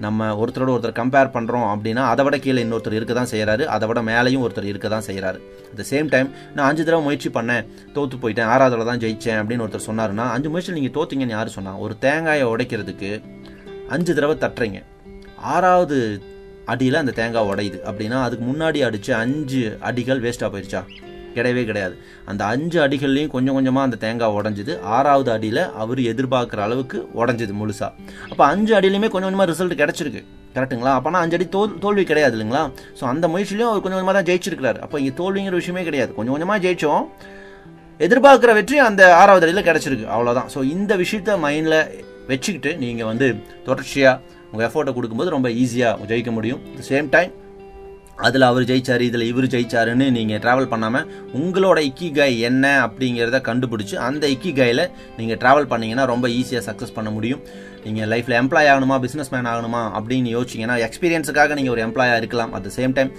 [0.05, 3.99] நம்ம ஒருத்தரோட ஒருத்தர் கம்பேர் பண்ணுறோம் அப்படின்னா அதை விட கீழே இன்னொருத்தர் இருக்க தான் செய்கிறாரு அதை விட
[4.09, 5.39] மேலேயும் ஒருத்தர் இருக்க தான் செய்கிறாரு
[5.69, 7.63] அட் த சேம் டைம் நான் அஞ்சு தடவை முயற்சி பண்ணேன்.
[7.95, 8.49] தோற்று போயிட்டேன்.
[8.53, 13.09] ஆறாவதுல தான் ஜெயிச்சேன் அப்படின்னு ஒருத்தர் சொன்னாருன்னா அஞ்சு முயற்சியில் நீங்கள் தோத்தீங்கன்னு யார் சொன்னால் ஒரு தேங்காயை உடைக்கிறதுக்கு
[13.95, 14.79] அஞ்சு தடவை தட்டுறீங்க.
[15.55, 15.97] ஆறாவது
[16.73, 17.77] அடியில் அந்த தேங்காய் உடையுது.
[17.89, 20.81] அப்படின்னா அதுக்கு முன்னாடி அடித்த அஞ்சு அடிகள் வேஸ்ட்டாக போயிடுச்சா
[21.35, 21.95] கிடையவே கிடையாது.
[22.29, 24.73] அந்த அஞ்சு அடிகள்லையும் கொஞ்சம் கொஞ்சமாக அந்த தேங்காய் உடஞ்சிது.
[24.97, 27.91] ஆறாவது அடியில் அவர் எதிர்பார்க்குற அளவுக்கு உடஞ்சிது முழுசாக
[28.31, 30.23] அப்போ அஞ்சு அடியிலையுமே கொஞ்சம் கொஞ்சமாக ரிசல்ட் கிடச்சிருக்கு.
[30.55, 30.93] கரெக்ட்டுங்களா?
[30.97, 32.63] அப்போனா அஞ்சு அடி தோல் தோல்வி கிடையாது இல்லைங்களா?
[32.99, 34.79] ஸோ அந்த முயற்சிலையும் அவர் கொஞ்சம் கொஞ்சமாக தான் ஜெயிச்சிருக்கிறார்.
[34.85, 36.11] அப்போ இங்கே தோல்விங்கிற விஷயமே கிடையாது.
[36.17, 37.05] கொஞ்சம் கொஞ்சமாக ஜெயிச்சோம்.
[38.05, 40.07] எதிர்பார்க்குற வெற்றி அந்த ஆறாவது அடியில் கிடச்சிருக்கு.
[40.15, 41.79] அவ்வளோதான் ஸோ இந்த விஷயத்த மைண்டில்
[42.29, 43.27] வச்சுக்கிட்டு நீங்கள் வந்து
[43.67, 44.21] தொடர்ச்சியாக
[44.51, 46.63] உங்கள் எஃபோர்ட்டை கொடுக்கும்போது ரொம்ப ஈஸியாக ஜெயிக்க முடியும்.
[46.89, 47.33] சேம் டைம்
[48.27, 51.09] அதில் அவர் ஜெயிச்சார் இதில் இவர் ஜெயிச்சாருன்னு நீங்கள் ட்ராவல் பண்ணாமல்
[51.39, 54.81] உங்களோட இக்கி கை என்ன அப்படிங்கிறத கண்டுபிடிச்சி அந்த இக்கி கையில்
[55.17, 57.41] நீங்கள் ட்ராவல் பண்ணீங்கன்னா ரொம்ப ஈஸியாக சக்ஸஸ் பண்ண முடியும்.
[57.85, 62.53] நீங்கள் லைஃப்பில் எம்ப்ளாய் ஆகணுமா பிஸ்னஸ் மேன் ஆகணுமா அப்படின்னு யோசிச்சிங்கன்னா எக்ஸ்பீரியன்ஸுக்காக நீங்கள் ஒரு எம்ப்ளாயாக இருக்கலாம்.
[62.57, 63.11] அட் த சேம் டைம்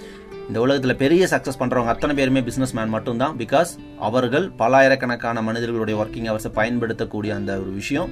[0.49, 3.37] இந்த உலகத்தில் பெரிய சக்ஸஸ் பண்ணுறவங்க அத்தனை பேருமே பிஸ்னஸ் மேன் மட்டும்தான்.
[3.43, 3.71] பிகாஸ்
[4.09, 8.09] அவர்கள் பலாயிரக்கணக்கான மனிதர்களுடைய ஒர்க்கிங் அவர்ஸை பயன்படுத்தக்கூடிய அந்த ஒரு விஷயம்.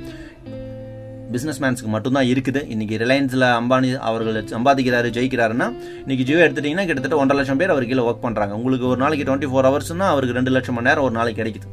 [1.34, 2.62] பிஸ்னஸ் மேன்ஸுக்கு மட்டும்தான் இருக்குது.
[2.74, 5.68] இன்னைக்கு ரிலையன்ஸில் அம்பானி அவர்கள் சம்பாதிக்கிறாரு ஜெயிக்கிறாருன்னா
[6.04, 9.50] இன்னைக்கு ஜியோ எடுத்துட்டீங்கன்னா கிட்டத்தட்ட ஒன்றரை லட்சம் பேர் அவர் கீழே ஒர்க் பண்ணுறாங்க உங்களுக்கு ஒரு நாளைக்கு டுவெண்ட்டி
[9.52, 11.70] ஃபோர் ஹவர்ஸ்னா அவருக்கு ரெண்டு லட்சம் மணி நேரம் ஒரு நாளைக்கு கிடைக்குது.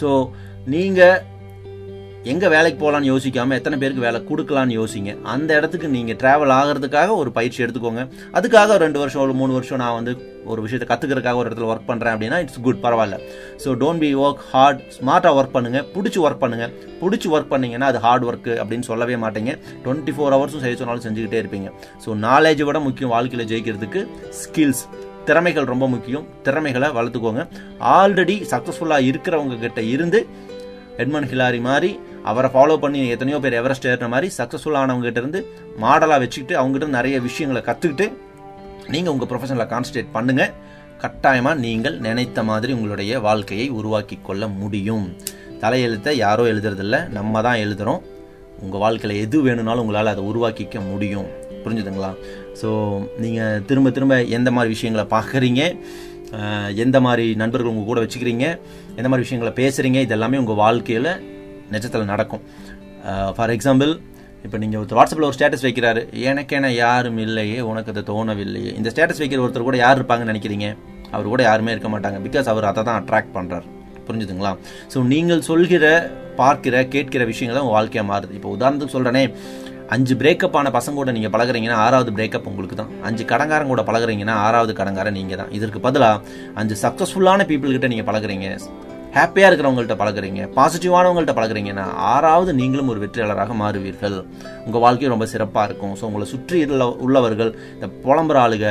[0.00, 0.08] ஸோ
[0.74, 1.18] நீங்கள்
[2.30, 5.12] எங்கே வேலைக்கு போகலான்னு யோசிக்காமல் எத்தனை பேருக்கு வேலை கொடுக்கலான்னு யோசிங்க.
[5.32, 8.02] அந்த இடத்துக்கு நீங்கள் ட்ராவல் ஆகிறதுக்காக ஒரு பயிற்சி எடுத்துக்கோங்க.
[8.38, 10.12] அதுக்காக ரெண்டு வருஷம் ஒரு மூணு வருஷம் நான் வந்து
[10.52, 13.16] ஒரு விஷயத்தை கற்றுக்கிறதுக்காக ஒரு இடத்துல ஒர்க் பண்ணுறேன் அப்படின்னா இட்ஸ் குட் பரவாயில்ல.
[13.64, 18.00] So don't be work hard ஸ்மார்ட்டாக ஒர்க் பண்ணுங்கள் பிடிச்சி ஒர்க் பண்ணுங்கள் பிடிச்சி ஒர்க் பண்ணிங்கன்னா அது
[18.06, 19.54] ஹார்ட் ஒர்க்கு அப்படின்னு சொல்லவே மாட்டீங்க.
[19.86, 21.70] டுவெண்ட்டி ஃபோர் ஹவர்ஸும் செய்ய சொன்னாலும் செஞ்சுக்கிட்டே இருப்பீங்க.
[22.04, 24.02] ஸோ நாலேஜை விட முக்கியம் வாழ்க்கையில் ஜெயிக்கிறதுக்கு
[24.42, 24.84] ஸ்கில்ஸ்
[25.30, 26.24] திறமைகள் ரொம்ப முக்கியம்.
[26.46, 27.44] திறமைகளை வளர்த்துக்கோங்க.
[27.98, 30.20] ஆல்ரெடி சக்ஸஸ்ஃபுல்லாக இருக்கிறவங்க கிட்ட இருந்து
[31.02, 31.90] எட்மன் ஹிலாரி மாதிரி
[32.30, 35.40] அவரை ஃபாலோ பண்ணி எத்தனையோ பேர் எவரெஸ்ட் ஏறின மாதிரி சக்ஸஸ்ஃபுல் ஆனவங்ககிட்ட இருந்து
[35.84, 38.06] மாடலாக வச்சுக்கிட்டு அவங்ககிட்ட நிறைய விஷயங்களை கற்றுக்கிட்டு
[38.92, 40.52] நீங்கள் உங்கள் ப்ரொஃபஷனில் கான்சன்ட்ரேட் பண்ணுங்கள்
[41.02, 45.06] கட்டாயமாக நீங்கள் நினைத்த மாதிரி உங்களுடைய வாழ்க்கையை உருவாக்கி கொள்ள முடியும்.
[45.62, 46.96] தலையெழுத்தை யாரோ எழுதுறதில்ல.
[47.16, 48.00] நம்ம தான் எழுதுகிறோம்
[48.64, 51.28] உங்கள் வாழ்க்கையில் எது வேணும்னாலும் உங்களால் அதை உருவாக்கிக்க முடியும்.
[51.64, 52.10] புரிஞ்சுதுங்களா?
[52.60, 52.68] ஸோ
[53.24, 55.62] நீங்கள் திரும்ப திரும்ப எந்த மாதிரி விஷயங்களை பார்க்குறீங்க?
[56.84, 58.46] எந்த மாதிரி நண்பர்கள் உங்கள் கூட வச்சுக்கிறீங்க?
[58.98, 61.12] எந்த மாதிரி விஷயங்களை பேசுகிறீங்க இதெல்லாமே உங்கள் வாழ்க்கையில்
[61.74, 62.42] நிஜத்தில் நடக்கும்.
[63.36, 63.92] ஃபார் எக்ஸாம்பிள்
[64.46, 66.00] இப்போ நீங்கள் ஒருத்தர் வாட்ஸ்அப்பில் ஒரு ஸ்டேட்டஸ் வைக்கிறாரு
[66.30, 68.72] எனக்கென யாரும் இல்லையே உனக்கு அது தோணவில்லையே.
[68.78, 70.68] இந்த ஸ்டேட்டஸ் வைக்கிற ஒருத்தர் கூட யார் இருப்பாங்கன்னு நினைக்கிறீங்க?
[71.14, 73.66] அவர் கூட யாருமே இருக்க மாட்டாங்க பிகாஸ் அவர் அதை தான் அட்ராக்ட் பண்ணுறாரு
[74.06, 74.52] புரிஞ்சுதுங்களா?
[74.92, 75.86] ஸோ நீங்கள் சொல்கிற
[76.40, 78.34] பார்க்கிற கேட்கிற விஷயங்கள் தான் வாழ்க்கையாக மாறுது.
[78.38, 79.24] இப்போ உதாரணத்துக்கு சொல்கிறேனே
[79.94, 82.92] அஞ்சு பிரேக்கப் ஆன பசங்க கூட நீங்கள் பழகுறீங்கன்னா ஆறாவது பிரேக்கப் உங்களுக்கு தான்.
[83.08, 85.50] அஞ்சு கடங்காரங்க கூட பழகுறீங்கன்னா ஆறாவது கடங்காரன் நீங்கள் தான்.
[85.58, 86.22] இதற்கு பதிலாக
[86.60, 88.48] அஞ்சு சக்ஸஸ்ஃபுல்லான பீப்புள்கிட்ட நீங்கள் பழகுறீங்க.
[89.16, 94.16] ஹாப்பியாக இருக்கிறவங்கள்ட்ட பழகுறீங்க பாசிட்டிவானவங்கள்ட்ட பழகுறீங்கன்னா ஆறாவது நீங்களும் ஒரு வெற்றியாளராக மாறுவீர்கள்.
[94.66, 95.94] உங்கள் வாழ்க்கையும் ரொம்ப சிறப்பாக இருக்கும்.
[96.00, 98.66] ஸோ உங்களை சுற்றி உள்ள உள்ளவர்கள் இந்த புலம்புற ஆளுக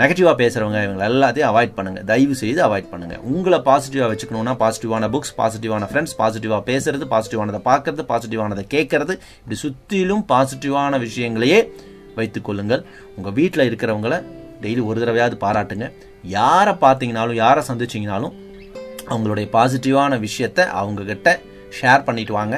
[0.00, 5.34] நெகட்டிவாக பேசுகிறவங்க இவங்க எல்லாத்தையும் அவாய்ட் பண்ணுங்கள் தயவு செய்து அவாய்ட் பண்ணுங்கள் உங்களை பாசிட்டிவாக வச்சுக்கணுன்னா பாசிட்டிவான புக்ஸ்
[5.40, 11.60] பாசிட்டிவான ஃப்ரெண்ட்ஸ் பாசிட்டிவாக பேசுறது பாசிட்டிவானதை பார்க்கறது பாசிட்டிவானதை கேட்கறது இப்படி சுற்றிலும் பாசிட்டிவான விஷயங்களையே
[12.18, 12.82] வைத்துக்கொள்ளுங்கள்
[13.18, 14.16] உங்கள் வீட்டில் இருக்கிறவங்கள
[14.64, 15.86] டெய்லி ஒரு தடவையாவது பாராட்டுங்க.
[16.38, 18.34] யாரை பார்த்தீங்கனாலும் யாரை சந்திச்சிங்கனாலும்
[19.12, 21.30] அவங்களுடைய பாசிட்டிவான விஷயத்த அவங்கக்கிட்ட
[21.78, 22.56] ஷேர் பண்ணிட்டு வாங்க.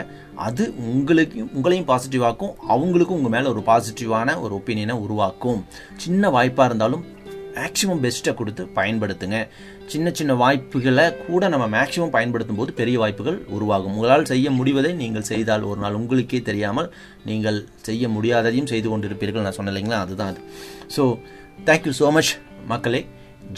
[0.49, 5.61] அது உங்களுக்கு உங்களையும் பாசிட்டிவாக்கும் அவங்களுக்கும் உங்கள் மேலே ஒரு பாசிட்டிவான ஒரு ஒப்பீனியனை உருவாக்கும்.
[6.05, 7.03] சின்ன வாய்ப்பாக இருந்தாலும்
[7.57, 9.39] மேக்ஸிமம் பெஸ்ட்டை கொடுத்து பயன்படுத்துங்க.
[9.93, 13.95] சின்ன சின்ன வாய்ப்புகளை கூட நம்ம மேக்ஸிமம் பயன்படுத்தும் போது பெரிய வாய்ப்புகள் உருவாகும்.
[13.97, 16.89] உங்களால் செய்ய முடிவதை நீங்கள் செய்தால் ஒரு நாள் உங்களுக்கே தெரியாமல்
[17.31, 19.47] நீங்கள் செய்ய முடியாததையும் செய்து கொண்டிருப்பீர்கள்.
[19.47, 20.01] நான் சொன்னேன் இல்லைங்களா?
[20.07, 20.43] அதுதான் அது.
[20.97, 21.05] ஸோ
[21.69, 22.33] தேங்க்யூ ஸோ மச்
[22.73, 23.03] மக்களே.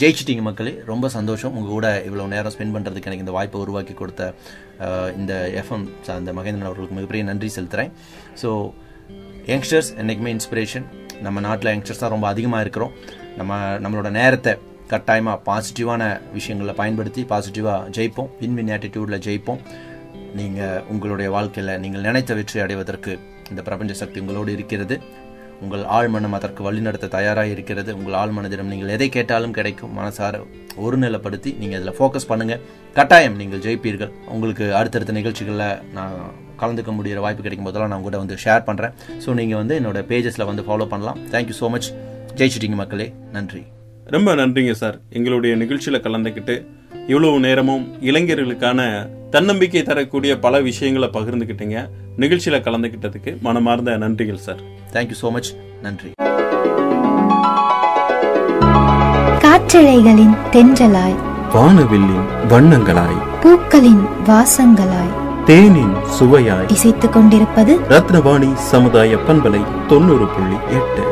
[0.01, 0.73] ஜெயிச்சிட்டிங்க மக்களே.
[0.91, 1.53] ரொம்ப சந்தோஷம்.
[1.57, 4.21] உங்கள் கூட இவ்வளோ நேரம் ஸ்பெண்ட் பண்ணுறதுக்கு எனக்கு இந்த வாய்ப்பை உருவாக்கி கொடுத்த
[5.21, 7.91] இந்த எஃப்எம் சார்ந்த மகேந்திரன் அவர்களுக்கு மிகப்பெரிய நன்றி செலுத்துகிறேன்
[8.41, 8.49] ஸோ
[9.53, 10.85] யங்ஸ்டர்ஸ் என்றைக்குமே இன்ஸ்பிரேஷன்
[11.25, 12.93] நம்ம நாட்டில் யங்ஸ்டர்ஸ் தான் ரொம்ப அதிகமாக இருக்கிறோம்.
[13.39, 14.53] நம்ம நம்மளோட நேரத்தை
[14.91, 16.03] கட்டாயமாக பாசிட்டிவான
[16.37, 18.29] விஷயங்களை பயன்படுத்தி பாசிட்டிவாக ஜெயிப்போம்.
[18.41, 19.61] வின் வின் ஆட்டிடியூடில் ஜெயிப்போம்.
[20.39, 23.13] நீங்கள் உங்களுடைய வாழ்க்கையில் நீங்கள் நினைத்த வெற்றி அடைவதற்கு
[23.51, 24.95] இந்த பிரபஞ்ச சக்தி உங்களோடு இருக்கிறது.
[25.63, 27.91] உங்கள் ஆழ்மனம் அதற்கு வழிநடத்த தயாராக இருக்கிறது.
[27.99, 29.93] உங்கள் ஆழ்மனதிடம் நீங்கள் எதை கேட்டாலும் கிடைக்கும்.
[29.99, 30.41] மனசார
[30.85, 32.63] ஒருநிலைப்படுத்தி நீங்கள் அதில் ஃபோக்கஸ் பண்ணுங்கள்
[32.99, 34.11] கட்டாயம் நீங்கள் ஜெயிப்பீர்கள்.
[34.35, 36.15] உங்களுக்கு அடுத்தடுத்த நிகழ்ச்சிகளில் நான்
[36.63, 38.93] கலந்துக்க முடிகிற வாய்ப்பு கிடைக்கும் போதெல்லாம் நான் கூட வந்து ஷேர் பண்ணுறேன்
[39.25, 41.19] ஸோ நீங்கள் வந்து என்னோட பேஜஸில் வந்து ஃபாலோ பண்ணலாம்.
[41.35, 41.89] தேங்க்யூ ஸோ மச்
[42.39, 43.07] ஜெயிச்சிட்டிங்க மக்களே.
[43.37, 43.63] நன்றி.
[44.15, 46.55] ரொம்ப நன்றிங்க சார் எங்களுடைய நிகழ்ச்சியில் கலந்துக்கிட்டு
[47.07, 48.81] இவ்வளவு நேரமும் இளைஞர்களுக்கான
[49.29, 51.77] தன்னம்பிக்கை தரக்கூடிய பல விஷயங்களை பகிர்ந்துக்கிட்டீங்க
[52.17, 54.61] நிகழ்ச்சியில கலந்துக்கிட்டதுக்கு மனமார்ந்த நன்றிகள் சார்.
[54.93, 56.11] தேங்க்யூ ஸோ மச் நன்றி.
[59.41, 61.17] காற்றலைகளின் தென்றலாய்
[61.55, 65.11] வானவில்லின் வண்ணங்களாய் பூக்களின் வாசங்களாய்
[65.45, 71.03] தேனின் சுவையாய் இசைத்துக் கொண்டிருப்பது ரத்னவாணி சமுதாய பண்பலை தொண்ணூறு புள்ளி எட்டு.